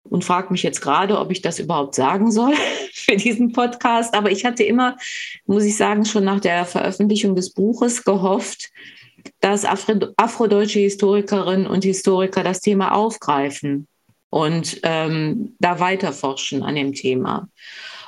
und 0.06 0.22
frage 0.22 0.52
mich 0.52 0.62
jetzt 0.62 0.82
gerade, 0.82 1.18
ob 1.18 1.30
ich 1.30 1.40
das 1.40 1.58
überhaupt 1.58 1.94
sagen 1.94 2.30
soll 2.30 2.54
für 2.92 3.16
diesen 3.16 3.52
Podcast. 3.52 4.14
Aber 4.14 4.30
ich 4.30 4.44
hatte 4.44 4.62
immer, 4.62 4.96
muss 5.46 5.64
ich 5.64 5.76
sagen, 5.76 6.04
schon 6.04 6.24
nach 6.24 6.40
der 6.40 6.66
Veröffentlichung 6.66 7.34
des 7.34 7.54
Buches 7.54 8.04
gehofft, 8.04 8.70
dass 9.40 9.64
Afro 9.64 9.94
afrodeutsche 10.18 10.80
Historikerinnen 10.80 11.66
und 11.66 11.84
Historiker 11.84 12.44
das 12.44 12.60
Thema 12.60 12.92
aufgreifen 12.92 13.88
und 14.34 14.80
ähm, 14.82 15.54
da 15.60 15.78
weiterforschen 15.78 16.64
an 16.64 16.74
dem 16.74 16.92
Thema. 16.92 17.48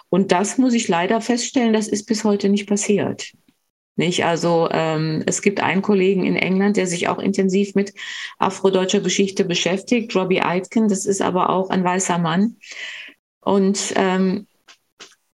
Und 0.08 0.32
das 0.32 0.58
muss 0.58 0.74
ich 0.74 0.88
leider 0.88 1.20
feststellen, 1.20 1.72
das 1.72 1.86
ist 1.86 2.04
bis 2.06 2.24
heute 2.24 2.48
nicht 2.48 2.66
passiert. 2.66 3.30
Nicht? 3.94 4.24
Also 4.24 4.68
ähm, 4.72 5.22
es 5.26 5.40
gibt 5.40 5.60
einen 5.60 5.82
Kollegen 5.82 6.26
in 6.26 6.34
England, 6.34 6.78
der 6.78 6.88
sich 6.88 7.06
auch 7.06 7.20
intensiv 7.20 7.76
mit 7.76 7.94
afrodeutscher 8.38 8.98
Geschichte 8.98 9.44
beschäftigt, 9.44 10.16
Robbie 10.16 10.42
Aitken, 10.42 10.88
das 10.88 11.06
ist 11.06 11.22
aber 11.22 11.48
auch 11.48 11.70
ein 11.70 11.84
weißer 11.84 12.18
Mann. 12.18 12.56
Und 13.38 13.92
ähm, 13.94 14.48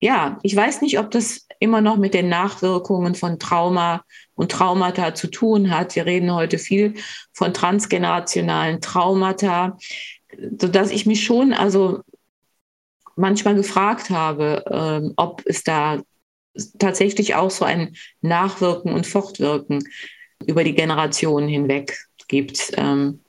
ja, 0.01 0.39
ich 0.43 0.53
weiß 0.53 0.81
nicht, 0.81 0.99
ob 0.99 1.09
das 1.11 1.47
immer 1.59 1.79
noch 1.79 1.95
mit 1.95 2.13
den 2.13 2.27
Nachwirkungen 2.27 3.15
von 3.15 3.39
Trauma 3.39 4.03
und 4.33 4.51
Traumata 4.51 5.15
zu 5.15 5.27
tun 5.27 5.71
hat. 5.71 5.95
Wir 5.95 6.05
reden 6.05 6.33
heute 6.33 6.57
viel 6.57 6.95
von 7.31 7.53
transgenerationalen 7.53 8.81
Traumata, 8.81 9.77
sodass 10.57 10.91
ich 10.91 11.05
mich 11.05 11.23
schon 11.23 11.53
also 11.53 12.01
manchmal 13.15 13.55
gefragt 13.55 14.09
habe, 14.09 14.63
ähm, 14.69 15.13
ob 15.17 15.43
es 15.45 15.63
da 15.63 16.01
tatsächlich 16.79 17.35
auch 17.35 17.51
so 17.51 17.65
ein 17.65 17.95
Nachwirken 18.21 18.93
und 18.93 19.07
Fortwirken 19.07 19.83
über 20.45 20.63
die 20.63 20.75
Generationen 20.75 21.47
hinweg 21.47 21.97
gibt. 22.27 22.71
Ähm, 22.75 23.21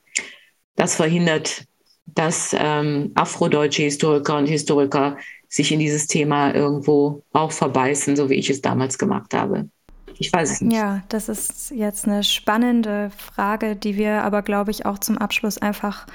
das 0.76 0.96
verhindert, 0.96 1.64
dass 2.06 2.54
ähm, 2.58 3.12
afrodeutsche 3.14 3.82
Historiker 3.82 4.38
und 4.38 4.46
Historiker 4.46 5.18
sich 5.48 5.70
in 5.70 5.78
dieses 5.78 6.06
Thema 6.06 6.54
irgendwo 6.54 7.22
auch 7.32 7.52
verbeißen, 7.52 8.16
so 8.16 8.30
wie 8.30 8.34
ich 8.34 8.50
es 8.50 8.62
damals 8.62 8.98
gemacht 8.98 9.34
habe. 9.34 9.68
Ich 10.18 10.32
weiß 10.32 10.50
es 10.50 10.60
nicht. 10.60 10.76
Ja, 10.76 11.02
das 11.08 11.28
ist 11.28 11.70
jetzt 11.70 12.06
eine 12.06 12.24
spannende 12.24 13.10
Frage, 13.16 13.76
die 13.76 13.96
wir 13.96 14.22
aber, 14.22 14.42
glaube 14.42 14.70
ich, 14.70 14.86
auch 14.86 14.98
zum 14.98 15.18
Abschluss 15.18 15.58
einfach 15.58 16.06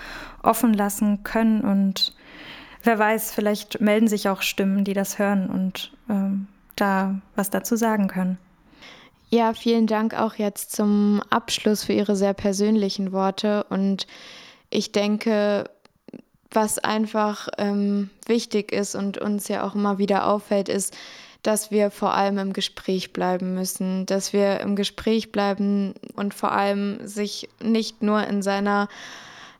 offen 0.43 0.73
lassen 0.73 1.23
können. 1.23 1.61
Und 1.61 2.15
wer 2.83 2.99
weiß, 2.99 3.33
vielleicht 3.33 3.81
melden 3.81 4.07
sich 4.07 4.29
auch 4.29 4.41
Stimmen, 4.41 4.83
die 4.83 4.93
das 4.93 5.19
hören 5.19 5.49
und 5.49 5.91
ähm, 6.09 6.47
da 6.75 7.15
was 7.35 7.49
dazu 7.49 7.75
sagen 7.75 8.07
können. 8.07 8.37
Ja, 9.29 9.53
vielen 9.53 9.87
Dank 9.87 10.13
auch 10.13 10.35
jetzt 10.35 10.73
zum 10.73 11.21
Abschluss 11.29 11.83
für 11.83 11.93
Ihre 11.93 12.15
sehr 12.15 12.33
persönlichen 12.33 13.11
Worte. 13.11 13.65
Und 13.65 14.07
ich 14.69 14.93
denke, 14.93 15.69
was 16.51 16.79
einfach 16.79 17.49
ähm, 17.57 18.09
wichtig 18.25 18.71
ist 18.71 18.95
und 18.95 19.17
uns 19.17 19.49
ja 19.49 19.63
auch 19.63 19.75
immer 19.75 19.97
wieder 19.97 20.27
auffällt, 20.27 20.69
ist, 20.69 20.95
dass 21.43 21.71
wir 21.71 21.91
vor 21.91 22.13
allem 22.13 22.37
im 22.37 22.53
Gespräch 22.53 23.13
bleiben 23.13 23.53
müssen, 23.53 24.05
dass 24.05 24.33
wir 24.33 24.59
im 24.59 24.75
Gespräch 24.75 25.31
bleiben 25.31 25.93
und 26.15 26.33
vor 26.33 26.51
allem 26.51 27.05
sich 27.07 27.49
nicht 27.61 28.01
nur 28.01 28.25
in 28.27 28.41
seiner 28.41 28.87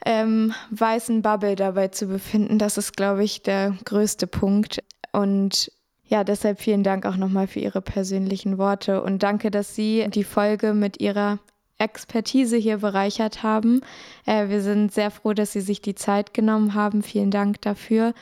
ähm, 0.06 0.54
weißen 0.72 1.22
Bubble 1.22 1.56
dabei 1.56 1.90
zu 1.90 2.08
befinden. 2.08 2.60
Das 2.60 2.78
ist, 2.78 2.96
glaube 2.96 3.24
ich, 3.24 3.42
der 3.42 3.76
größte 3.86 4.28
Punkt. 4.28 4.84
Und 5.12 5.72
ja, 6.06 6.24
deshalb 6.24 6.60
vielen 6.60 6.84
Dank 6.84 7.06
auch 7.06 7.18
nochmal 7.18 7.48
für 7.48 7.60
Ihre 7.60 7.82
persönlichen 7.82 8.58
Worte 8.58 9.02
und 9.02 9.24
danke, 9.24 9.52
dass 9.52 9.76
Sie 9.76 10.08
die 10.10 10.24
Folge 10.24 10.74
mit 10.74 11.02
Ihrer 11.02 11.40
Expertise 11.78 12.58
hier 12.58 12.78
bereichert 12.78 13.44
haben. 13.44 13.82
Äh, 14.26 14.50
wir 14.50 14.62
sind 14.62 14.94
sehr 14.94 15.12
froh, 15.12 15.34
dass 15.34 15.52
Sie 15.52 15.62
sich 15.62 15.82
die 15.82 15.96
Zeit 15.96 16.34
genommen 16.34 16.74
haben. 16.74 17.04
Vielen 17.04 17.32
Dank 17.32 17.62
dafür. 17.62 18.14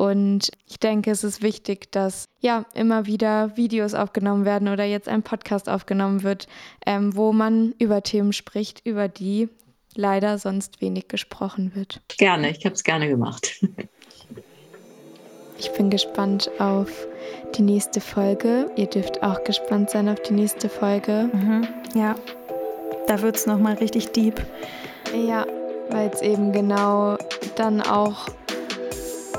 Und 0.00 0.50
ich 0.66 0.80
denke, 0.80 1.10
es 1.10 1.24
ist 1.24 1.42
wichtig, 1.42 1.92
dass 1.92 2.24
ja 2.40 2.64
immer 2.72 3.04
wieder 3.04 3.54
Videos 3.58 3.92
aufgenommen 3.92 4.46
werden 4.46 4.68
oder 4.68 4.84
jetzt 4.84 5.10
ein 5.10 5.22
Podcast 5.22 5.68
aufgenommen 5.68 6.22
wird, 6.22 6.48
ähm, 6.86 7.14
wo 7.14 7.34
man 7.34 7.74
über 7.78 8.02
Themen 8.02 8.32
spricht, 8.32 8.80
über 8.86 9.08
die 9.08 9.50
leider 9.94 10.38
sonst 10.38 10.80
wenig 10.80 11.08
gesprochen 11.08 11.74
wird. 11.74 12.00
Gerne, 12.16 12.48
ich 12.48 12.64
habe 12.64 12.74
es 12.74 12.82
gerne 12.82 13.10
gemacht. 13.10 13.60
Ich 15.58 15.70
bin 15.72 15.90
gespannt 15.90 16.50
auf 16.58 17.06
die 17.54 17.60
nächste 17.60 18.00
Folge. 18.00 18.70
Ihr 18.76 18.86
dürft 18.86 19.22
auch 19.22 19.44
gespannt 19.44 19.90
sein 19.90 20.08
auf 20.08 20.22
die 20.22 20.32
nächste 20.32 20.70
Folge. 20.70 21.28
Mhm, 21.30 21.68
ja, 21.94 22.14
da 23.06 23.20
wird 23.20 23.36
es 23.36 23.44
nochmal 23.44 23.74
richtig 23.74 24.12
deep. 24.12 24.40
Ja, 25.14 25.46
weil 25.90 26.08
es 26.08 26.22
eben 26.22 26.52
genau 26.52 27.18
dann 27.56 27.82
auch 27.82 28.28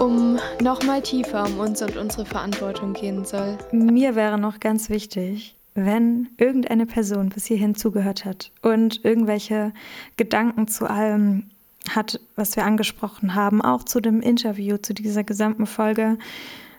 um 0.02 0.39
nochmal 0.64 1.04
tiefer 1.04 1.45
um 1.45 1.60
uns 1.60 1.82
und 1.84 1.95
unsere 1.95 2.26
Verantwortung 2.26 2.93
gehen 2.93 3.24
soll. 3.24 3.58
Mir 3.72 4.16
wäre 4.16 4.39
noch 4.39 4.60
ganz 4.60 4.89
wichtig, 4.89 5.56
wenn 5.76 6.28
irgendeine 6.38 6.88
Person 6.88 7.30
bis 7.30 7.45
hierhin 7.45 7.76
zugehört 7.76 8.26
hat 8.26 8.52
und 8.64 9.06
irgendwelche 9.06 9.74
Gedanken 10.18 10.68
zu 10.68 10.89
allem 10.89 11.52
hat, 11.88 12.20
was 12.36 12.56
wir 12.56 12.66
angesprochen 12.66 13.36
haben, 13.36 13.62
auch 13.62 13.84
zu 13.84 14.02
dem 14.02 14.22
Interview, 14.22 14.78
zu 14.78 14.95
dieser 14.95 15.24
gesamten 15.24 15.68
Folge, 15.68 16.18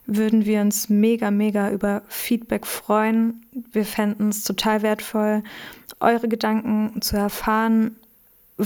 würden 0.07 0.45
wir 0.45 0.61
uns 0.61 0.89
mega, 0.89 1.31
mega 1.31 1.71
über 1.71 2.03
Feedback 2.09 2.67
freuen. 2.67 3.47
Wir 3.71 3.85
fänden 3.85 4.31
es 4.31 4.43
total 4.43 4.83
wertvoll, 4.83 5.45
eure 6.01 6.27
Gedanken 6.27 7.01
zu 7.01 7.17
erfahren, 7.17 7.97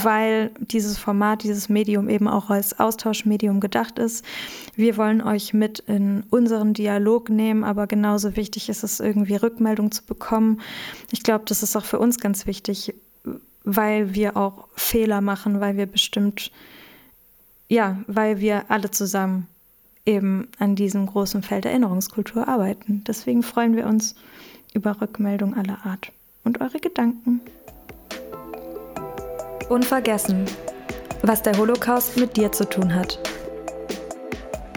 weil 0.05 0.51
dieses 0.59 0.99
Format, 0.99 1.43
dieses 1.43 1.69
Medium 1.69 2.09
eben 2.11 2.29
auch 2.29 2.51
als 2.51 2.79
Austauschmedium 2.79 3.61
gedacht 3.61 3.99
ist. 3.99 4.25
Wir 4.75 4.97
wollen 4.99 5.23
euch 5.23 5.55
mit 5.55 5.79
in 5.81 6.25
unseren 6.29 6.75
Dialog 6.75 7.31
nehmen, 7.31 7.65
aber 7.65 7.87
genauso 7.87 8.37
wichtig 8.37 8.69
ist 8.69 8.85
es, 8.85 9.01
irgendwie 9.01 9.37
Rückmeldung 9.37 9.91
zu 9.91 10.05
bekommen. 10.05 10.61
Ich 11.11 11.23
glaube, 11.23 11.45
das 11.47 11.63
ist 11.63 11.77
auch 11.77 11.85
für 11.85 11.99
uns 11.99 12.21
ganz 12.21 12.47
wichtig, 12.47 12.95
weil 13.65 14.15
wir 14.15 14.37
auch 14.37 14.69
Fehler 14.75 15.23
machen, 15.23 15.61
weil 15.61 15.79
wir 15.79 15.87
bestimmt, 15.87 16.53
ja, 17.69 17.99
weil 18.07 18.41
wir 18.41 18.71
alle 18.71 18.91
zusammen 18.91 19.47
eben 20.05 20.49
an 20.59 20.77
diesem 20.77 21.07
großen 21.07 21.43
Feld 21.43 21.65
Erinnerungskultur 21.65 22.47
arbeiten. 22.47 23.03
Deswegen 23.07 23.43
freuen 23.43 23.75
wir 23.75 23.87
uns 23.87 24.15
über 24.75 25.01
Rückmeldung 25.01 25.55
aller 25.55 25.85
Art 25.87 26.13
und 26.45 26.61
eure 26.61 26.81
Gedanken. 26.81 27.41
Unvergessen, 29.69 30.45
was 31.23 31.43
der 31.43 31.59
Holocaust 31.59 32.17
mit 32.17 32.37
dir 32.37 32.53
zu 32.53 32.69
tun 32.69 32.95
hat. 32.95 33.19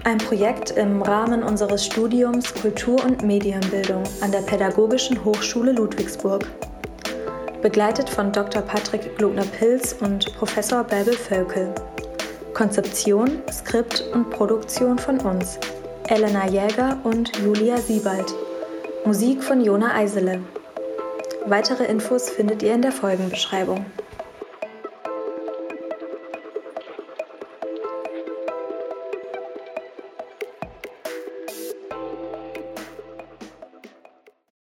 Ein 0.03 0.17
Projekt 0.17 0.71
im 0.71 1.03
Rahmen 1.03 1.43
unseres 1.43 1.85
Studiums 1.85 2.51
Kultur- 2.55 3.03
und 3.05 3.21
Medienbildung 3.21 4.01
an 4.21 4.31
der 4.31 4.41
Pädagogischen 4.41 5.23
Hochschule 5.23 5.73
Ludwigsburg 5.73 6.47
begleitet 7.61 8.09
von 8.09 8.31
Dr. 8.31 8.63
Patrick 8.63 9.15
Glogner-Pilz 9.17 9.97
und 10.01 10.33
Professor 10.37 10.83
Bärbel 10.83 11.13
Völkel. 11.13 11.73
Konzeption, 12.55 13.43
Skript 13.51 14.03
und 14.13 14.31
Produktion 14.31 14.97
von 14.97 15.19
uns, 15.19 15.59
Elena 16.07 16.47
Jäger 16.47 16.97
und 17.03 17.31
Julia 17.37 17.77
Siebald. 17.77 18.33
Musik 19.05 19.43
von 19.43 19.61
Jona 19.61 19.93
Eisele. 19.93 20.41
Weitere 21.45 21.85
Infos 21.85 22.29
findet 22.29 22.63
ihr 22.63 22.73
in 22.73 22.81
der 22.81 22.91
Folgenbeschreibung. 22.91 23.85